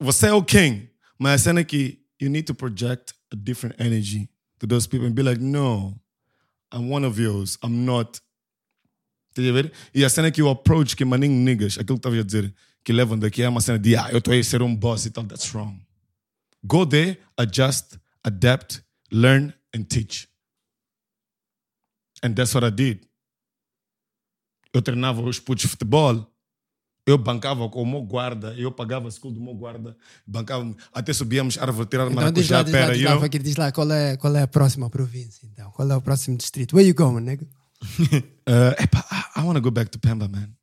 [0.00, 0.88] você é o king,
[1.18, 4.28] mas a cena é que you need to project a different energy
[4.58, 5.94] to those people and be like, no,
[6.72, 8.20] I'm one of yours, I'm not.
[9.34, 9.72] Tá a ver?
[9.94, 12.52] E a cena é que o approach que maninho niggas, aquilo que estava a dizer,
[12.88, 15.10] que levam daqui é uma cena de, ah, eu estou a ser um boss e
[15.10, 15.78] tal, that's wrong.
[16.64, 18.82] Go there, adjust, adapt,
[19.12, 20.26] learn and teach.
[22.24, 23.06] And that's what I did.
[24.72, 26.34] Eu treinava os putos de futebol,
[27.06, 29.94] eu bancava com o meu guarda, eu pagava a school do meu guarda,
[30.26, 33.20] bancava, até subíamos árvore, tirar Então diz lá, maracujá, diz lá, pera, diz lá?
[33.20, 35.70] Fakir, diz lá qual é, qual é a próxima província, então.
[35.72, 36.74] Qual é o próximo distrito?
[36.74, 37.46] Where you going, nigga?
[38.48, 40.56] Uh, epa, I, I want to go back to Pemba, man.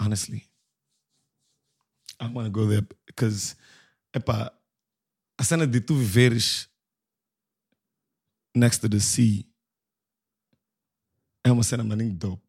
[0.00, 0.48] Honestly,
[2.24, 3.54] I want to go there because,
[4.14, 4.50] epa,
[5.38, 6.68] a cena de tu viveres
[8.54, 9.46] next to the sea
[11.44, 12.42] é uma cena maninho dope.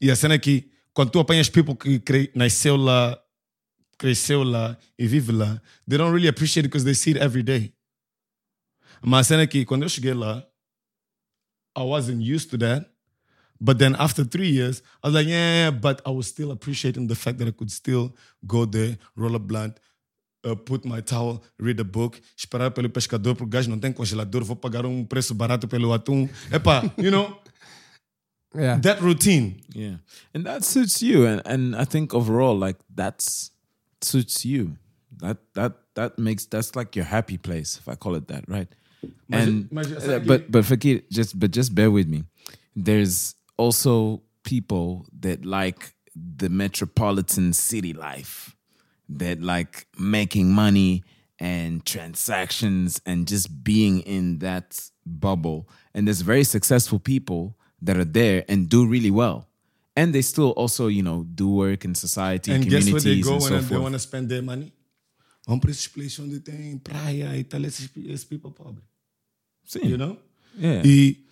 [0.00, 3.18] E a cena é que quando tu apanhas people que cre- nasceu lá,
[3.98, 7.42] cresceu lá e vive lá, they don't really appreciate it because they see it every
[7.42, 7.74] day.
[9.00, 10.46] Mas a cena é que quando eu cheguei lá,
[11.76, 12.91] I wasn't used to that.
[13.64, 17.14] But then after three years, I was like, yeah, but I was still appreciating the
[17.14, 18.12] fact that I could still
[18.44, 19.78] go there, roll a blunt,
[20.44, 23.92] uh, put my towel, read a book, esperar pelo pescador, porque o gajo não tem
[23.92, 26.28] congelador, vou pagar um preço barato pelo atum.
[26.50, 27.38] Epá, you know,
[28.54, 28.76] Yeah.
[28.80, 29.62] that routine.
[29.72, 29.96] Yeah.
[30.34, 31.24] And that suits you.
[31.26, 33.50] And and I think overall, like that's
[34.02, 34.76] suits you.
[35.20, 38.68] That that that makes that's like your happy place, if I call it that, right?
[39.30, 42.24] And uh, but but Fakir, just but just bear with me.
[42.76, 48.56] There's also people that like the metropolitan city life,
[49.08, 51.04] that like making money
[51.38, 55.68] and transactions and just being in that bubble.
[55.94, 59.48] And there's very successful people that are there and do really well.
[59.96, 63.20] And they still also, you know, do work in society, And guess communities, where they
[63.20, 64.72] go and when so they want to spend their money?
[65.46, 68.84] Vão para esses places onde tem praia e tal, esses, esses people pobres.
[69.64, 69.84] Sim.
[69.84, 70.16] You know?
[70.56, 70.86] Yeah.
[70.86, 71.24] E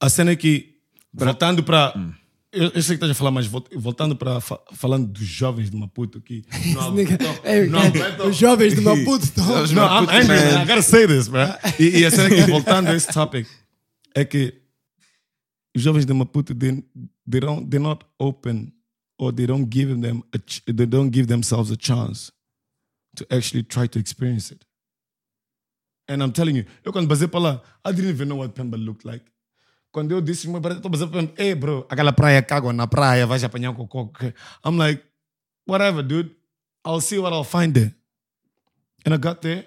[0.00, 0.73] a cena é que,
[1.14, 1.94] voltando para.
[2.52, 4.40] Eu, eu sei que estás a falar, mas vol- voltando para.
[4.40, 6.44] fa- falando dos jovens de Maputo aqui.
[6.74, 7.80] Não, não,
[8.18, 9.44] não, os jovens de Maputo estão.
[9.66, 10.62] No, I'm angry, man.
[10.62, 11.42] I gotta say this, bro.
[11.80, 13.46] E, e a cena que, voltando a esse topic,
[14.14, 14.54] é que
[15.76, 16.84] os jovens de Maputo, they,
[17.28, 18.72] they don't, they're not open
[19.18, 20.38] or they don't give them a,
[20.72, 22.30] they don't give themselves a chance
[23.16, 24.64] to actually try to experience it.
[26.08, 28.76] And I'm telling you, eu quando basei para lá, I didn't even know what Pemba
[28.76, 29.24] looked like.
[29.94, 33.44] Quando eu disse, meu brother, estou Pemba, hey bro, aquela praia cago na praia, vais
[33.44, 34.10] apanhar cocô.
[34.66, 35.00] I'm like,
[35.68, 36.34] whatever, dude.
[36.84, 37.94] I'll see what I'll find there.
[39.06, 39.64] And I got there.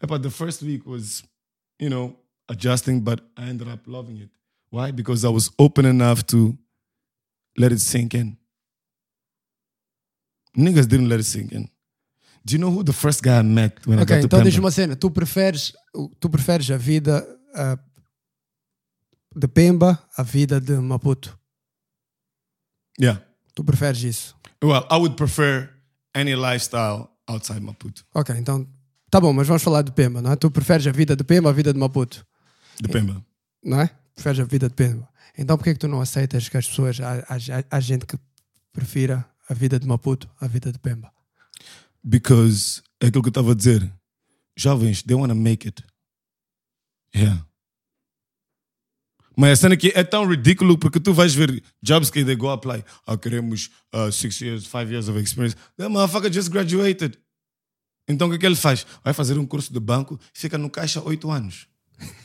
[0.00, 1.22] But the first week was,
[1.78, 2.16] you know,
[2.48, 4.30] adjusting, but I ended up loving it.
[4.70, 4.90] Why?
[4.90, 6.56] Because I was open enough to
[7.58, 8.38] let it sink in.
[10.56, 11.68] Niggas didn't let it sink in.
[12.42, 14.38] Do you know who the first guy I met when Ok, I got to então
[14.38, 14.50] Pemba?
[14.50, 14.96] diz uma cena.
[14.96, 15.74] Tu preferes,
[16.18, 17.22] tu preferes a vida
[17.54, 17.78] ah,
[19.36, 21.38] de Pemba à vida de Maputo.
[22.98, 23.22] Yeah.
[23.54, 24.36] Tu preferes isso.
[24.64, 25.70] Well, I would prefer
[26.14, 28.04] any lifestyle outside Maputo.
[28.14, 28.66] Ok, então
[29.10, 30.36] tá bom, mas vamos falar de Pemba, não é?
[30.36, 32.26] Tu preferes a vida de Pemba à vida de Maputo,
[32.82, 33.24] The Pemba.
[33.62, 33.90] não é?
[34.14, 35.08] Preferes a vida de Pemba.
[35.36, 38.06] Então por que é que tu não aceitas que as pessoas, há, há, há gente
[38.06, 38.18] que
[38.72, 41.12] prefira a vida de Maputo à vida de Pemba?
[42.02, 43.92] Because é aquilo que eu estava a dizer.
[44.56, 45.82] Jovens, they want to make it.
[47.14, 47.44] Yeah.
[49.36, 52.48] Mas a cena que é tão ridículo porque tu vais ver jobs que they go
[52.48, 52.82] apply.
[53.06, 55.56] Ah, queremos uh, six years, five years of experience.
[55.76, 57.18] That motherfucker just graduated.
[58.08, 58.86] Então o que, é que ele faz?
[59.04, 61.66] Vai fazer um curso de banco e fica no caixa oito anos.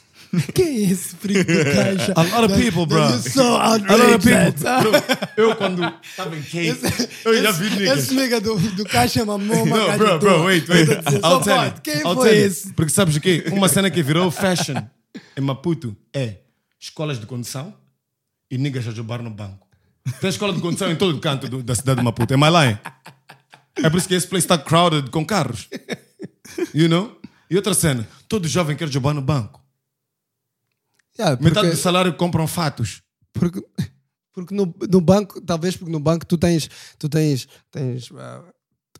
[0.54, 2.14] Que é esse frio do caixa?
[2.16, 3.20] A lot of people, bro.
[3.20, 4.54] So A lot of people.
[4.54, 4.92] Bro,
[5.36, 8.00] eu quando estava em Cape, eu já vi niggas.
[8.00, 10.88] Esse nigga do, do caixa mamou uma gaja bro, bro, wait, wait.
[11.26, 11.74] I'll tell you.
[11.84, 12.72] Quem I'll foi esse?
[12.72, 13.44] Porque sabes o quê?
[13.52, 14.76] Uma cena que virou fashion
[15.36, 16.38] em Maputo é
[16.82, 17.74] escolas de condução
[18.50, 19.68] e niggas a jogar no banco.
[20.20, 22.34] Tem escola de condução em todo canto do- da cidade de Maputo.
[22.34, 22.78] Am I lying?
[23.76, 25.70] É por isso que esse place está crowded com carros.
[26.74, 27.16] You know?
[27.50, 29.62] E outra cena, todo jovem quer jogar no banco.
[31.20, 33.02] Yeah, porque, Metade do salário compram fatos.
[33.34, 33.62] porque,
[34.34, 38.44] porque no, no banco, talvez porque no banco tu tens, tu tens, tens ah,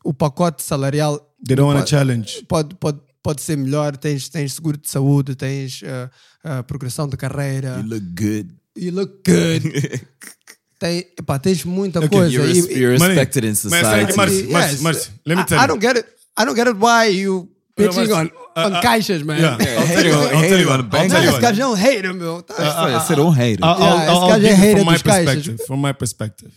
[0.04, 2.44] o pacote salarial They don't want to challenge.
[2.44, 6.10] Pode, pode, pode ser melhor, tens, tens seguro de saúde, tens ah,
[6.44, 7.76] ah, progressão de carreira.
[7.78, 8.54] You look good.
[8.76, 9.62] You look good.
[10.78, 12.32] Tem, epá, tens muita Okay, coisa.
[12.34, 13.14] You're, E- you're Money.
[13.14, 14.06] respected in Mas society.
[14.12, 14.16] Yes.
[14.16, 15.68] Marcio, Marcio, let me I- tell I you.
[15.68, 16.06] don't get it.
[16.36, 19.40] I don't get it why you bitching on, on uh, uh, caixas, man.
[19.40, 21.10] Yeah, I'll tell you, Hater- I'll tell you, on I'll bank.
[21.12, 22.42] tell you Esse gajo é um hater, meu.
[22.42, 23.62] Tá- Vai ser um hater.
[23.64, 25.24] I'll, Yeah, I'll, esse I'll gajo é give you hater from my dos caixas.
[25.34, 25.66] perspective.
[25.68, 26.52] From my perspective,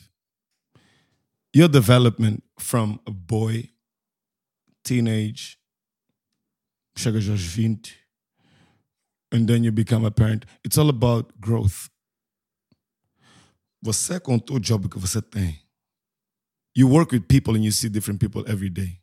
[1.53, 3.69] your development from a boy
[4.83, 5.57] teenage,
[6.95, 7.93] chegas aos 20,
[9.31, 10.45] and then you become a parent.
[10.63, 11.89] It's all about growth.
[13.83, 15.59] Você com o job que você tem,
[16.75, 18.99] you work with people and you see different people every day,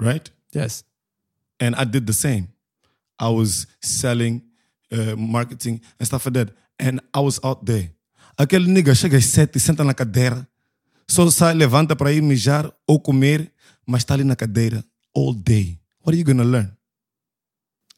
[0.00, 0.30] right?
[0.54, 0.84] Yes.
[1.60, 2.48] And I did the same.
[3.18, 4.42] I was selling,
[4.92, 6.54] uh, marketing and stuff like that.
[6.78, 7.90] And I was out there.
[8.38, 10.46] Aquele nigga chega às sete, senta na cadeira,
[11.08, 13.50] só sai, levanta para ir mijar ou comer,
[13.86, 14.84] mas está ali na cadeira
[15.14, 15.78] all day.
[16.00, 16.76] What are you gonna learn?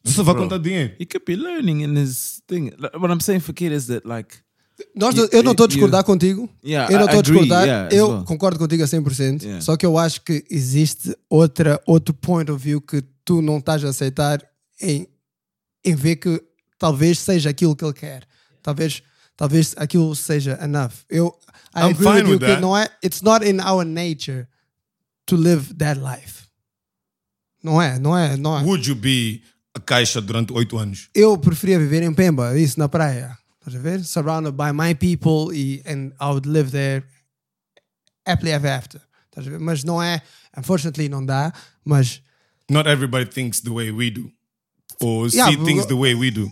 [0.05, 0.93] Só vai contar dinheiro.
[0.99, 2.71] He could be learning in his thing.
[2.77, 4.37] Like, What I'm saying for kid is that like
[4.95, 6.49] Nós, You- eu não estou a you- discordar contigo.
[6.63, 7.65] Yeah, eu não estou a discordar.
[7.67, 8.23] yeah, eu well.
[8.23, 9.43] concordo contigo a 100%.
[9.43, 9.61] Yeah.
[9.61, 13.83] Só que eu acho que existe outra, outro point of view que tu não estás
[13.83, 14.41] a aceitar
[14.81, 15.05] em,
[15.83, 16.41] em ver que
[16.77, 18.25] talvez seja aquilo que ele quer.
[18.63, 19.03] Talvez,
[19.35, 20.93] talvez aquilo seja enough.
[21.09, 21.37] Eu
[21.75, 22.61] I I'm agree fine with you with que that.
[22.61, 24.47] não é, it's not in our nature
[25.25, 26.43] to live that life.
[27.61, 28.63] Não é, não é, não é.
[28.63, 29.41] Would you be
[29.75, 31.09] a caixa durante oito anos?
[31.13, 33.37] eu preferia viver em Pemba, isso na praia.
[33.59, 34.03] Estás a ver?
[34.03, 37.03] Surrounded by my people e, and I would live there
[38.25, 39.01] happily ever after.
[39.29, 39.59] Estás a ver?
[39.59, 40.21] Mas não é,
[40.57, 41.53] unfortunately não dá,
[41.85, 42.21] mas
[42.69, 44.31] Not everybody thinks the way we do.
[45.01, 46.51] Or Yeah, see things the way we do.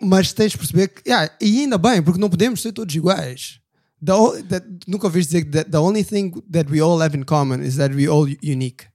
[0.00, 3.60] mas tens de perceber que, yeah, e ainda bem, porque não podemos ser todos iguais.
[4.04, 7.62] The, that, nunca ouviste dizer que the only thing that we all have in common
[7.62, 8.86] is that we all unique.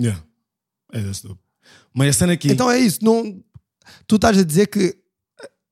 [0.00, 0.22] Yeah.
[0.92, 1.40] É, that's dope.
[1.96, 2.52] Mas a cena é que...
[2.52, 3.42] Então é isso, não,
[4.06, 4.96] tu estás a dizer que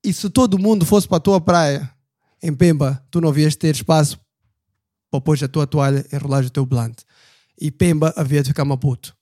[0.02, 1.90] e se todo mundo fosse para a tua praia
[2.42, 4.18] em Pemba, tu não havias de ter espaço
[5.10, 7.02] para pôr a tua toalha e enrolar o teu blunt.
[7.60, 9.14] E Pemba havia de ficar maputo.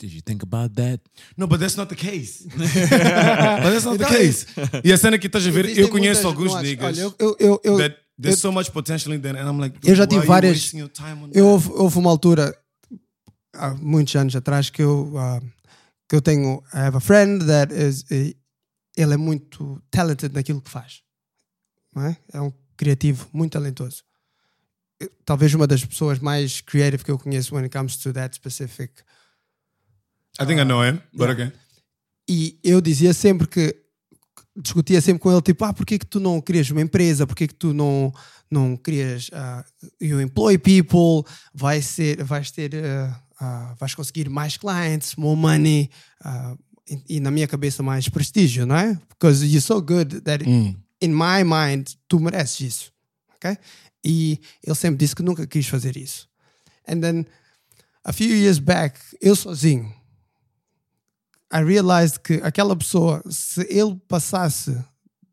[0.00, 0.98] did you think about that?
[1.36, 2.46] No, but that's not the case.
[2.56, 4.46] but that's not the Então, case.
[4.82, 7.76] E a cena que estás a ver, eu conheço alguns niggas Olha, eu, eu, eu,
[8.18, 10.72] there's eu- so much potential in them, and I'm like, eu já tive várias.
[11.34, 12.56] Eu houve uma altura,
[13.60, 15.40] há muitos anos atrás, que eu, ah,
[16.08, 16.62] que eu tenho.
[16.72, 18.04] I have a friend that is.
[18.96, 21.02] ele é muito talented naquilo que faz.
[21.96, 22.38] É?
[22.38, 24.04] é um criativo muito talentoso.
[25.24, 29.02] Talvez uma das pessoas mais creative que eu conheço when it comes to that specific.
[30.40, 31.32] I think I know him, but Yeah.
[31.32, 31.52] okay.
[32.28, 33.76] E eu dizia sempre que
[34.56, 37.26] discutia sempre com ele tipo, ah, porquê que tu não crias uma empresa?
[37.26, 38.12] Porquê que tu não
[38.50, 39.64] não crias ah,
[40.00, 41.24] you employ people,
[41.54, 45.90] vai ser, vais ter ah, ah, vais conseguir mais clients, more money
[46.22, 46.54] ah,
[46.88, 48.98] e, e na minha cabeça mais prestígio, não é?
[49.08, 50.76] Because you're so good that Mm.
[51.00, 52.92] in my mind tu mereces isso,
[53.36, 53.56] ok?
[54.04, 56.28] E ele sempre disse que nunca quis fazer isso.
[56.88, 57.26] And then
[58.04, 59.92] a few years back, eu sozinho
[61.52, 64.76] I realized que aquela pessoa, se ele passasse,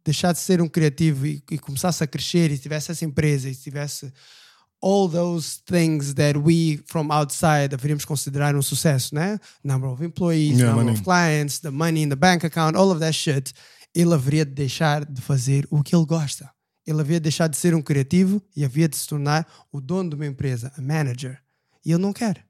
[0.03, 3.55] deixar de ser um criativo e, e começasse a crescer e tivesse essa empresa e
[3.55, 4.11] tivesse
[4.81, 9.39] all those things that we from outside deveríamos considerar um sucesso, né?
[9.63, 10.97] Number of employees, Yeah, number money.
[10.97, 13.53] of clients, the money in the bank account, all of that shit.
[13.93, 16.49] Ele haveria de deixar de fazer o que ele gosta.
[16.85, 20.09] Ele havia de deixar de ser um criativo e havia de se tornar o dono
[20.11, 21.39] de uma empresa, a manager.
[21.83, 22.47] E ele não quer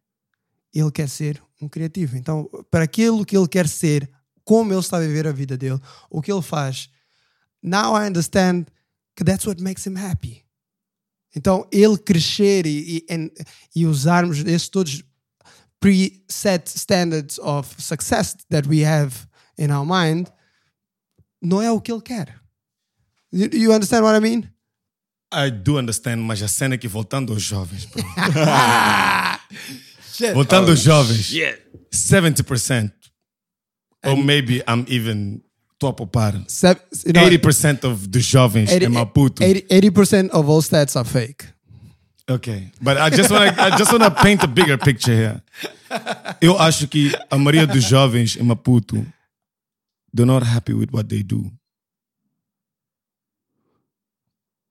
[0.73, 2.17] ele quer ser um criativo.
[2.17, 4.09] Então, para aquilo que ele quer ser,
[4.43, 5.79] como ele está a viver a vida dele,
[6.09, 6.89] o que ele faz,
[7.61, 8.67] now I understand
[9.15, 10.43] que that's what makes him happy.
[11.37, 13.29] Então, ele crescer e, e, and-
[13.75, 15.03] e usarmos esses todos
[15.79, 19.13] preset standards of success that we have
[19.59, 20.27] in our mind,
[21.39, 22.35] não é o que ele quer.
[23.31, 24.49] You, you understand what I mean?
[25.31, 28.01] I do understand, mas a cena é que voltando aos jovens, bro.
[30.13, 30.33] Shit.
[30.33, 31.59] voltando aos jovens, Yeah.
[31.93, 32.91] 70%,
[34.05, 35.43] or maybe I'm even
[35.79, 36.33] tô a poupar.
[36.47, 36.67] Se-
[37.05, 39.43] you know, 80% of the jovens em Maputo.
[39.43, 41.45] 80, 80% of all stats are fake.
[42.29, 45.41] Okay, but I just want to I just want to paint a bigger picture here.
[46.41, 48.97] Eu acho que a maioria dos jovens em Maputo
[50.13, 51.49] they're not happy with what they do.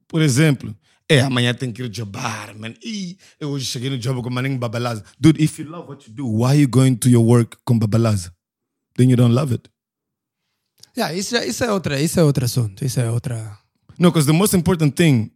[0.08, 0.76] Por exemplo,
[1.08, 2.74] é amanhã tem que ir jobar, man.
[2.84, 5.02] E eu hoje cheguei no job com maninho babalaza.
[5.18, 7.78] Dude, if you love what you do, why are you going to your work com
[7.78, 8.30] babalaza?
[8.96, 9.68] Then you don't love it.
[10.96, 12.84] Yeah, isso, isso é outra, isso é outro assunto.
[12.84, 13.58] Isso é outra.
[13.98, 15.30] No, because the most important thing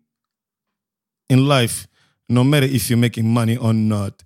[1.29, 1.87] in life,
[2.29, 4.25] no matter if you're making money or not,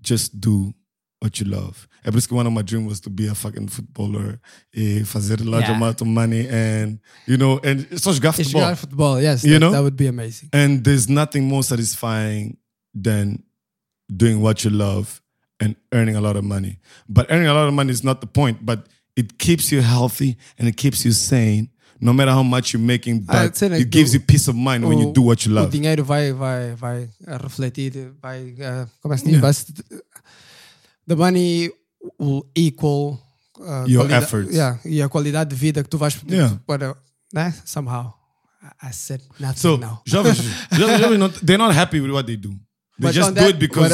[0.00, 0.72] just do
[1.20, 1.86] what you love.
[2.04, 4.38] É por isso que one of my dreams was to be a fucking footballer,
[4.72, 5.76] e fazer large Yeah.
[5.76, 8.60] amount of money, and you know, and só jogar futebol.
[8.60, 9.72] jogar futebol, yes, You that, know?
[9.72, 10.48] that would be amazing.
[10.52, 12.58] And there's nothing more satisfying
[12.94, 13.42] than
[14.08, 15.20] doing what you love
[15.58, 16.78] and earning a lot of money.
[17.08, 18.86] But earning a lot of money is not the point, but
[19.16, 21.68] it keeps you healthy and it keeps you sane.
[21.98, 24.84] No matter how much you're making, Ah, but it do- gives you peace of mind
[24.86, 25.70] when you do what you O love.
[25.70, 27.08] dinheiro vai, vai, vai
[27.42, 28.54] refletir, vai.
[28.62, 29.30] ah, como é que?
[29.30, 29.40] Yeah.
[29.40, 29.52] Vai
[31.06, 31.70] the money
[32.18, 33.18] will equal
[33.60, 34.52] uh, Your efforts.
[34.54, 36.60] Yeah, e a qualidade de vida que tu vais Yeah.
[36.66, 36.94] para,
[37.32, 37.54] né?
[37.64, 38.12] Somehow.
[38.82, 40.02] I- said nothing So now.
[40.04, 40.38] jovens,
[40.72, 42.50] jovens, not, they're not happy with what they do.
[42.50, 42.58] They
[43.08, 43.88] But just on do that- it because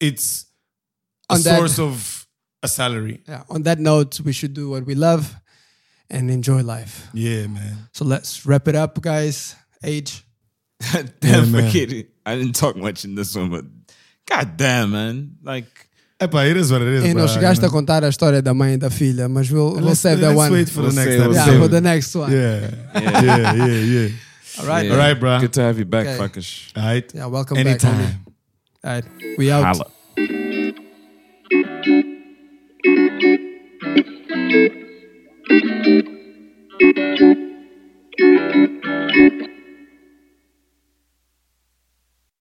[0.00, 0.46] but- it's
[1.28, 2.17] a on that- source of
[2.62, 3.20] a salary.
[3.28, 3.42] Yeah.
[3.50, 5.34] On that note, we should do what we love
[6.10, 7.08] and enjoy life.
[7.12, 7.88] Yeah, man.
[7.92, 9.54] So let's wrap it up, guys.
[9.84, 10.24] Age.
[10.92, 11.66] damn, Yeah, man.
[11.66, 12.10] forget it.
[12.24, 13.64] I didn't talk much in this one, but
[14.26, 15.36] god damn, man.
[15.42, 15.66] Like,
[16.20, 17.04] Epá, it is what it is.
[17.04, 17.72] E bro, não chegaste you a know.
[17.72, 20.34] contar a história da mãe e da filha, eh, mas we'll, we'll Let's, save that
[20.34, 20.52] let's one.
[20.52, 22.32] wait for We'll the next save- we'll yeah, for the next one.
[22.32, 22.70] Yeah.
[22.94, 24.08] yeah, yeah, yeah.
[24.60, 24.86] All right.
[24.86, 24.92] yeah.
[24.92, 25.38] All right, bro.
[25.40, 26.18] Good to have you back, Okay.
[26.18, 26.72] fuckers.
[26.76, 27.14] All right.
[27.14, 27.96] Yeah, welcome Anytime.
[27.98, 28.14] back.
[28.14, 28.34] homie.
[28.82, 29.04] All right.
[29.38, 29.90] We out.
[34.38, 34.52] thank
[38.20, 38.77] you